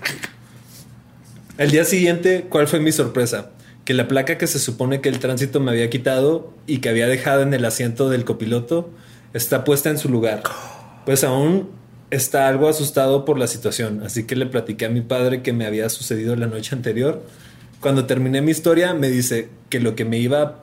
El 1.59 1.70
día 1.70 1.84
siguiente, 1.84 2.47
¿cuál 2.49 2.68
fue 2.68 2.80
mi 2.80 2.93
sorpresa? 2.93 3.51
Que 3.84 3.93
la 3.93 4.09
placa 4.09 4.38
que 4.38 4.47
se 4.47 4.61
supone 4.61 5.01
que 5.01 5.09
el 5.09 5.18
tránsito 5.18 5.59
me 5.61 5.72
había 5.72 5.90
quitado 5.90 6.55
y 6.66 6.78
que 6.78 6.88
había 6.88 7.09
dejado 7.09 7.43
en 7.43 7.53
el 7.53 7.64
asiento 7.64 8.09
del 8.09 8.24
copiloto 8.24 8.90
está 9.34 9.64
puesta 9.64 9.90
en 9.90 9.99
su 9.99 10.09
lugar. 10.09 10.43
Pues 11.05 11.24
aún 11.24 11.70
está 12.11 12.47
algo 12.47 12.68
asustado 12.68 13.24
por 13.24 13.38
la 13.38 13.49
situación, 13.49 14.03
así 14.05 14.24
que 14.24 14.36
le 14.36 14.47
platiqué 14.47 14.84
a 14.84 14.90
mi 14.90 15.01
padre 15.01 15.43
que 15.43 15.53
me 15.53 15.66
había 15.66 15.88
sucedido 15.88 16.36
la 16.36 16.47
noche 16.47 16.74
anterior. 16.74 17.22
Cuando 17.80 18.07
terminé 18.07 18.43
mi 18.43 18.53
historia, 18.53 18.95
me 18.95 19.09
dice 19.09 19.49
que 19.68 19.80
lo 19.80 19.97
que 19.97 20.05
me 20.05 20.18
iba 20.18 20.61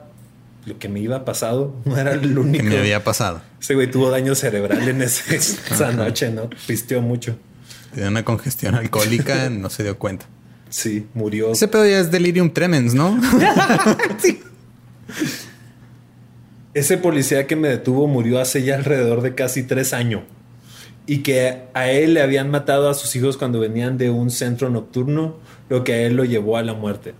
lo 0.66 0.78
que 0.78 0.88
me 0.88 1.00
iba 1.00 1.24
pasado 1.24 1.74
no 1.84 1.96
era 1.96 2.14
lo 2.16 2.42
que 2.42 2.48
único. 2.48 2.64
me 2.64 2.78
había 2.78 3.02
pasado. 3.04 3.42
Ese 3.60 3.74
güey 3.74 3.90
tuvo 3.90 4.10
daño 4.10 4.34
cerebral 4.34 4.88
en 4.88 5.02
ese- 5.02 5.36
esa 5.36 5.92
noche, 5.92 6.30
¿no? 6.30 6.48
Pisteó 6.66 7.00
mucho. 7.02 7.36
Tenía 7.94 8.08
una 8.08 8.24
congestión 8.24 8.74
alcohólica, 8.74 9.50
no 9.50 9.68
se 9.70 9.82
dio 9.82 9.98
cuenta. 9.98 10.26
Sí, 10.68 11.06
murió. 11.14 11.50
Ese 11.50 11.66
pedo 11.66 11.84
ya 11.84 11.98
es 11.98 12.10
delirium 12.12 12.50
tremens, 12.52 12.94
¿no? 12.94 13.20
Ese 16.74 16.96
policía 16.98 17.46
que 17.48 17.56
me 17.56 17.68
detuvo 17.68 18.06
murió 18.06 18.38
hace 18.40 18.62
ya 18.62 18.76
alrededor 18.76 19.22
de 19.22 19.34
casi 19.34 19.64
tres 19.64 19.92
años. 19.92 20.22
Y 21.06 21.18
que 21.18 21.62
a 21.74 21.90
él 21.90 22.14
le 22.14 22.22
habían 22.22 22.50
matado 22.50 22.88
a 22.88 22.94
sus 22.94 23.16
hijos 23.16 23.36
cuando 23.36 23.58
venían 23.58 23.98
de 23.98 24.10
un 24.10 24.30
centro 24.30 24.70
nocturno, 24.70 25.38
lo 25.68 25.82
que 25.82 25.94
a 25.94 26.02
él 26.02 26.14
lo 26.14 26.24
llevó 26.24 26.56
a 26.56 26.62
la 26.62 26.74
muerte. 26.74 27.14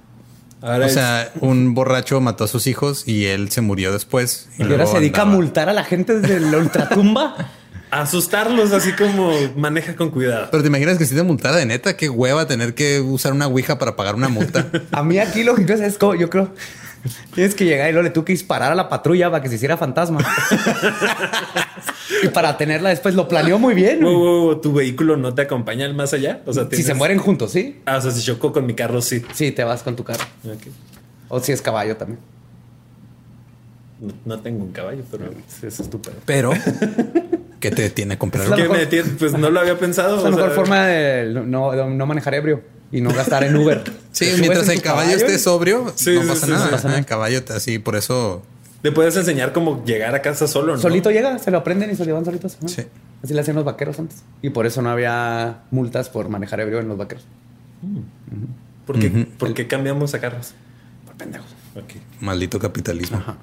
Ahora 0.62 0.84
O 0.84 0.88
es- 0.88 0.94
sea, 0.94 1.32
un 1.40 1.74
borracho 1.74 2.20
mató 2.20 2.44
a 2.44 2.48
sus 2.48 2.66
hijos 2.66 3.06
y 3.06 3.26
él 3.26 3.50
se 3.50 3.60
murió 3.60 3.92
después. 3.92 4.48
Y 4.58 4.62
ahora 4.64 4.86
se 4.86 4.98
dedica 4.98 5.22
andaba- 5.22 5.34
a 5.34 5.36
multar 5.40 5.68
a 5.68 5.72
la 5.72 5.84
gente 5.84 6.18
desde 6.20 6.40
la 6.40 6.58
ultratumba. 6.58 7.34
asustarlos 7.90 8.70
así 8.72 8.92
como 8.92 9.32
maneja 9.56 9.96
con 9.96 10.10
cuidado. 10.10 10.48
Pero 10.50 10.62
te 10.62 10.68
imaginas 10.68 10.96
que 10.96 11.06
si 11.06 11.14
te 11.16 11.22
multara 11.24 11.56
de 11.56 11.66
neta, 11.66 11.96
qué 11.96 12.08
hueva 12.08 12.46
tener 12.46 12.74
que 12.74 13.00
usar 13.00 13.32
una 13.32 13.48
ouija 13.48 13.78
para 13.80 13.96
pagar 13.96 14.14
una 14.14 14.28
multa. 14.28 14.68
A 14.92 15.02
mí 15.02 15.18
aquí 15.18 15.42
lo 15.42 15.54
que 15.56 15.62
pasa 15.62 15.86
es 15.86 15.98
como 15.98 16.14
yo 16.14 16.30
creo. 16.30 16.54
Tienes 17.34 17.54
que 17.54 17.64
llegar 17.64 17.88
y 17.88 17.92
luego 17.92 18.04
le 18.04 18.10
tuve 18.10 18.26
que 18.26 18.32
disparar 18.32 18.72
a 18.72 18.74
la 18.74 18.88
patrulla 18.88 19.30
para 19.30 19.42
que 19.42 19.48
se 19.48 19.54
hiciera 19.56 19.76
fantasma. 19.76 20.20
y 22.22 22.28
para 22.28 22.56
tenerla 22.56 22.90
después 22.90 23.14
lo 23.14 23.28
planeó 23.28 23.58
muy 23.58 23.74
bien. 23.74 24.00
Wow, 24.02 24.12
wow, 24.18 24.40
wow, 24.42 24.60
¿Tu 24.60 24.72
vehículo 24.72 25.16
no 25.16 25.34
te 25.34 25.42
acompaña 25.42 25.86
al 25.86 25.94
más 25.94 26.12
allá? 26.12 26.42
O 26.46 26.52
sea, 26.52 26.66
Si 26.70 26.82
se 26.82 26.94
mueren 26.94 27.18
juntos, 27.18 27.52
¿sí? 27.52 27.80
Ah, 27.86 27.96
o 27.96 28.00
sea, 28.00 28.10
si 28.10 28.22
chocó 28.22 28.52
con 28.52 28.66
mi 28.66 28.74
carro, 28.74 29.00
sí. 29.02 29.22
Sí, 29.32 29.52
te 29.52 29.64
vas 29.64 29.82
con 29.82 29.96
tu 29.96 30.04
carro. 30.04 30.24
Ok. 30.44 30.66
O 31.28 31.40
si 31.40 31.52
es 31.52 31.62
caballo 31.62 31.96
también. 31.96 32.18
No, 34.00 34.12
no 34.24 34.40
tengo 34.40 34.64
un 34.64 34.72
caballo, 34.72 35.02
pero 35.10 35.30
es 35.66 35.80
estúpido. 35.80 36.14
Pero, 36.24 36.52
¿qué 37.60 37.70
te 37.70 37.82
detiene 37.82 38.14
a 38.14 38.18
comprar 38.18 38.44
¿Qué 38.46 38.62
mejor- 38.62 38.72
me 38.72 38.78
detiene? 38.78 39.10
Pues 39.18 39.32
no 39.34 39.50
lo 39.50 39.60
había 39.60 39.78
pensado. 39.78 40.16
Es 40.18 40.24
la 40.24 40.30
mejor 40.30 40.46
sea, 40.46 40.54
forma 40.54 40.86
de 40.86 41.42
no, 41.46 41.70
de 41.72 41.84
no 41.84 42.06
manejar 42.06 42.34
ebrio 42.34 42.62
y 42.92 43.00
no 43.00 43.12
gastar 43.12 43.44
en 43.44 43.56
Uber. 43.56 43.82
Sí, 44.12 44.26
mientras 44.38 44.66
en 44.68 44.72
el 44.74 44.82
caballo 44.82 45.16
esté 45.16 45.38
sobrio, 45.38 45.92
Sí, 45.94 46.14
no 46.14 46.22
sí, 46.22 46.28
pasa 46.28 46.46
sí, 46.46 46.52
nada. 46.52 46.64
sí, 46.66 46.70
pasa 46.72 46.88
nada. 46.88 46.98
El 46.98 47.06
caballo 47.06 47.42
así, 47.54 47.78
por 47.78 47.96
eso. 47.96 48.42
Le 48.82 48.92
puedes 48.92 49.16
enseñar 49.16 49.52
cómo 49.52 49.84
llegar 49.84 50.14
a 50.14 50.20
casa 50.22 50.46
solo, 50.48 50.74
¿no? 50.74 50.80
Solito 50.82 51.10
llega, 51.10 51.38
se 51.38 51.50
lo 51.50 51.58
aprenden 51.58 51.90
y 51.90 51.94
se 51.94 52.00
lo 52.00 52.06
llevan 52.06 52.24
solitos. 52.24 52.58
¿no? 52.60 52.68
Sí. 52.68 52.82
Así 53.22 53.32
le 53.34 53.40
hacían 53.40 53.56
los 53.56 53.64
vaqueros 53.64 53.98
antes. 53.98 54.22
Y 54.42 54.50
por 54.50 54.66
eso 54.66 54.82
no 54.82 54.90
había 54.90 55.60
multas 55.70 56.08
por 56.08 56.28
manejar 56.28 56.60
ebrio 56.60 56.80
en 56.80 56.88
los 56.88 56.98
vaqueros. 56.98 57.24
¿Por 58.86 58.98
qué, 58.98 59.08
por 59.38 59.54
qué 59.54 59.66
cambiamos 59.68 60.12
a 60.14 60.20
carros? 60.20 60.52
Por 61.06 61.14
pendejos. 61.16 61.48
Ok. 61.76 62.00
Maldito 62.20 62.58
capitalismo. 62.58 63.18
Ajá. 63.18 63.36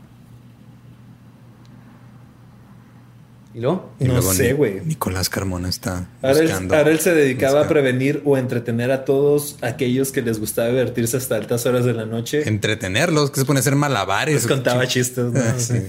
¿Y 3.58 3.60
luego? 3.60 3.92
Y 4.00 4.04
No 4.04 4.14
luego 4.14 4.34
sé, 4.36 4.50
Ni- 4.50 4.52
güey. 4.54 4.82
Nicolás 4.86 5.30
Carmona 5.32 5.68
está 5.68 6.06
Ahora 6.22 6.38
él, 6.42 6.44
buscando. 6.48 6.76
ahora 6.76 6.92
él 6.92 7.00
se 7.00 7.16
dedicaba 7.16 7.62
a 7.62 7.68
prevenir 7.68 8.22
o 8.24 8.38
entretener 8.38 8.92
a 8.92 9.04
todos 9.04 9.58
aquellos 9.62 10.12
que 10.12 10.22
les 10.22 10.40
gustaba 10.40 10.68
divertirse 10.70 11.18
hasta 11.18 11.38
altas 11.38 11.66
horas 11.66 11.84
de 11.84 11.94
la 11.94 12.06
noche. 12.06 12.48
entretenerlos, 12.48 13.32
que 13.32 13.40
se 13.40 13.46
pone 13.48 13.58
a 13.58 13.62
hacer 13.62 13.76
malabares. 13.76 14.36
Les 14.36 14.46
contaba 14.46 14.86
chistes. 14.86 15.26
¿no? 15.34 15.40
Ah, 15.42 15.56
sí. 15.58 15.82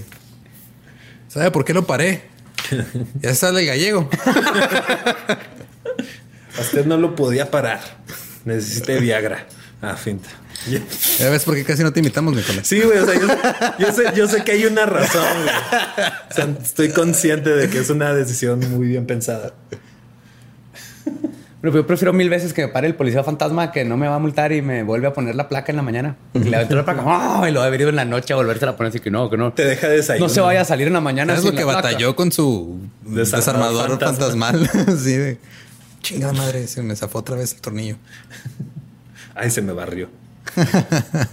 ¿Sabe 1.27 1.51
por 1.51 1.63
qué 1.63 1.75
lo 1.75 1.85
paré? 1.85 2.23
ya 3.21 3.35
sale 3.35 3.59
el 3.61 3.67
gallego. 3.67 4.09
A 6.57 6.61
usted 6.61 6.85
no 6.87 6.97
lo 6.97 7.15
podía 7.15 7.51
parar. 7.51 7.81
Necesita 8.45 8.93
Viagra. 8.93 9.45
Ah, 9.79 9.95
finta. 9.95 10.29
Ya. 10.67 10.81
Ya 11.19 11.29
ves 11.29 11.43
por 11.45 11.55
qué 11.55 11.63
casi 11.63 11.83
no 11.83 11.93
te 11.93 11.99
invitamos, 11.99 12.35
Nicolás. 12.35 12.67
Sí, 12.67 12.81
güey. 12.81 12.97
O 12.97 13.05
sea, 13.05 13.19
yo, 13.19 13.27
yo 13.79 13.93
sé, 13.93 14.03
yo 14.15 14.27
sé 14.27 14.43
que 14.43 14.51
hay 14.53 14.65
una 14.65 14.85
razón, 14.85 15.23
güey. 15.43 15.55
O 16.29 16.33
sea, 16.33 16.47
estoy 16.61 16.89
consciente 16.89 17.49
de 17.49 17.69
que 17.69 17.79
es 17.79 17.89
una 17.89 18.13
decisión 18.13 18.59
muy 18.71 18.87
bien 18.87 19.05
pensada. 19.05 19.53
Pero 21.61 21.73
yo 21.73 21.85
prefiero 21.85 22.13
mil 22.13 22.29
veces 22.29 22.53
que 22.53 22.61
me 22.61 22.67
pare 22.69 22.87
el 22.87 22.95
policía 22.95 23.21
fantasma 23.21 23.71
que 23.73 23.83
no 23.83 23.97
me 23.97 24.07
va 24.07 24.15
a 24.15 24.19
multar 24.19 24.53
y 24.53 24.61
me 24.61 24.83
vuelve 24.83 25.07
a 25.07 25.13
poner 25.13 25.35
la 25.35 25.49
placa 25.49 25.71
en 25.73 25.75
la 25.75 25.81
mañana. 25.81 26.15
Y 26.33 26.39
le 26.39 26.55
aventó 26.55 26.75
la 26.75 26.85
placa 26.85 27.03
¡ah! 27.05 27.45
y 27.49 27.51
lo 27.51 27.61
ha 27.61 27.69
venido 27.69 27.89
en 27.89 27.97
la 27.97 28.05
noche 28.05 28.31
a 28.31 28.37
volverse 28.37 28.65
a 28.65 28.77
poner 28.77 28.91
así 28.91 29.01
que 29.01 29.11
no, 29.11 29.29
que 29.29 29.35
no. 29.35 29.51
Te 29.51 29.65
deja 29.65 29.89
desayunar. 29.89 30.29
No 30.29 30.33
se 30.33 30.39
vaya 30.39 30.61
a 30.61 30.65
salir 30.65 30.87
en 30.87 30.93
la 30.93 31.01
mañana. 31.01 31.35
¿Sabes 31.35 31.51
lo 31.51 31.57
que 31.57 31.63
placa. 31.65 31.81
batalló 31.81 32.15
con 32.15 32.31
su 32.31 32.79
Desarmador 33.03 33.89
desarmador 33.89 33.99
fantasma. 33.99 34.51
fantasmal? 34.51 34.97
sí, 35.03 35.17
de 35.17 35.37
chingada 36.01 36.31
madre, 36.31 36.65
se 36.67 36.81
me 36.81 36.95
zafó 36.95 37.19
otra 37.19 37.35
vez 37.35 37.53
el 37.53 37.59
tornillo. 37.59 37.97
Ay, 39.35 39.51
se 39.51 39.61
me 39.61 39.73
barrió. 39.73 40.09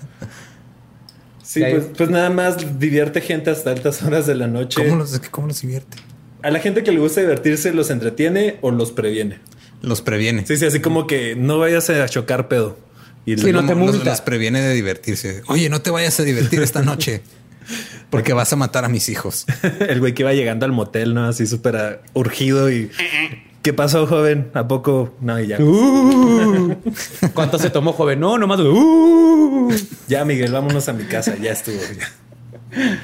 Sí, 1.42 1.62
pues, 1.70 1.84
pues 1.96 2.10
nada 2.10 2.28
más 2.28 2.78
divierte 2.80 3.20
gente 3.20 3.50
hasta 3.50 3.70
altas 3.70 4.02
horas 4.02 4.26
de 4.26 4.34
la 4.34 4.48
noche. 4.48 4.82
¿Cómo 4.84 4.96
los, 4.96 5.18
cómo 5.30 5.46
los 5.46 5.60
divierte? 5.60 5.96
A 6.42 6.50
la 6.50 6.58
gente 6.58 6.82
que 6.82 6.90
le 6.90 6.98
gusta 6.98 7.20
divertirse, 7.20 7.72
¿los 7.72 7.90
entretiene 7.90 8.58
o 8.62 8.72
los 8.72 8.90
previene? 8.90 9.38
Los 9.80 10.02
previene. 10.02 10.44
Sí, 10.44 10.56
sí, 10.56 10.66
así 10.66 10.80
como 10.80 11.06
que 11.06 11.36
no 11.36 11.58
vayas 11.58 11.88
a 11.88 12.08
chocar 12.08 12.48
pedo. 12.48 12.76
Y 13.24 13.38
Sí, 13.38 13.52
no 13.52 13.60
te 13.64 13.74
Los- 13.74 13.78
multa. 13.78 14.10
los 14.10 14.20
previene 14.20 14.60
de 14.60 14.74
divertirse. 14.74 15.42
Oye, 15.46 15.68
no 15.68 15.80
te 15.80 15.90
vayas 15.90 16.18
a 16.20 16.24
divertir 16.24 16.60
esta 16.62 16.82
noche 16.82 17.22
porque 18.10 18.32
vas 18.32 18.52
a 18.52 18.56
matar 18.56 18.84
a 18.84 18.88
mis 18.88 19.08
hijos. 19.08 19.46
el 19.88 20.00
güey 20.00 20.14
que 20.14 20.22
iba 20.24 20.32
llegando 20.32 20.66
al 20.66 20.72
motel, 20.72 21.14
¿no? 21.14 21.26
Así 21.26 21.46
súper 21.46 21.76
ah, 21.76 22.00
urgido 22.12 22.70
y... 22.70 22.90
¿Qué 23.66 23.72
pasó, 23.72 24.06
joven? 24.06 24.52
¿A 24.54 24.68
poco? 24.68 25.16
No, 25.20 25.40
y 25.40 25.48
ya. 25.48 25.60
Uh. 25.60 26.76
¿Cuánto 27.34 27.58
se 27.58 27.68
tomó, 27.68 27.92
joven? 27.94 28.20
No, 28.20 28.38
nomás. 28.38 28.60
Uh. 28.60 29.74
Ya, 30.06 30.24
Miguel, 30.24 30.52
vámonos 30.52 30.88
a 30.88 30.92
mi 30.92 31.02
casa. 31.02 31.34
Ya 31.42 31.50
estuvo. 31.50 31.80
ya. 31.98 33.00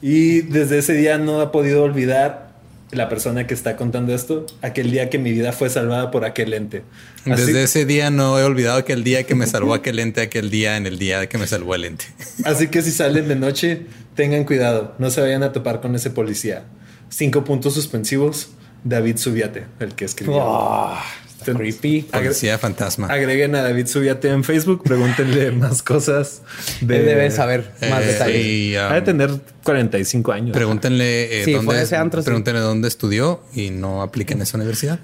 Y 0.00 0.42
desde 0.42 0.78
ese 0.78 0.92
día 0.92 1.18
no 1.18 1.40
ha 1.40 1.50
podido 1.50 1.82
olvidar 1.82 2.52
la 2.92 3.08
persona 3.08 3.48
que 3.48 3.54
está 3.54 3.74
contando 3.74 4.14
esto, 4.14 4.46
aquel 4.60 4.92
día 4.92 5.10
que 5.10 5.18
mi 5.18 5.32
vida 5.32 5.50
fue 5.50 5.68
salvada 5.68 6.12
por 6.12 6.24
aquel 6.24 6.54
ente. 6.54 6.84
Así, 7.28 7.46
Desde 7.46 7.64
ese 7.64 7.84
día 7.84 8.10
no 8.10 8.38
he 8.38 8.44
olvidado 8.44 8.84
que 8.84 8.92
el 8.92 9.02
día 9.02 9.24
que 9.24 9.34
me 9.34 9.48
salvó 9.48 9.74
aquel 9.74 9.98
ente, 9.98 10.20
aquel 10.20 10.48
día 10.48 10.76
en 10.76 10.86
el 10.86 11.00
día 11.00 11.26
que 11.26 11.38
me 11.38 11.48
salvó 11.48 11.74
el 11.74 11.86
ente. 11.86 12.04
así 12.44 12.68
que 12.68 12.82
si 12.82 12.92
salen 12.92 13.26
de 13.26 13.34
noche, 13.34 13.86
tengan 14.14 14.44
cuidado. 14.44 14.94
No 15.00 15.10
se 15.10 15.20
vayan 15.20 15.42
a 15.42 15.50
topar 15.52 15.80
con 15.80 15.96
ese 15.96 16.10
policía. 16.10 16.66
Cinco 17.08 17.42
puntos 17.42 17.74
suspensivos. 17.74 18.50
David 18.84 19.16
Subiate, 19.16 19.64
el 19.80 19.94
que 19.94 20.04
escribió. 20.04 20.92
Está 21.38 21.54
creepy. 21.54 22.02
Policía 22.02 22.56
fantasma. 22.56 23.08
Agreguen 23.08 23.56
a 23.56 23.62
David 23.62 23.86
Subiate 23.88 24.28
en 24.28 24.44
Facebook, 24.44 24.84
pregúntenle 24.84 25.50
más 25.52 25.82
cosas. 25.82 26.42
De... 26.80 26.98
Él 27.00 27.04
debe 27.04 27.30
saber 27.32 27.72
más 27.90 28.00
Eh, 28.02 28.06
detalles. 28.06 28.46
y, 28.46 28.76
um, 28.76 28.82
Ha 28.82 28.94
de 28.94 29.02
tener 29.02 29.30
45 29.64 30.30
años. 30.32 30.56
Pregúntenle, 30.56 31.40
eh, 31.40 31.44
Sí, 31.44 31.52
dónde, 31.54 31.82
ese 31.82 31.96
antro, 31.96 32.22
sí. 32.22 32.26
pregúntenle 32.26 32.60
dónde 32.60 32.86
estudió 32.86 33.42
y 33.54 33.70
no 33.70 34.02
apliquen 34.02 34.40
esa 34.40 34.56
universidad. 34.56 35.00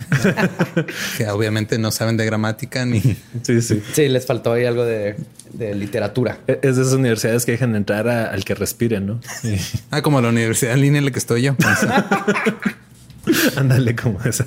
que 1.19 1.27
obviamente 1.29 1.77
no 1.77 1.91
saben 1.91 2.17
de 2.17 2.25
gramática 2.25 2.85
ni... 2.87 3.01
Sí, 3.43 3.61
sí. 3.61 3.83
Sí, 3.93 4.09
les 4.09 4.25
faltó 4.25 4.53
ahí 4.53 4.65
algo 4.65 4.85
de, 4.85 5.17
de 5.55 5.75
literatura. 5.75 6.39
E- 6.47 6.61
Es 6.63 6.77
de 6.77 6.83
esas 6.83 6.95
universidades 6.95 7.47
que 7.47 7.51
dejan 7.53 7.75
entrar 7.75 8.09
a- 8.09 8.31
al 8.31 8.45
que 8.45 8.55
respire, 8.55 9.01
¿no? 9.01 9.21
Ah, 9.91 10.03
como 10.03 10.21
la 10.21 10.29
universidad 10.29 10.75
en 10.75 10.83
línea 10.83 11.01
en 11.01 11.05
la 11.07 11.11
que 11.11 11.19
estoy 11.19 11.43
yo. 11.43 11.57
Ándale 13.57 13.95
como 13.97 14.21
esa. 14.25 14.47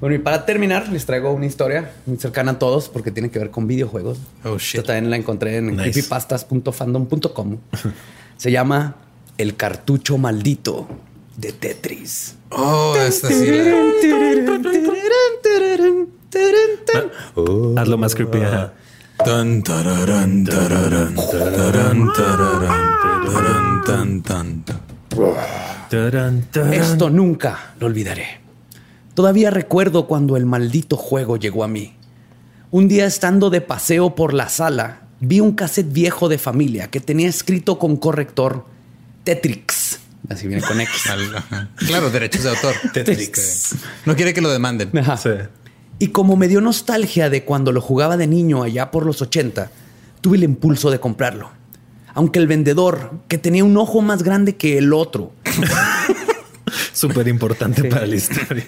Bueno, 0.00 0.16
y 0.16 0.18
para 0.18 0.44
terminar, 0.44 0.88
les 0.90 1.06
traigo 1.06 1.32
una 1.32 1.46
historia 1.46 1.92
muy 2.04 2.18
cercana 2.18 2.52
a 2.52 2.58
todos 2.58 2.88
porque 2.88 3.10
tiene 3.10 3.30
que 3.30 3.38
ver 3.38 3.50
con 3.50 3.66
videojuegos. 3.66 4.18
Oh, 4.44 4.58
shit. 4.58 4.80
Yo 4.80 4.84
también 4.84 5.08
la 5.10 5.16
encontré 5.16 5.56
en 5.56 5.68
Nice. 5.76 5.82
creepypastas.fandom.com. 5.92 7.58
Se 8.36 8.50
llama 8.50 8.96
El 9.38 9.56
cartucho 9.56 10.18
maldito 10.18 10.86
de 11.36 11.52
Tetris. 11.52 12.34
Oh, 12.50 12.94
esta 12.96 13.28
sí. 13.28 13.46
la- 13.46 13.74
Hazlo 17.80 17.98
más 17.98 18.14
creepy. 18.14 18.42
ajá. 18.42 18.72
Tan, 19.24 19.62
tararán, 19.62 20.44
tararán, 20.44 21.14
tararán, 21.14 22.10
Tarán, 25.88 26.42
tarán. 26.50 26.72
Esto 26.74 27.10
nunca 27.10 27.74
lo 27.80 27.86
olvidaré. 27.86 28.40
Todavía 29.14 29.50
recuerdo 29.50 30.06
cuando 30.06 30.36
el 30.36 30.44
maldito 30.44 30.96
juego 30.96 31.36
llegó 31.36 31.64
a 31.64 31.68
mí. 31.68 31.94
Un 32.70 32.88
día 32.88 33.06
estando 33.06 33.50
de 33.50 33.60
paseo 33.60 34.14
por 34.16 34.34
la 34.34 34.48
sala, 34.48 35.02
vi 35.20 35.40
un 35.40 35.52
cassette 35.52 35.92
viejo 35.92 36.28
de 36.28 36.38
familia 36.38 36.88
que 36.88 37.00
tenía 37.00 37.28
escrito 37.28 37.78
con 37.78 37.96
corrector 37.96 38.66
Tetrix. 39.22 40.00
Así 40.28 40.48
viene 40.48 40.62
con 40.62 40.80
X. 40.80 41.04
Claro, 41.86 42.10
derechos 42.10 42.42
de 42.42 42.50
autor. 42.50 42.74
Tetrix. 42.92 43.76
No 44.06 44.16
quiere 44.16 44.34
que 44.34 44.40
lo 44.40 44.50
demanden. 44.50 44.96
Ajá. 44.98 45.16
Sí. 45.16 45.30
Y 45.98 46.08
como 46.08 46.36
me 46.36 46.48
dio 46.48 46.60
nostalgia 46.60 47.30
de 47.30 47.44
cuando 47.44 47.70
lo 47.72 47.80
jugaba 47.80 48.16
de 48.16 48.26
niño 48.26 48.62
allá 48.62 48.90
por 48.90 49.06
los 49.06 49.22
80, 49.22 49.70
tuve 50.20 50.36
el 50.36 50.44
impulso 50.44 50.90
de 50.90 50.98
comprarlo. 50.98 51.50
Aunque 52.14 52.38
el 52.38 52.46
vendedor, 52.46 53.10
que 53.28 53.38
tenía 53.38 53.64
un 53.64 53.76
ojo 53.76 54.00
más 54.00 54.22
grande 54.22 54.56
que 54.56 54.78
el 54.78 54.92
otro, 54.92 55.32
Súper 56.92 57.28
importante 57.28 57.84
para 57.84 58.06
la 58.06 58.16
historia. 58.16 58.66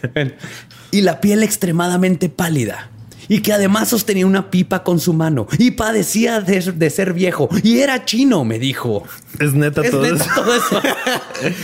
y 0.91 1.01
la 1.01 1.21
piel 1.21 1.43
extremadamente 1.43 2.29
pálida, 2.29 2.91
y 3.29 3.41
que 3.41 3.53
además 3.53 3.89
sostenía 3.89 4.27
una 4.27 4.51
pipa 4.51 4.83
con 4.85 5.01
su 5.01 5.13
mano, 5.13 5.47
y 5.59 5.73
padecía 5.73 6.41
de, 6.41 6.61
de 6.73 6.91
ser 6.91 7.13
viejo, 7.15 7.49
y 7.63 7.79
era 7.81 8.05
chino, 8.05 8.45
me 8.45 8.59
dijo. 8.59 9.05
Es 9.39 9.55
neta 9.55 9.83
Es 9.83 9.91
todo 9.91 10.03
neta 10.03 10.25
eso. 10.25 10.31
todo 10.35 10.55
eso. 10.55 10.83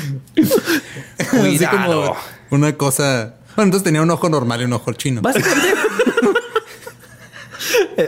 Así 1.18 1.36
Cuidado. 1.36 2.02
como 2.04 2.16
una 2.50 2.72
cosa. 2.76 3.36
Bueno, 3.54 3.66
entonces 3.68 3.84
tenía 3.84 4.02
un 4.02 4.10
ojo 4.10 4.28
normal 4.28 4.62
y 4.62 4.64
un 4.64 4.72
ojo 4.72 4.92
chino. 4.94 5.20
Básicamente, 5.20 5.68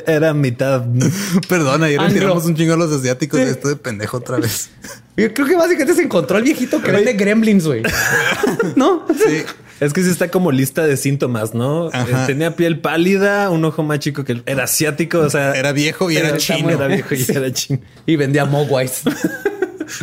Era 0.07 0.35
mitad. 0.35 0.85
Perdona, 1.49 1.87
ayer 1.87 2.01
retiramos 2.01 2.45
un 2.45 2.55
chingo 2.57 2.75
a 2.75 2.77
los 2.77 2.93
asiáticos 2.93 3.41
de 3.41 3.51
esto 3.51 3.69
de 3.69 3.77
pendejo 3.77 4.17
otra 4.19 4.39
vez. 4.39 4.71
yo 5.17 5.33
creo 5.33 5.47
que 5.47 5.57
básicamente 5.57 5.95
se 5.95 6.03
encontró 6.03 6.39
el 6.39 6.45
viejito 6.45 6.83
que 6.83 6.91
vende 6.91 7.13
gremlins, 7.13 7.67
güey. 7.67 7.83
¿No? 8.77 9.07
Sí. 9.09 9.43
Es 9.81 9.93
que 9.93 10.03
sí 10.03 10.11
está 10.11 10.31
como 10.31 10.53
lista 10.53 10.87
de 10.87 10.97
síntomas, 10.97 11.53
¿no? 11.55 11.89
Ajá. 11.93 12.25
Eh, 12.25 12.27
Tenía 12.27 12.55
piel 12.57 12.81
pálida, 12.81 13.51
un 13.51 13.65
ojo 13.65 13.83
más 13.83 13.99
chico 13.99 14.25
que 14.25 14.33
el... 14.33 14.43
Era 14.47 14.65
asiático, 14.65 15.19
o 15.19 15.29
sea... 15.31 15.53
Era 15.53 15.73
viejo 15.73 16.11
y 16.11 16.17
era 16.17 16.29
Pero 16.29 16.39
chino. 16.39 16.71
Era 16.71 16.87
viejo 16.87 17.15
y 17.15 17.25
era 17.29 17.53
chino. 17.53 17.81
Y 18.07 18.17
vendía 18.17 18.45
mogwais. 18.45 19.03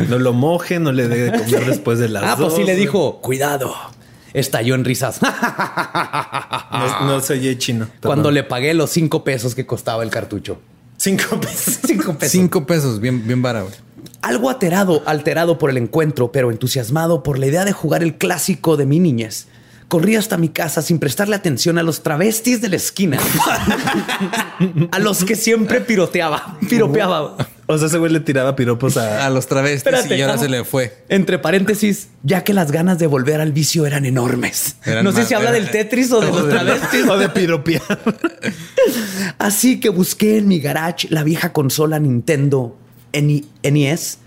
No 0.08 0.18
lo 0.18 0.32
moje, 0.32 0.78
no 0.78 0.92
le 0.92 1.08
dé 1.08 1.30
de 1.30 1.38
comer 1.38 1.66
después 1.66 1.98
de 1.98 2.08
las 2.08 2.22
Ah, 2.22 2.36
pues 2.38 2.52
sí 2.52 2.60
dos. 2.60 2.68
le 2.68 2.76
dijo, 2.76 3.20
cuidado. 3.20 3.74
Estalló 4.32 4.74
en 4.74 4.84
risas. 4.84 5.20
No, 6.72 7.06
no 7.06 7.20
se 7.20 7.34
oye 7.34 7.58
chino. 7.58 7.86
Cuando 8.02 8.30
le 8.30 8.44
pagué 8.44 8.74
los 8.74 8.90
cinco 8.90 9.24
pesos 9.24 9.54
que 9.54 9.66
costaba 9.66 10.02
el 10.02 10.10
cartucho. 10.10 10.58
Cinco 10.96 11.40
pesos. 11.40 11.80
Cinco 11.86 12.14
pesos. 12.14 12.32
Cinco 12.32 12.66
pesos, 12.66 13.00
bien, 13.00 13.26
bien 13.26 13.42
güey. 13.42 13.74
Algo 14.22 14.50
alterado, 14.50 15.02
alterado 15.04 15.58
por 15.58 15.70
el 15.70 15.76
encuentro, 15.76 16.30
pero 16.30 16.50
entusiasmado 16.50 17.22
por 17.22 17.38
la 17.38 17.46
idea 17.46 17.64
de 17.64 17.72
jugar 17.72 18.02
el 18.02 18.18
clásico 18.18 18.76
de 18.76 18.86
mi 18.86 19.00
niñez. 19.00 19.48
Corrí 19.92 20.16
hasta 20.16 20.38
mi 20.38 20.48
casa 20.48 20.80
sin 20.80 20.98
prestarle 20.98 21.36
atención 21.36 21.76
a 21.76 21.82
los 21.82 22.02
travestis 22.02 22.62
de 22.62 22.70
la 22.70 22.76
esquina. 22.76 23.18
a 24.90 24.98
los 24.98 25.22
que 25.22 25.36
siempre 25.36 25.82
piroteaba, 25.82 26.56
piropeaba. 26.66 27.36
O 27.66 27.76
sea, 27.76 27.88
ese 27.88 27.98
güey 27.98 28.10
le 28.10 28.20
tiraba 28.20 28.56
piropos 28.56 28.96
a... 28.96 29.26
A 29.26 29.28
los 29.28 29.46
travestis 29.48 29.78
Espérate, 29.86 30.16
y 30.16 30.22
ahora 30.22 30.38
se 30.38 30.48
le 30.48 30.64
fue. 30.64 31.04
Entre 31.10 31.38
paréntesis, 31.38 32.08
ya 32.22 32.42
que 32.42 32.54
las 32.54 32.72
ganas 32.72 32.98
de 32.98 33.06
volver 33.06 33.42
al 33.42 33.52
vicio 33.52 33.84
eran 33.84 34.06
enormes. 34.06 34.76
Eran 34.86 35.04
no 35.04 35.12
sé 35.12 35.18
más- 35.18 35.28
si 35.28 35.34
habla 35.34 35.50
era- 35.50 35.58
del 35.58 35.70
Tetris 35.70 36.10
o 36.10 36.20
de 36.22 36.28
los 36.28 36.48
travestis. 36.48 37.06
o 37.06 37.18
de 37.18 37.28
piropear. 37.28 37.82
Así 39.38 39.78
que 39.78 39.90
busqué 39.90 40.38
en 40.38 40.48
mi 40.48 40.58
garage 40.58 41.06
la 41.10 41.22
vieja 41.22 41.52
consola 41.52 41.98
Nintendo 41.98 42.78
NI 43.12 43.44
NES, 43.62 44.18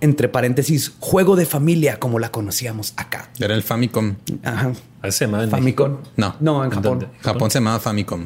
entre 0.00 0.28
paréntesis, 0.28 0.92
juego 0.98 1.36
de 1.36 1.46
familia 1.46 1.98
como 1.98 2.18
la 2.18 2.30
conocíamos 2.30 2.94
acá. 2.96 3.30
Era 3.38 3.54
el 3.54 3.62
Famicom. 3.62 4.16
Ajá. 4.42 4.72
Así 5.02 5.18
se 5.18 5.24
llamaba 5.26 5.44
en 5.44 5.50
Famicom. 5.50 5.98
No. 6.16 6.36
No, 6.40 6.60
en 6.64 6.70
¿En 6.70 6.70
Japón. 6.76 6.98
dónde? 7.00 7.08
Japón 7.20 7.50
se 7.50 7.58
llamaba 7.58 7.80
Famicom. 7.80 8.24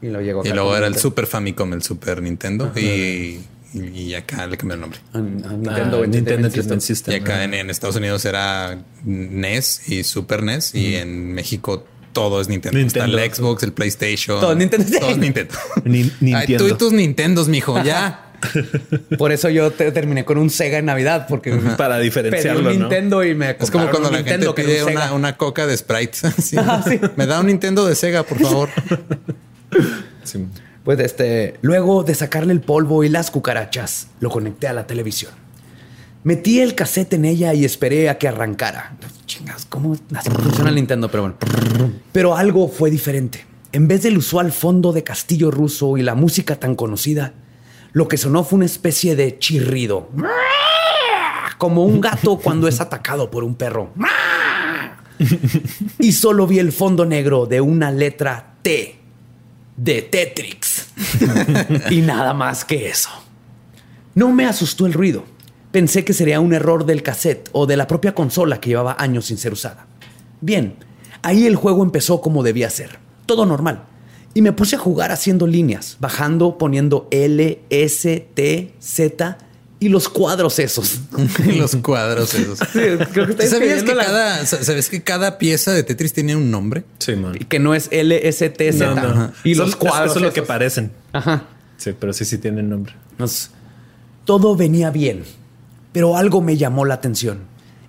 Y 0.00 0.06
luego 0.06 0.20
llegó 0.22 0.42
Y 0.44 0.48
luego 0.50 0.70
era 0.76 0.86
el 0.86 0.92
Nintendo. 0.92 1.00
Super 1.02 1.26
Famicom, 1.26 1.72
el 1.74 1.82
Super 1.82 2.22
Nintendo. 2.22 2.72
Y, 2.76 3.40
y 3.74 4.14
acá 4.14 4.46
le 4.46 4.56
cambió 4.56 4.74
el 4.74 4.80
nombre. 4.80 4.98
A- 5.12 5.18
a 5.18 5.20
Nintendo, 5.20 5.52
Nintendo, 5.52 6.04
Entertainment 6.04 6.14
Nintendo 6.14 6.50
System. 6.50 6.80
System. 6.80 7.14
Y 7.14 7.16
acá 7.18 7.36
Ah. 7.36 7.44
en, 7.44 7.54
en 7.54 7.70
Estados 7.70 7.96
Unidos 7.96 8.24
era 8.24 8.82
NES 9.04 9.88
y 9.88 10.02
Super 10.04 10.42
NES. 10.42 10.74
Y 10.74 10.96
en 10.96 11.32
México 11.34 11.84
todo 12.12 12.40
es 12.40 12.48
Nintendo. 12.48 12.78
Nintendo. 12.78 13.06
Está 13.16 13.24
el 13.24 13.32
Xbox, 13.34 13.62
el 13.62 13.72
PlayStation. 13.72 14.40
Todo 14.40 14.54
Nintendo. 14.54 14.98
Todo 14.98 15.10
es 15.10 15.18
Nintendo. 15.18 15.54
Ni- 15.84 16.00
Ay, 16.02 16.10
tú 16.10 16.24
Nintendo. 16.24 16.68
y 16.68 16.72
tus 16.74 16.92
Nintendos, 16.92 17.48
mijo. 17.48 17.82
Ya. 17.82 18.28
Por 19.18 19.32
eso 19.32 19.48
yo 19.48 19.70
te- 19.70 19.90
terminé 19.92 20.24
con 20.24 20.38
un 20.38 20.50
Sega 20.50 20.78
en 20.78 20.86
Navidad, 20.86 21.26
porque 21.28 21.52
Para 21.76 21.96
pedí 21.96 22.04
diferenciarlo, 22.04 22.70
un 22.70 22.78
¿no? 22.78 22.80
Nintendo 22.88 23.24
y 23.24 23.34
me 23.34 23.50
Es 23.58 23.70
como 23.70 23.88
cuando 23.90 24.08
un 24.08 24.14
la 24.14 24.20
Nintendo 24.20 24.54
gente 24.54 24.62
pide 24.70 24.84
un 24.84 24.92
una, 24.92 25.12
una 25.12 25.36
coca 25.36 25.66
de 25.66 25.76
Sprite. 25.76 26.18
Sí. 26.42 26.56
Ajá, 26.56 26.82
sí. 26.82 27.00
Me 27.16 27.26
da 27.26 27.40
un 27.40 27.46
Nintendo 27.46 27.86
de 27.86 27.94
Sega, 27.94 28.22
por 28.22 28.38
favor. 28.38 28.68
Sí. 30.24 30.46
Pues 30.84 30.98
este, 31.00 31.54
luego 31.62 32.02
de 32.02 32.14
sacarle 32.14 32.52
el 32.52 32.60
polvo 32.60 33.04
y 33.04 33.08
las 33.08 33.30
cucarachas, 33.30 34.08
lo 34.20 34.30
conecté 34.30 34.66
a 34.66 34.72
la 34.72 34.86
televisión. 34.86 35.32
Metí 36.24 36.60
el 36.60 36.74
cassette 36.74 37.14
en 37.14 37.24
ella 37.24 37.54
y 37.54 37.64
esperé 37.64 38.08
a 38.08 38.18
que 38.18 38.28
arrancara. 38.28 38.96
Chingas, 39.26 39.64
¿cómo 39.66 39.96
así 40.14 40.30
funciona 40.30 40.70
el 40.70 40.76
Nintendo? 40.76 41.08
Pero 41.10 41.22
bueno. 41.22 41.36
Pero 42.12 42.36
algo 42.36 42.68
fue 42.68 42.90
diferente. 42.90 43.44
En 43.72 43.88
vez 43.88 44.02
del 44.02 44.18
usual 44.18 44.52
fondo 44.52 44.92
de 44.92 45.02
castillo 45.02 45.50
ruso 45.50 45.96
y 45.96 46.02
la 46.02 46.14
música 46.14 46.56
tan 46.56 46.74
conocida, 46.74 47.32
lo 47.92 48.08
que 48.08 48.16
sonó 48.16 48.44
fue 48.44 48.58
una 48.58 48.66
especie 48.66 49.16
de 49.16 49.38
chirrido. 49.38 50.08
Como 51.58 51.84
un 51.84 52.00
gato 52.00 52.38
cuando 52.38 52.68
es 52.68 52.80
atacado 52.80 53.30
por 53.30 53.44
un 53.44 53.54
perro. 53.54 53.92
Y 55.98 56.12
solo 56.12 56.46
vi 56.46 56.58
el 56.58 56.72
fondo 56.72 57.04
negro 57.04 57.46
de 57.46 57.60
una 57.60 57.90
letra 57.90 58.54
T 58.62 58.98
de 59.76 60.02
Tetrix. 60.02 60.88
y 61.90 62.00
nada 62.00 62.34
más 62.34 62.64
que 62.64 62.88
eso. 62.88 63.10
No 64.14 64.32
me 64.32 64.46
asustó 64.46 64.86
el 64.86 64.92
ruido. 64.92 65.24
Pensé 65.70 66.04
que 66.04 66.12
sería 66.12 66.40
un 66.40 66.52
error 66.52 66.84
del 66.84 67.02
cassette 67.02 67.48
o 67.52 67.66
de 67.66 67.76
la 67.76 67.86
propia 67.86 68.14
consola 68.14 68.60
que 68.60 68.70
llevaba 68.70 68.96
años 68.98 69.26
sin 69.26 69.38
ser 69.38 69.52
usada. 69.52 69.86
Bien, 70.40 70.76
ahí 71.22 71.46
el 71.46 71.56
juego 71.56 71.82
empezó 71.82 72.20
como 72.20 72.42
debía 72.42 72.68
ser. 72.68 72.98
Todo 73.26 73.46
normal. 73.46 73.84
Y 74.34 74.42
me 74.42 74.52
puse 74.52 74.76
a 74.76 74.78
jugar 74.78 75.12
haciendo 75.12 75.46
líneas, 75.46 75.96
bajando, 76.00 76.56
poniendo 76.56 77.06
L, 77.10 77.60
S, 77.68 78.28
T, 78.34 78.72
Z 78.80 79.38
y 79.82 79.88
los 79.88 80.08
cuadros 80.08 80.60
esos. 80.60 81.00
los 81.56 81.74
cuadros 81.76 82.32
esos. 82.34 82.60
creo 82.70 83.36
que 83.36 83.46
¿Sabías 83.48 83.82
que, 83.82 83.96
cada, 83.96 84.46
¿Sabes 84.46 84.88
que 84.88 85.02
cada 85.02 85.38
pieza 85.38 85.72
de 85.72 85.82
Tetris 85.82 86.12
tiene 86.12 86.36
un 86.36 86.52
nombre? 86.52 86.84
Sí, 86.98 87.16
man. 87.16 87.34
Y 87.34 87.46
que 87.46 87.58
no 87.58 87.74
es 87.74 87.88
L, 87.90 88.28
S, 88.28 88.48
T, 88.48 88.72
Z. 88.72 89.32
Y 89.42 89.56
los 89.56 89.74
cuadros. 89.74 90.12
Eso 90.12 90.20
es 90.20 90.24
lo 90.24 90.32
que 90.32 90.42
parecen. 90.42 90.92
Ajá. 91.12 91.48
Sí, 91.78 91.94
pero 91.98 92.12
sí, 92.12 92.24
sí 92.24 92.38
tienen 92.38 92.70
nombre. 92.70 92.94
todo 94.24 94.54
venía 94.54 94.90
bien, 94.90 95.24
pero 95.90 96.16
algo 96.16 96.40
me 96.40 96.56
llamó 96.56 96.84
la 96.84 96.94
atención. 96.94 97.40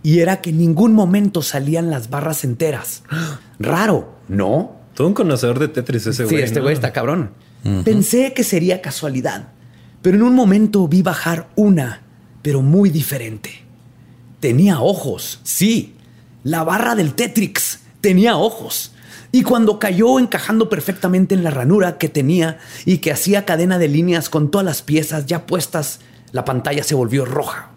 Y 0.01 0.19
era 0.19 0.41
que 0.41 0.49
en 0.49 0.57
ningún 0.57 0.93
momento 0.93 1.43
salían 1.43 1.91
las 1.91 2.09
barras 2.09 2.43
enteras. 2.43 3.03
Raro, 3.59 4.15
¿no? 4.27 4.77
Todo 4.93 5.07
un 5.07 5.13
conocedor 5.13 5.59
de 5.59 5.67
Tetris 5.67 6.07
ese 6.07 6.25
güey. 6.25 6.37
Sí, 6.37 6.43
este 6.43 6.59
güey 6.59 6.73
está 6.73 6.93
cabrón. 6.93 7.31
Pensé 7.85 8.33
que 8.33 8.43
sería 8.43 8.81
casualidad, 8.81 9.47
pero 10.01 10.17
en 10.17 10.23
un 10.23 10.35
momento 10.35 10.87
vi 10.87 11.01
bajar 11.01 11.47
una, 11.55 12.01
pero 12.41 12.61
muy 12.61 12.89
diferente. 12.89 13.63
Tenía 14.41 14.81
ojos, 14.81 15.39
sí. 15.43 15.95
La 16.43 16.63
barra 16.63 16.95
del 16.95 17.13
Tetrix 17.13 17.79
tenía 18.01 18.35
ojos. 18.35 18.91
Y 19.31 19.43
cuando 19.43 19.79
cayó 19.79 20.19
encajando 20.19 20.69
perfectamente 20.69 21.33
en 21.33 21.43
la 21.43 21.49
ranura 21.49 21.97
que 21.97 22.09
tenía 22.09 22.59
y 22.85 22.97
que 22.97 23.11
hacía 23.11 23.45
cadena 23.45 23.79
de 23.79 23.87
líneas 23.87 24.29
con 24.29 24.51
todas 24.51 24.65
las 24.65 24.81
piezas 24.81 25.25
ya 25.25 25.47
puestas, 25.47 26.01
la 26.33 26.43
pantalla 26.45 26.83
se 26.83 26.93
volvió 26.95 27.23
roja. 27.23 27.69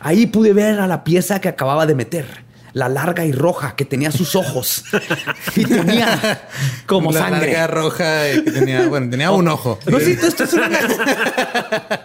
Ahí 0.00 0.26
pude 0.26 0.52
ver 0.52 0.78
a 0.78 0.86
la 0.86 1.02
pieza 1.02 1.40
que 1.40 1.48
acababa 1.48 1.84
de 1.84 1.96
meter 1.96 2.45
la 2.76 2.90
larga 2.90 3.24
y 3.24 3.32
roja 3.32 3.74
que 3.74 3.86
tenía 3.86 4.12
sus 4.12 4.36
ojos 4.36 4.84
y 5.56 5.64
tenía 5.64 6.42
como 6.86 7.10
la 7.10 7.20
sangre. 7.20 7.52
larga 7.52 7.66
roja 7.68 8.32
que 8.44 8.50
tenía, 8.50 8.86
bueno, 8.86 9.08
tenía 9.08 9.30
un 9.30 9.48
ojo. 9.48 9.78
No 9.86 9.98
sé, 9.98 10.12
esto 10.12 10.44
es 10.44 10.52
una, 10.52 10.68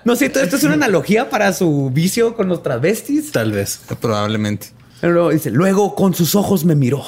no 0.05 0.15
sé, 0.15 0.27
esto 0.27 0.55
es 0.55 0.63
una 0.63 0.75
analogía 0.75 1.29
para 1.29 1.51
su 1.51 1.91
vicio 1.93 2.37
con 2.37 2.47
los 2.47 2.63
travestis. 2.63 3.33
Tal 3.33 3.51
vez. 3.51 3.81
Probablemente. 3.99 4.67
Pero 5.01 5.27
dice, 5.31 5.51
luego 5.51 5.93
con 5.93 6.13
sus 6.13 6.35
ojos 6.35 6.63
me 6.63 6.75
miró 6.75 7.03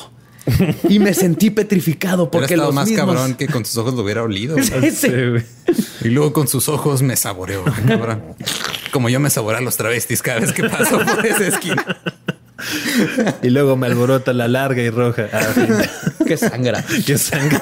y 0.89 0.99
me 0.99 1.13
sentí 1.13 1.49
petrificado 1.49 2.29
porque 2.29 2.57
lo 2.57 2.73
más 2.73 2.89
mismos... 2.89 3.05
cabrón 3.05 3.35
que 3.35 3.47
con 3.47 3.63
sus 3.63 3.77
ojos 3.77 3.93
lo 3.93 4.01
hubiera 4.01 4.23
olido. 4.23 4.57
Sí, 4.61 4.91
sí. 4.91 5.07
Y 6.01 6.09
luego 6.09 6.33
con 6.33 6.49
sus 6.49 6.67
ojos 6.67 7.01
me 7.01 7.15
saboreó, 7.15 7.63
cabrón. 7.87 8.23
Como 8.91 9.07
yo 9.07 9.21
me 9.21 9.29
saboreo 9.29 9.59
a 9.59 9.61
los 9.61 9.77
travestis 9.77 10.21
cada 10.21 10.41
vez 10.41 10.51
que 10.51 10.67
paso 10.67 10.99
por 10.99 11.25
esa 11.25 11.47
esquina. 11.47 11.85
Y 13.41 13.49
luego 13.49 13.75
me 13.77 13.87
alborota 13.87 14.33
la 14.33 14.47
larga 14.47 14.81
y 14.81 14.89
roja. 14.89 15.27
Ah, 15.31 15.41
que 16.27 16.37
sangra. 16.37 16.83
que 17.05 17.17
sangra. 17.17 17.61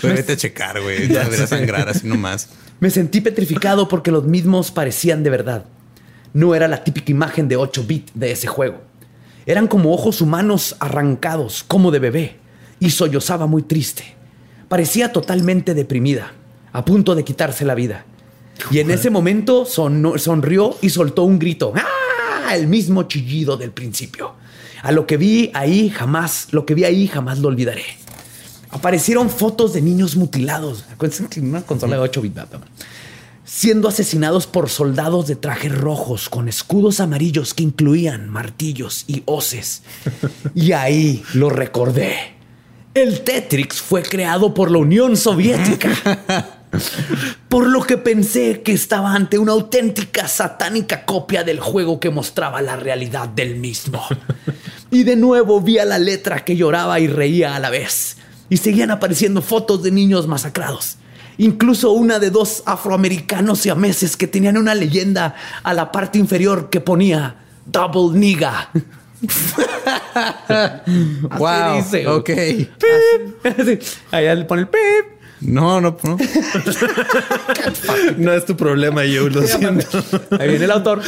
Pero 0.00 0.14
vete 0.14 0.32
a 0.32 0.36
checar, 0.36 0.80
güey. 0.80 1.08
No 1.08 1.18
debería 1.20 1.46
sangrar 1.46 1.88
así 1.88 2.06
nomás. 2.06 2.48
Me 2.80 2.90
sentí 2.90 3.20
petrificado 3.20 3.88
porque 3.88 4.10
los 4.10 4.24
mismos 4.24 4.70
parecían 4.70 5.22
de 5.22 5.30
verdad. 5.30 5.64
No 6.34 6.54
era 6.54 6.68
la 6.68 6.82
típica 6.84 7.10
imagen 7.12 7.48
de 7.48 7.56
8 7.56 7.84
bits 7.86 8.12
de 8.14 8.32
ese 8.32 8.46
juego. 8.46 8.82
Eran 9.46 9.66
como 9.68 9.92
ojos 9.92 10.20
humanos 10.20 10.76
arrancados, 10.80 11.64
como 11.66 11.90
de 11.90 11.98
bebé, 11.98 12.36
y 12.80 12.90
sollozaba 12.90 13.46
muy 13.46 13.62
triste. 13.62 14.04
Parecía 14.68 15.12
totalmente 15.12 15.74
deprimida, 15.74 16.32
a 16.72 16.84
punto 16.84 17.14
de 17.14 17.24
quitarse 17.24 17.64
la 17.64 17.74
vida. 17.74 18.04
Y 18.70 18.78
en 18.78 18.90
ese 18.90 19.10
momento 19.10 19.64
son- 19.66 20.18
sonrió 20.18 20.76
y 20.80 20.90
soltó 20.90 21.24
un 21.24 21.38
grito. 21.38 21.72
¡Ah! 21.76 21.86
El 22.50 22.66
mismo 22.66 23.04
chillido 23.04 23.56
del 23.56 23.70
principio. 23.70 24.34
A 24.82 24.92
lo 24.92 25.06
que 25.06 25.16
vi 25.16 25.50
ahí 25.54 25.88
jamás, 25.90 26.48
lo 26.50 26.66
que 26.66 26.74
vi 26.74 26.84
ahí 26.84 27.06
jamás 27.06 27.38
lo 27.38 27.48
olvidaré. 27.48 27.84
Aparecieron 28.70 29.30
fotos 29.30 29.72
de 29.74 29.80
niños 29.80 30.16
mutilados. 30.16 30.84
Acuérdense 30.92 31.40
una 31.40 31.62
consola 31.62 31.96
de 31.96 32.02
8 32.02 32.22
bits. 32.22 32.40
Siendo 33.44 33.88
asesinados 33.88 34.46
por 34.46 34.70
soldados 34.70 35.26
de 35.26 35.36
trajes 35.36 35.76
rojos 35.76 36.28
con 36.28 36.48
escudos 36.48 37.00
amarillos 37.00 37.54
que 37.54 37.62
incluían 37.62 38.28
martillos 38.28 39.04
y 39.06 39.22
hoces. 39.26 39.82
Y 40.54 40.72
ahí 40.72 41.22
lo 41.34 41.50
recordé. 41.50 42.14
El 42.94 43.20
Tetrix 43.20 43.80
fue 43.80 44.02
creado 44.02 44.54
por 44.54 44.70
la 44.70 44.78
Unión 44.78 45.16
Soviética. 45.16 46.56
Por 47.48 47.66
lo 47.66 47.82
que 47.82 47.98
pensé 47.98 48.62
que 48.62 48.72
estaba 48.72 49.14
ante 49.14 49.38
una 49.38 49.52
auténtica 49.52 50.26
satánica 50.26 51.04
copia 51.04 51.44
del 51.44 51.60
juego 51.60 52.00
que 52.00 52.10
mostraba 52.10 52.62
la 52.62 52.76
realidad 52.76 53.28
del 53.28 53.56
mismo. 53.56 54.02
Y 54.90 55.04
de 55.04 55.16
nuevo 55.16 55.60
vi 55.60 55.78
a 55.78 55.84
la 55.84 55.98
letra 55.98 56.44
que 56.44 56.56
lloraba 56.56 56.98
y 57.00 57.08
reía 57.08 57.54
a 57.54 57.58
la 57.58 57.70
vez. 57.70 58.16
Y 58.48 58.58
seguían 58.58 58.90
apareciendo 58.90 59.42
fotos 59.42 59.82
de 59.82 59.90
niños 59.90 60.26
masacrados. 60.26 60.96
Incluso 61.38 61.92
una 61.92 62.18
de 62.18 62.30
dos 62.30 62.62
afroamericanos 62.66 63.60
siameses 63.60 64.16
que 64.16 64.26
tenían 64.26 64.56
una 64.56 64.74
leyenda 64.74 65.34
a 65.62 65.74
la 65.74 65.92
parte 65.92 66.18
inferior 66.18 66.70
que 66.70 66.80
ponía 66.80 67.36
Double 67.66 68.18
Niga. 68.18 68.70
wow. 71.38 71.76
dice, 71.76 72.06
ok. 72.06 72.30
Así. 73.58 73.78
Allá 74.10 74.34
le 74.34 74.44
pone 74.44 74.62
el 74.62 74.68
pip. 74.68 75.11
No, 75.44 75.80
no, 75.80 75.96
no. 76.02 76.16
No 78.16 78.32
es 78.32 78.46
tu 78.46 78.56
problema, 78.56 79.04
yo 79.04 79.28
lo 79.28 79.42
siento. 79.42 80.02
Ahí 80.38 80.48
viene 80.48 80.64
el 80.64 80.70
autor. 80.70 81.02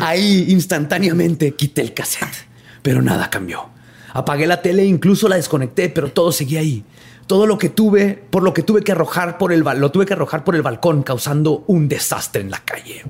Ahí 0.00 0.46
instantáneamente 0.48 1.54
quité 1.54 1.82
el 1.82 1.94
cassette, 1.94 2.46
pero 2.82 3.02
nada 3.02 3.30
cambió. 3.30 3.70
Apagué 4.12 4.46
la 4.46 4.62
tele, 4.62 4.84
incluso 4.84 5.28
la 5.28 5.36
desconecté, 5.36 5.88
pero 5.88 6.10
todo 6.10 6.32
seguía 6.32 6.60
ahí. 6.60 6.84
Todo 7.26 7.46
lo 7.46 7.58
que 7.58 7.68
tuve, 7.68 8.24
por 8.30 8.42
lo 8.42 8.54
que 8.54 8.62
tuve 8.62 8.82
que 8.82 8.92
arrojar 8.92 9.38
por 9.38 9.52
el 9.52 9.60
lo 9.60 9.90
tuve 9.90 10.06
que 10.06 10.14
arrojar 10.14 10.44
por 10.44 10.54
el 10.54 10.62
balcón, 10.62 11.02
causando 11.02 11.64
un 11.66 11.88
desastre 11.88 12.40
en 12.42 12.50
la 12.50 12.64
calle. 12.64 13.04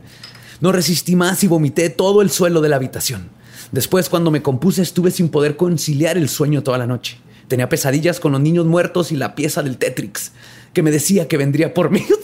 No 0.61 0.73
resistí 0.73 1.17
más 1.17 1.45
y 1.45 1.49
vomité 1.49 1.91
todo 1.91 2.23
el 2.23 2.31
suelo 2.31 2.61
de 2.61 2.69
la 2.69 2.77
habitación. 2.77 3.29
Después, 3.73 4.09
cuando 4.09 4.31
me 4.31 4.43
compuse, 4.43 4.83
estuve 4.83 5.11
sin 5.11 5.29
poder 5.29 5.57
conciliar 5.57 6.17
el 6.17 6.29
sueño 6.29 6.63
toda 6.63 6.79
la 6.79 6.87
noche. 6.87 7.19
Tenía 7.49 7.69
pesadillas 7.69 8.19
con 8.21 8.33
los 8.33 8.41
niños 8.41 8.67
muertos 8.67 9.13
y 9.13 9.17
la 9.17 9.35
pieza 9.35 9.63
del 9.63 9.77
Tetrix, 9.79 10.33
que 10.73 10.83
me 10.83 10.91
decía 10.91 11.29
que 11.29 11.37
vendría 11.37 11.73
por 11.75 11.91
mí. 11.91 12.05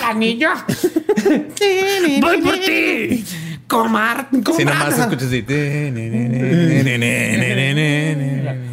¡La 0.00 0.14
niña! 0.14 0.64
¡Voy 2.20 2.38
por 2.42 2.54
ti! 2.60 3.24
¡Comar! 3.66 4.28
Si 4.56 4.64
nomás 4.64 4.98
escuchas 4.98 5.24
así. 5.28 5.44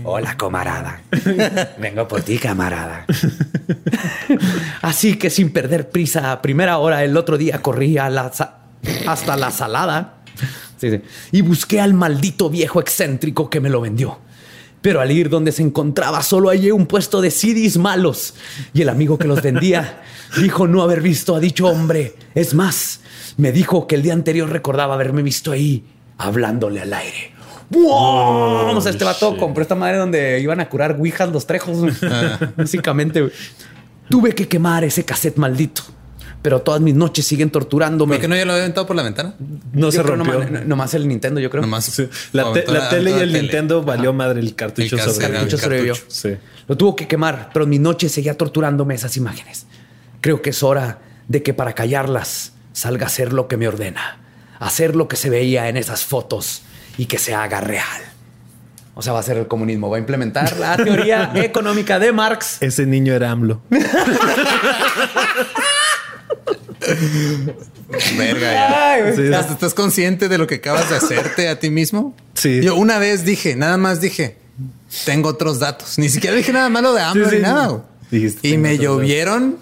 Hola, 0.05 0.37
camarada. 0.37 1.01
Vengo 1.77 2.07
por 2.07 2.21
ti, 2.21 2.37
camarada. 2.37 3.05
Así 4.81 5.15
que 5.17 5.29
sin 5.29 5.51
perder 5.51 5.89
prisa, 5.89 6.31
a 6.31 6.41
primera 6.41 6.77
hora 6.77 7.03
el 7.03 7.17
otro 7.17 7.37
día 7.37 7.61
corrí 7.61 7.97
a 7.97 8.09
la 8.09 8.31
sa- 8.31 8.59
hasta 9.07 9.35
la 9.35 9.51
salada 9.51 10.13
Sí, 10.77 10.91
sí. 10.91 11.01
y 11.31 11.41
busqué 11.41 11.79
al 11.79 11.93
maldito 11.93 12.49
viejo 12.49 12.79
excéntrico 12.81 13.49
que 13.49 13.59
me 13.59 13.69
lo 13.69 13.81
vendió. 13.81 14.19
Pero 14.81 15.01
al 15.01 15.11
ir 15.11 15.29
donde 15.29 15.51
se 15.51 15.63
encontraba, 15.63 16.21
solo 16.21 16.49
hallé 16.49 16.71
un 16.71 16.85
puesto 16.85 17.19
de 17.19 17.31
CDs 17.31 17.77
malos. 17.77 18.35
Y 18.71 18.83
el 18.83 18.89
amigo 18.89 19.17
que 19.17 19.27
los 19.27 19.41
vendía 19.41 20.03
dijo 20.39 20.67
no 20.67 20.83
haber 20.83 21.01
visto 21.01 21.35
a 21.35 21.39
dicho 21.39 21.65
hombre. 21.65 22.15
Es 22.35 22.53
más, 22.53 22.99
me 23.37 23.51
dijo 23.51 23.87
que 23.87 23.95
el 23.95 24.03
día 24.03 24.13
anterior 24.13 24.47
recordaba 24.47 24.93
haberme 24.93 25.23
visto 25.23 25.51
ahí 25.51 25.83
hablándole 26.19 26.81
al 26.81 26.93
aire. 26.93 27.33
¡Wow! 27.71 28.77
o 28.77 28.81
sea, 28.81 28.91
este 28.91 29.03
vato 29.03 29.35
compró 29.37 29.63
esta 29.63 29.73
madre 29.73 29.97
donde 29.97 30.39
iban 30.39 30.59
a 30.59 30.69
curar 30.69 30.97
ouijas 30.99 31.31
los 31.31 31.47
trejos. 31.47 31.79
güey. 31.79 31.93
Básicamente. 32.55 33.27
Tuve 34.07 34.33
que 34.33 34.47
quemar 34.47 34.83
ese 34.83 35.03
cassette 35.03 35.37
maldito. 35.37 35.81
Pero 36.45 36.61
todas 36.61 36.79
mis 36.79 36.93
noches 36.93 37.25
siguen 37.25 37.49
torturándome. 37.49 38.17
¿Por 38.17 38.21
qué 38.21 38.27
no 38.27 38.35
ya 38.35 38.45
lo 38.45 38.51
había 38.51 38.65
aventado 38.65 38.85
por 38.85 38.95
la 38.95 39.01
ventana? 39.01 39.33
No 39.73 39.87
Yo 39.87 39.91
se 39.91 40.03
rompió. 40.03 40.43
Nomás, 40.43 40.65
nomás 40.67 40.93
el 40.93 41.07
Nintendo, 41.07 41.39
yo 41.39 41.49
creo. 41.49 41.61
Nomás. 41.63 41.85
Sí. 41.85 42.07
La, 42.33 42.43
te- 42.43 42.49
aventó 42.49 42.71
la 42.71 42.87
tele 42.89 43.09
y 43.09 43.13
el 43.13 43.19
la 43.19 43.25
tele. 43.25 43.41
Nintendo 43.41 43.81
valió 43.81 44.13
madre 44.13 44.41
el 44.41 44.53
cartucho 44.53 44.95
El 44.95 45.01
sobre 45.01 45.25
el 45.25 45.31
cartucho 45.33 45.57
sobrevivió. 45.57 45.95
Sí. 46.07 46.37
Lo 46.67 46.77
tuvo 46.77 46.95
que 46.95 47.07
quemar, 47.07 47.49
pero 47.51 47.63
en 47.63 47.71
mi 47.71 47.79
noche 47.79 48.09
seguía 48.09 48.37
torturándome 48.37 48.93
esas 48.93 49.17
imágenes. 49.17 49.65
Creo 50.21 50.43
que 50.43 50.51
es 50.51 50.61
hora 50.61 50.99
de 51.27 51.41
que 51.41 51.55
para 51.55 51.73
callarlas 51.73 52.51
salga 52.73 53.05
a 53.05 53.07
hacer 53.07 53.33
lo 53.33 53.47
que 53.47 53.57
me 53.57 53.67
ordena. 53.67 54.19
Hacer 54.59 54.95
lo 54.95 55.07
que 55.07 55.15
se 55.15 55.31
veía 55.31 55.67
en 55.67 55.77
esas 55.77 56.05
fotos 56.05 56.61
y 56.99 57.07
que 57.07 57.17
se 57.17 57.33
haga 57.33 57.59
real. 57.59 58.03
O 58.93 59.01
sea, 59.01 59.13
va 59.13 59.19
a 59.19 59.23
ser 59.23 59.37
el 59.37 59.47
comunismo. 59.47 59.89
Va 59.89 59.97
a 59.97 59.99
implementar 59.99 60.55
la 60.57 60.77
teoría 60.77 61.31
económica 61.43 61.97
de 61.97 62.11
Marx. 62.11 62.61
Ese 62.61 62.85
niño 62.85 63.13
era 63.15 63.31
AMLO. 63.31 63.61
Verga, 68.17 68.53
ya. 68.53 68.91
Ay, 68.93 69.01
güey. 69.03 69.15
Sí. 69.15 69.21
¿Estás, 69.23 69.51
estás 69.51 69.73
consciente 69.73 70.27
de 70.29 70.37
lo 70.37 70.47
que 70.47 70.55
acabas 70.55 70.89
de 70.89 70.95
hacerte 70.97 71.47
a 71.49 71.59
ti 71.59 71.69
mismo? 71.69 72.15
Sí. 72.33 72.61
Yo 72.61 72.75
una 72.75 72.99
vez 72.99 73.25
dije, 73.25 73.55
nada 73.55 73.77
más 73.77 74.01
dije, 74.01 74.37
tengo 75.05 75.29
otros 75.29 75.59
datos. 75.59 75.97
Ni 75.97 76.09
siquiera 76.09 76.35
dije 76.35 76.51
nada 76.51 76.69
malo 76.69 76.93
de 76.93 77.01
hambre 77.01 77.25
Sí, 77.25 77.29
sí. 77.31 77.35
ni 77.37 77.41
nada. 77.41 77.85
Dijiste, 78.11 78.47
y 78.47 78.57
me 78.57 78.77
llovieron 78.77 79.57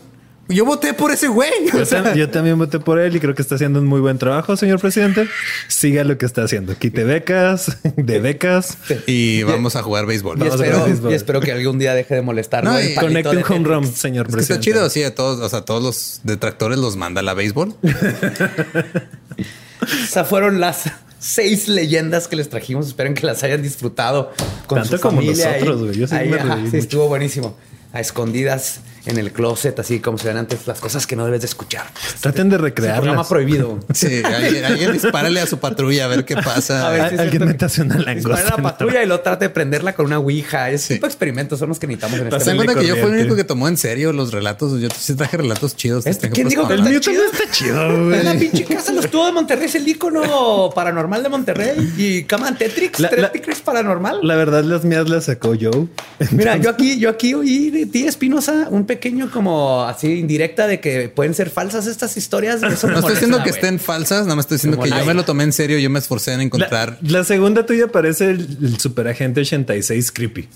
Yo 0.49 0.65
voté 0.65 0.93
por 0.93 1.09
ese 1.11 1.29
güey. 1.29 1.49
Yo, 1.71 1.79
tam- 1.85 2.15
yo 2.15 2.29
también 2.29 2.57
voté 2.57 2.77
por 2.79 2.99
él 2.99 3.15
y 3.15 3.19
creo 3.21 3.33
que 3.33 3.41
está 3.41 3.55
haciendo 3.55 3.79
un 3.79 3.85
muy 3.87 4.01
buen 4.01 4.17
trabajo, 4.17 4.57
señor 4.57 4.79
presidente. 4.79 5.27
Siga 5.69 6.03
lo 6.03 6.17
que 6.17 6.25
está 6.25 6.43
haciendo. 6.43 6.75
Quite 6.77 7.05
becas, 7.05 7.77
de 7.95 8.19
becas. 8.19 8.77
Y 9.07 9.43
vamos 9.43 9.75
a 9.77 9.83
jugar 9.83 10.05
béisbol. 10.05 10.37
Y 10.43 10.47
espero, 10.47 10.71
jugar 10.73 10.85
béisbol. 10.89 11.11
y 11.11 11.15
espero 11.15 11.39
que 11.39 11.51
algún 11.53 11.79
día 11.79 11.93
deje 11.95 12.15
de 12.15 12.21
molestar. 12.21 12.65
No, 12.65 12.73
Conecte 12.99 13.37
un 13.37 13.43
home 13.47 13.67
run, 13.67 13.87
señor 13.87 14.27
Es 14.27 14.35
que 14.35 14.41
está 14.41 14.55
presidente. 14.55 14.63
chido, 14.79 14.89
sí, 14.89 15.03
a 15.03 15.15
todos, 15.15 15.39
o 15.39 15.47
sea, 15.49 15.61
todos 15.61 15.81
los 15.81 16.19
detractores 16.23 16.77
los 16.77 16.97
manda 16.97 17.21
la 17.21 17.33
béisbol. 17.33 17.75
Esas 20.03 20.27
fueron 20.27 20.59
las 20.59 20.83
seis 21.19 21.67
leyendas 21.67 22.27
que 22.27 22.35
les 22.35 22.49
trajimos. 22.49 22.87
Esperen 22.87 23.13
que 23.13 23.25
las 23.25 23.43
hayan 23.43 23.61
disfrutado 23.61 24.31
con 24.67 24.79
Tanto 24.81 24.97
su 24.97 25.01
como 25.01 25.17
familia 25.21 25.51
nosotros, 25.53 25.77
ahí. 25.79 25.85
güey. 25.87 25.97
Yo 25.99 26.07
sí 26.07 26.15
Ahí, 26.15 26.29
me 26.29 26.35
ajá, 26.37 26.55
reí 26.55 26.57
sí, 26.57 26.65
mucho. 26.65 26.77
estuvo 26.77 27.07
buenísimo. 27.07 27.57
A 27.93 27.99
escondidas 27.99 28.79
en 29.05 29.17
el 29.17 29.31
closet, 29.31 29.77
así 29.79 29.99
como 29.99 30.17
se 30.17 30.27
ven 30.29 30.37
antes, 30.37 30.65
las 30.67 30.79
cosas 30.79 31.05
que 31.07 31.15
no 31.15 31.25
debes 31.25 31.41
de 31.41 31.47
escuchar. 31.47 31.85
Traten 32.21 32.49
de 32.49 32.55
Es 32.55 32.61
un 32.61 32.71
programa 32.71 33.27
prohibido. 33.27 33.79
Sí, 33.93 34.21
alguien, 34.23 34.65
alguien 34.65 34.93
dispárale 34.93 35.39
a 35.41 35.45
su 35.47 35.57
patrulla 35.59 36.05
a 36.05 36.07
ver 36.07 36.25
qué 36.25 36.35
pasa. 36.35 36.87
A 36.87 36.89
ver, 36.91 37.13
es 37.13 37.19
alguien 37.19 37.45
métase 37.45 37.81
una 37.81 37.95
Dispara 37.95 38.13
langosta. 38.15 38.55
la 38.57 38.63
patrulla 38.63 39.03
y 39.03 39.05
lo 39.07 39.19
trate 39.19 39.45
de 39.45 39.49
prenderla 39.49 39.93
con 39.93 40.05
una 40.05 40.19
ouija. 40.19 40.69
Ese 40.69 40.87
Sí. 40.87 40.93
tipo 40.95 41.05
de 41.05 41.11
experimentos 41.11 41.59
son 41.59 41.69
los 41.69 41.79
que 41.79 41.87
necesitamos 41.87 42.19
en 42.19 42.27
este 42.27 42.39
¿Se 42.39 42.45
dan 42.45 42.59
el 42.59 42.65
cuenta 42.65 42.81
que 42.81 42.87
yo 42.87 42.95
fui 42.95 43.11
el 43.11 43.19
único 43.19 43.35
que 43.35 43.43
tomó 43.43 43.67
en 43.67 43.77
serio 43.77 44.13
los 44.13 44.31
relatos? 44.31 44.79
Yo 44.79 44.87
sí 44.97 45.15
traje 45.15 45.37
relatos 45.37 45.75
chidos. 45.75 46.05
Este, 46.05 46.29
¿quién 46.29 46.47
dijo 46.47 46.67
que 46.67 46.73
El 46.75 46.83
mío 46.83 46.99
chido? 46.99 47.21
también 47.23 47.41
está 47.43 47.51
chido, 47.51 48.13
En 48.13 48.23
la 48.25 48.33
güey. 48.33 48.49
pinche 48.49 48.65
casa 48.65 48.91
los 48.93 49.09
tuvo 49.09 49.25
de 49.25 49.31
Monterrey, 49.33 49.65
es 49.65 49.75
el 49.75 49.87
ícono 49.87 50.69
paranormal 50.73 51.23
de 51.23 51.29
Monterrey. 51.29 51.93
Y 51.97 52.23
cama 52.23 52.55
Tetrix, 52.57 52.99
La- 52.99 53.09
tres 53.09 53.21
la- 53.21 53.31
Tetrix 53.31 53.61
paranormal. 53.61 54.19
La 54.23 54.35
verdad, 54.35 54.63
las 54.63 54.83
mías 54.85 55.09
las 55.09 55.25
sacó 55.25 55.53
Joe. 55.59 55.87
Mira, 56.31 56.57
yo 56.57 56.69
aquí, 56.69 56.99
yo 56.99 57.09
aquí 57.09 57.33
oí 57.33 57.69
de 57.69 57.85
ti, 57.85 58.05
Espinosa, 58.05 58.67
un 58.69 58.85
pequeño 58.93 59.31
como 59.31 59.83
así 59.83 60.13
indirecta 60.19 60.67
de 60.67 60.79
que 60.79 61.09
pueden 61.09 61.33
ser 61.33 61.49
falsas 61.49 61.87
estas 61.87 62.15
historias. 62.17 62.61
y 62.61 62.65
Eso 62.67 62.87
me 62.87 62.93
No 62.93 62.99
estoy 62.99 63.13
diciendo 63.15 63.43
que 63.43 63.49
estén 63.49 63.79
falsas, 63.79 64.23
nada 64.23 64.35
más 64.35 64.45
estoy 64.45 64.55
diciendo 64.57 64.79
que 64.81 64.89
yo 64.89 65.05
me 65.05 65.13
lo 65.13 65.23
tomé 65.25 65.43
en 65.43 65.53
serio. 65.53 65.79
Yo 65.79 65.89
me 65.89 65.99
esforcé 65.99 66.33
en 66.33 66.41
encontrar. 66.41 66.97
la 67.01 67.23
segunda 67.23 67.65
tuya 67.65 67.87
parece 67.87 68.31
el, 68.31 68.57
el 68.61 68.79
superagente 68.79 69.41
86 69.41 70.11
creepy. 70.11 70.47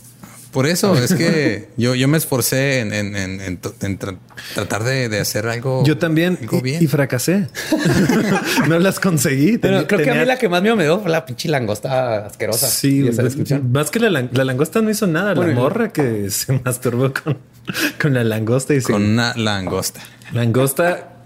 Por 0.52 0.66
eso 0.66 0.96
es 0.98 1.14
que 1.14 1.68
yo, 1.78 1.94
yo 1.94 2.08
me 2.08 2.18
esforcé 2.18 2.80
en, 2.80 2.94
en- 2.94 3.16
en- 3.16 3.42
en 3.42 3.58
to- 3.58 3.76
en 3.82 4.00
tra- 4.00 4.18
tratar 4.56 4.84
de, 4.86 5.10
de 5.10 5.20
hacer 5.20 5.46
algo. 5.48 5.84
Yo 5.86 5.98
también 5.98 6.38
algo 6.42 6.58
y, 6.60 6.62
bien. 6.62 6.82
y 6.84 6.88
fracasé. 6.88 7.48
no 8.68 8.80
las 8.80 9.00
conseguí. 9.00 9.58
Pero 9.58 9.86
Tenía- 9.86 9.88
creo 9.88 10.00
que 10.04 10.10
a 10.12 10.16
mí 10.22 10.26
la 10.26 10.38
que 10.38 10.50
más 10.50 10.62
miedo 10.62 10.76
me 10.76 10.84
dio 10.86 11.00
fue 11.00 11.12
la 11.12 11.26
pinche 11.26 11.50
langosta 11.50 12.26
asquerosa. 12.28 12.68
Sí, 12.70 13.06
esa 13.08 13.24
descripción. 13.24 13.72
más 13.72 13.92
que 13.92 14.00
la, 14.00 14.10
lang- 14.10 14.30
la 14.32 14.46
langosta 14.46 14.82
no 14.82 14.90
hizo 14.90 15.06
nada. 15.06 15.34
Bueno, 15.34 15.52
la 15.52 15.56
morra 15.60 15.92
que 15.94 16.30
se 16.32 16.60
masturbó 16.64 17.12
con, 17.14 17.38
con 18.02 18.14
la 18.14 18.24
langosta 18.24 18.74
y 18.74 18.82
se- 18.82 18.92
con 18.92 19.04
una 19.04 19.34
langosta. 19.36 20.02
langosta 20.34 21.18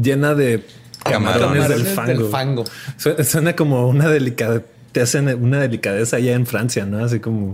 llena 0.00 0.34
de 0.34 0.64
camarones, 1.04 1.62
Camarones 1.64 1.68
del 1.68 1.86
fango. 1.94 2.28
fango. 2.28 2.64
Su- 2.96 3.22
Suena 3.24 3.54
como 3.56 3.88
una 3.88 4.08
delicadeza. 4.08 4.64
Te 4.92 5.00
hacen 5.02 5.28
una 5.42 5.60
delicadeza 5.60 6.16
allá 6.16 6.32
en 6.32 6.46
Francia, 6.46 6.86
¿no? 6.86 7.04
Así 7.04 7.20
como 7.20 7.52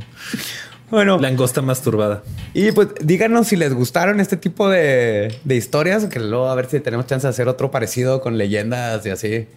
Bueno, 0.90 1.18
langosta 1.18 1.60
masturbada. 1.62 2.22
y 2.54 2.70
pues 2.72 2.88
díganos 3.02 3.48
si 3.48 3.56
les 3.56 3.74
gustaron 3.74 4.20
este 4.20 4.36
tipo 4.36 4.68
de, 4.68 5.34
de 5.42 5.56
historias, 5.56 6.04
que 6.06 6.20
luego 6.20 6.48
a 6.48 6.54
ver 6.54 6.66
si 6.70 6.78
tenemos 6.80 7.06
chance 7.06 7.26
de 7.26 7.30
hacer 7.30 7.48
otro 7.48 7.70
parecido 7.70 8.20
con 8.20 8.38
leyendas 8.38 9.04
y 9.06 9.10
así. 9.10 9.48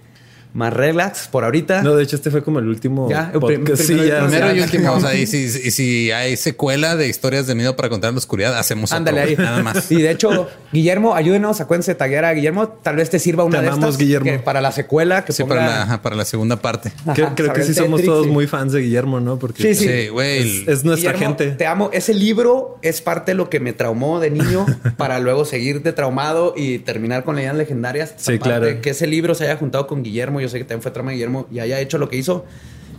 Más 0.55 0.71
relax 0.73 1.27
por 1.27 1.43
ahorita. 1.43 1.83
No, 1.83 1.95
de 1.97 2.03
hecho, 2.03 2.15
este 2.15 2.31
fue 2.31 2.41
como 2.41 2.59
el 2.59 2.67
último 2.69 3.09
Ya, 3.09 3.29
el 3.33 3.41
podcast. 3.41 3.81
Sí, 3.83 3.87
primero 3.93 4.07
ya, 4.07 4.17
y 4.19 4.21
Primero 4.27 4.47
ya, 4.47 4.55
y 4.55 4.61
último. 4.61 4.93
O 4.93 4.99
sea, 5.01 5.13
y 5.13 5.27
si, 5.27 5.37
y 5.65 5.71
si 5.71 6.11
hay 6.11 6.37
secuela 6.37 6.95
de 6.95 7.09
historias 7.09 7.45
de 7.45 7.55
miedo 7.55 7.75
para 7.75 7.89
contar 7.89 8.07
en 8.09 8.15
la 8.15 8.19
oscuridad, 8.19 8.57
hacemos 8.57 8.89
otro, 8.91 8.97
Ándale 8.99 9.19
ahí. 9.19 9.35
güey, 9.35 9.45
nada 9.45 9.61
más. 9.61 9.91
Y 9.91 10.01
de 10.01 10.11
hecho, 10.11 10.47
Guillermo, 10.71 11.13
ayúdenos, 11.13 11.59
acuérdense 11.59 11.91
de 11.91 11.95
taguear 11.95 12.23
a 12.23 12.33
Guillermo. 12.33 12.69
Tal 12.69 12.95
vez 12.95 13.09
te 13.09 13.19
sirva 13.19 13.43
una 13.43 13.57
Te 13.57 13.63
de 13.63 13.67
amamos, 13.67 13.85
estas 13.89 13.97
Guillermo. 13.99 14.31
que 14.31 14.39
para 14.39 14.61
la 14.61 14.71
secuela 14.71 15.25
que 15.25 15.33
Sí, 15.33 15.43
ponga- 15.43 15.49
para 15.49 15.65
la, 15.67 15.81
ajá, 15.83 16.01
para 16.01 16.15
la 16.15 16.23
segunda 16.25 16.55
parte. 16.61 16.91
Creo, 17.13 17.25
Ajá, 17.27 17.35
creo 17.35 17.47
sobre 17.49 17.59
que 17.61 17.67
sí 17.67 17.73
somos 17.73 18.01
todos 18.03 18.25
sí. 18.25 18.31
muy 18.31 18.47
fans 18.47 18.71
de 18.71 18.79
Guillermo, 18.81 19.19
¿no? 19.19 19.37
Porque 19.37 19.61
Sí, 19.61 19.75
sí. 19.75 19.89
Sí, 19.89 20.07
güey. 20.07 20.61
es, 20.61 20.67
es 20.69 20.83
nuestra 20.85 21.11
Guillermo, 21.11 21.35
gente. 21.37 21.55
Te 21.57 21.65
amo. 21.67 21.89
Ese 21.91 22.13
libro 22.13 22.79
es 22.81 23.01
parte 23.01 23.31
de 23.31 23.35
lo 23.35 23.49
que 23.49 23.59
me 23.59 23.73
traumó 23.73 24.21
de 24.21 24.29
niño 24.31 24.65
para 24.97 25.19
luego 25.19 25.43
seguir 25.43 25.83
de 25.83 25.91
traumado 25.91 26.53
y 26.55 26.79
terminar 26.79 27.25
con 27.25 27.35
leyendas 27.35 27.57
legendarias. 27.57 28.13
Sí, 28.15 28.35
Aparte, 28.35 28.39
claro. 28.39 28.81
Que 28.81 28.91
ese 28.91 29.05
libro 29.05 29.35
se 29.35 29.43
haya 29.43 29.57
juntado 29.57 29.85
con 29.87 30.01
Guillermo. 30.01 30.39
Yo 30.45 30.49
sé 30.49 30.59
que 30.59 30.63
también 30.63 30.81
fue 30.81 30.91
trauma 30.91 31.11
de 31.11 31.15
Guillermo 31.15 31.47
y 31.51 31.59
haya 31.59 31.79
hecho 31.79 31.97
lo 31.97 32.07
que 32.07 32.17
hizo. 32.17 32.45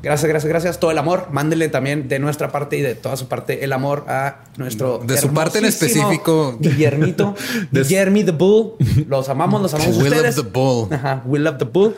Gracias, 0.02 0.28
gracias, 0.28 0.48
gracias. 0.48 0.80
Todo 0.80 0.90
el 0.90 0.98
amor. 0.98 1.28
Mándele 1.30 1.68
también 1.68 2.08
de 2.08 2.18
nuestra 2.18 2.52
parte 2.52 2.76
y 2.76 2.80
de 2.82 2.94
toda 2.94 3.16
su 3.16 3.28
parte 3.28 3.64
el 3.64 3.72
amor 3.72 4.04
a 4.08 4.44
nuestro. 4.56 4.98
De 4.98 5.16
su 5.18 5.32
parte 5.32 5.58
en 5.58 5.64
específico. 5.64 6.56
Guillermito. 6.60 7.34
Guillermi 7.72 8.24
the 8.24 8.32
Bull. 8.32 8.74
Los 9.08 9.28
amamos, 9.28 9.62
los 9.62 9.74
amamos. 9.74 9.96
We 9.96 10.10
love 10.10 10.18
ustedes. 10.18 10.36
the 10.36 10.42
bull. 10.42 10.92
Ajá. 10.92 11.22
We 11.24 11.38
love 11.38 11.58
the 11.58 11.64
Bull. 11.64 11.94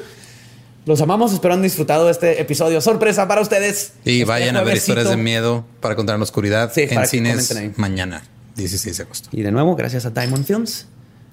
Los 0.86 1.00
amamos. 1.02 1.32
Espero 1.32 1.54
han 1.54 1.62
disfrutado 1.62 2.08
este 2.08 2.40
episodio. 2.40 2.80
Sorpresa 2.80 3.28
para 3.28 3.40
ustedes. 3.40 3.92
Y 4.04 4.20
Este 4.20 4.24
vayan 4.24 4.56
a 4.56 4.62
ver 4.62 4.76
historias 4.76 5.10
de 5.10 5.16
miedo 5.16 5.64
para 5.80 5.96
contar 5.96 6.14
en 6.14 6.20
la 6.20 6.24
oscuridad 6.24 6.72
Sí, 6.74 6.86
en 6.88 7.06
cines 7.06 7.54
mañana, 7.76 8.22
16 8.56 8.96
de 8.96 9.02
agosto. 9.02 9.28
Y 9.32 9.42
de 9.42 9.52
nuevo, 9.52 9.76
gracias 9.76 10.06
a 10.06 10.10
Diamond 10.10 10.46
Films. 10.46 10.86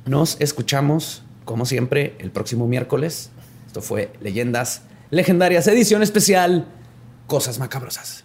Nos 0.05 0.36
escuchamos, 0.39 1.24
como 1.45 1.66
siempre, 1.66 2.16
el 2.20 2.32
próximo 2.32 2.68
miércoles. 2.68 3.30
Esto 3.76 3.86
fue 3.86 4.13
Leyendas 4.21 4.84
Legendarias, 5.09 5.67
edición 5.67 6.01
especial, 6.01 6.65
Cosas 7.28 7.59
Macabrosas. 7.59 8.24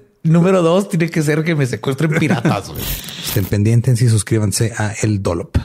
Número 0.23 0.61
dos, 0.61 0.89
tiene 0.89 1.09
que 1.09 1.21
ser 1.23 1.43
que 1.43 1.55
me 1.55 1.65
secuestren 1.65 2.11
piratas. 2.19 2.71
Estén 3.25 3.45
pendientes 3.45 4.01
y 4.01 4.09
suscríbanse 4.09 4.73
a 4.77 4.93
El 5.01 5.23
Dolop. 5.23 5.57